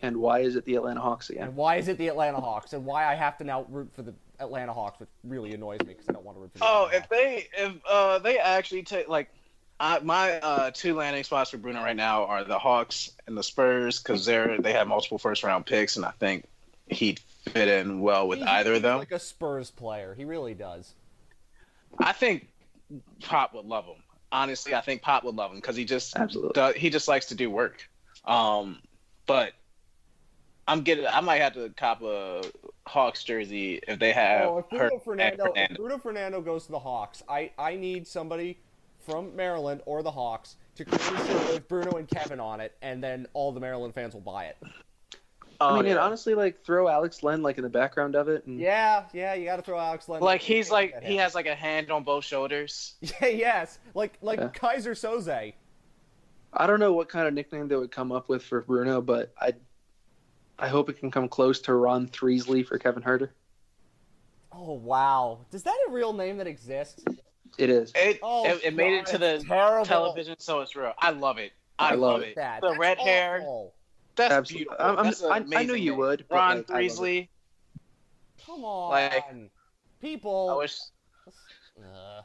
and 0.00 0.16
why 0.16 0.40
is 0.40 0.56
it 0.56 0.64
the 0.64 0.74
Atlanta 0.76 1.00
Hawks 1.00 1.28
again? 1.30 1.44
and 1.48 1.56
why 1.56 1.76
is 1.76 1.88
it 1.88 1.98
the 1.98 2.08
Atlanta 2.08 2.40
Hawks, 2.40 2.72
and 2.72 2.84
why 2.86 3.04
I 3.04 3.14
have 3.14 3.36
to 3.38 3.44
now 3.44 3.66
root 3.68 3.90
for 3.94 4.02
the 4.02 4.14
Atlanta 4.40 4.72
Hawks, 4.72 4.98
which 4.98 5.10
really 5.24 5.52
annoys 5.52 5.80
me 5.80 5.88
because 5.88 6.08
I 6.08 6.12
don't 6.12 6.24
want 6.24 6.36
to 6.38 6.40
root 6.42 6.52
for. 6.52 6.58
The 6.60 6.64
Oh, 6.66 6.86
Atlanta 6.86 6.96
if 6.96 7.08
they 7.10 7.46
if 7.56 7.72
uh 7.88 8.18
they 8.20 8.38
actually 8.38 8.82
take 8.82 9.08
like 9.08 9.28
I, 9.80 9.98
my 10.00 10.38
uh, 10.38 10.70
two 10.72 10.94
landing 10.94 11.24
spots 11.24 11.50
for 11.50 11.58
Bruno 11.58 11.82
right 11.82 11.96
now 11.96 12.26
are 12.26 12.44
the 12.44 12.58
Hawks 12.58 13.10
and 13.26 13.36
the 13.36 13.42
Spurs 13.42 14.00
because 14.00 14.24
they're 14.24 14.60
they 14.60 14.72
have 14.72 14.86
multiple 14.86 15.18
first 15.18 15.42
round 15.42 15.66
picks 15.66 15.96
and 15.96 16.04
I 16.04 16.12
think 16.12 16.46
he'd 16.86 17.18
fit 17.48 17.68
in 17.68 18.00
well 18.00 18.28
with 18.28 18.38
He- 18.38 18.44
either 18.44 18.74
of 18.74 18.82
them. 18.82 18.98
Like 18.98 19.10
a 19.10 19.18
Spurs 19.18 19.70
player, 19.70 20.14
he 20.14 20.24
really 20.24 20.54
does. 20.54 20.94
I 21.98 22.12
think 22.12 22.48
Pop 23.20 23.54
would 23.54 23.66
love 23.66 23.86
him. 23.86 24.02
Honestly, 24.30 24.74
I 24.74 24.80
think 24.80 25.02
Pop 25.02 25.24
would 25.24 25.34
love 25.34 25.50
him 25.50 25.58
because 25.58 25.76
he 25.76 25.84
just 25.84 26.14
does, 26.54 26.74
he 26.74 26.90
just 26.90 27.08
likes 27.08 27.26
to 27.26 27.34
do 27.34 27.50
work. 27.50 27.88
Um, 28.24 28.78
but 29.26 29.52
I'm 30.66 30.82
getting 30.82 31.06
I 31.06 31.20
might 31.20 31.40
have 31.40 31.54
to 31.54 31.68
cop 31.70 32.02
a 32.02 32.42
Hawks 32.86 33.22
jersey 33.24 33.80
if 33.86 33.98
they 33.98 34.12
have 34.12 34.46
Oh, 34.48 34.58
if 34.58 34.68
Bruno 34.70 34.84
Hurt 34.84 35.04
Fernando, 35.04 35.52
and 35.56 35.72
if 35.72 35.76
Bruno 35.76 35.98
Fernando 35.98 36.40
goes 36.40 36.66
to 36.66 36.72
the 36.72 36.78
Hawks, 36.78 37.22
I, 37.28 37.50
I 37.58 37.76
need 37.76 38.06
somebody 38.06 38.58
from 39.04 39.34
Maryland 39.36 39.82
or 39.86 40.02
the 40.02 40.10
Hawks 40.10 40.56
to 40.76 40.84
create 40.84 41.02
a 41.02 41.26
shirt 41.26 41.52
with 41.54 41.68
Bruno 41.68 41.92
and 41.98 42.08
Kevin 42.08 42.40
on 42.40 42.60
it, 42.60 42.74
and 42.82 43.02
then 43.02 43.26
all 43.34 43.52
the 43.52 43.60
Maryland 43.60 43.94
fans 43.94 44.14
will 44.14 44.20
buy 44.20 44.46
it. 44.46 44.56
I 44.62 44.66
Oh, 45.60 45.76
mean, 45.76 45.86
and 45.86 45.94
yeah. 45.94 46.04
honestly, 46.04 46.34
like 46.34 46.64
throw 46.64 46.88
Alex 46.88 47.22
Len 47.22 47.40
like 47.42 47.58
in 47.58 47.62
the 47.62 47.70
background 47.70 48.16
of 48.16 48.28
it. 48.28 48.44
And, 48.46 48.58
Yeah, 48.58 49.04
yeah, 49.12 49.34
you 49.34 49.44
got 49.44 49.56
to 49.56 49.62
throw 49.62 49.78
Alex 49.78 50.08
Len. 50.08 50.20
like 50.20 50.40
he's 50.40 50.70
like 50.70 51.00
he 51.02 51.16
has 51.16 51.34
like 51.34 51.46
a 51.46 51.54
hand 51.54 51.90
on 51.92 52.02
both 52.02 52.24
shoulders. 52.24 52.94
Yeah, 53.00 53.28
yes, 53.28 53.78
like 53.94 54.18
like 54.20 54.40
Yeah. 54.40 54.48
Keyser 54.48 54.92
Soze. 54.96 55.54
I 56.52 56.66
don't 56.66 56.80
know 56.80 56.92
what 56.92 57.08
kind 57.08 57.28
of 57.28 57.34
nickname 57.34 57.68
they 57.68 57.76
would 57.76 57.92
come 57.92 58.10
up 58.12 58.28
with 58.28 58.42
for 58.42 58.62
Bruno, 58.62 59.00
but 59.00 59.32
I, 59.40 59.54
I 60.58 60.68
hope 60.68 60.88
it 60.88 60.98
can 60.98 61.10
come 61.10 61.28
close 61.28 61.60
to 61.62 61.74
Ron 61.74 62.08
Threesley 62.08 62.66
for 62.66 62.78
Kevin 62.78 63.02
Huerter. 63.02 63.30
Oh 64.52 64.72
wow, 64.74 65.38
is 65.52 65.62
that 65.64 65.76
a 65.88 65.90
real 65.92 66.12
name 66.12 66.36
that 66.38 66.46
exists? 66.46 67.04
It 67.58 67.70
is. 67.70 67.92
It 67.94 68.18
Oh, 68.22 68.44
it, 68.46 68.60
it 68.64 68.74
made 68.74 68.94
it 68.98 69.06
to 69.06 69.18
the 69.18 69.44
terrible. 69.46 69.84
television, 69.86 70.36
so 70.38 70.60
it's 70.60 70.74
real. 70.76 70.92
I 70.98 71.10
love 71.10 71.38
it. 71.38 71.52
I, 71.78 71.88
I 71.88 71.90
love 71.92 72.00
love 72.00 72.22
it. 72.22 72.28
it. 72.28 72.36
That 72.36 72.60
The 72.60 72.68
That's 72.68 72.78
red 72.80 72.98
hair. 72.98 73.38
awful. 73.40 73.74
That's 74.16 74.32
Absolutely. 74.32 74.64
beautiful. 74.66 74.84
I'm- 74.86 74.96
I'm- 74.96 75.04
That's 75.06 75.22
an 75.22 75.54
I- 75.54 75.60
I 75.60 75.62
knew 75.64 75.74
you 75.74 75.94
would, 75.96 76.24
Ron 76.30 76.58
like, 76.58 76.70
I. 76.70 76.74
Threesley. 76.84 77.28
Come 78.46 78.64
on, 78.64 78.90
Like- 78.90 79.24
people. 80.00 80.50
I 80.50 80.54
wish. 80.56 80.78
Uh, 81.26 82.22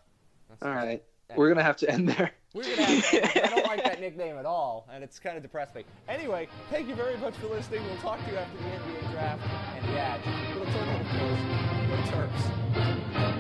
that's- 0.50 0.62
All 0.62 0.70
right, 0.72 1.04
we're 1.36 1.48
gonna 1.50 1.64
have 1.64 1.78
to 1.78 1.90
end 1.90 2.10
there. 2.10 2.32
We're 2.54 2.64
gonna 2.64 2.84
have 2.84 3.10
to, 3.12 3.46
I 3.46 3.50
don't 3.50 3.66
like 3.68 3.84
that 3.84 4.00
nickname 4.02 4.38
at 4.38 4.46
all, 4.46 4.88
and 4.92 5.04
it's 5.04 5.20
kind 5.20 5.38
of 5.38 5.42
depressed 5.44 5.74
me. 5.76 5.84
Anyway, 6.08 6.48
thank 6.70 6.88
you 6.88 6.96
very 6.96 7.18
much 7.18 7.36
for 7.38 7.48
listening. 7.48 7.84
We'll 7.86 7.98
talk 7.98 8.24
to 8.26 8.32
you 8.32 8.38
after 8.38 8.58
the 8.58 8.64
NBA 8.64 9.12
draft 9.12 9.42
and 9.78 9.86
the 9.94 10.00
ads. 10.00 10.26
Go 10.26 10.66
Turtle, 10.66 10.96
of 11.00 11.08
course. 11.18 12.12
Go 12.12 12.18
Terps. 12.18 13.36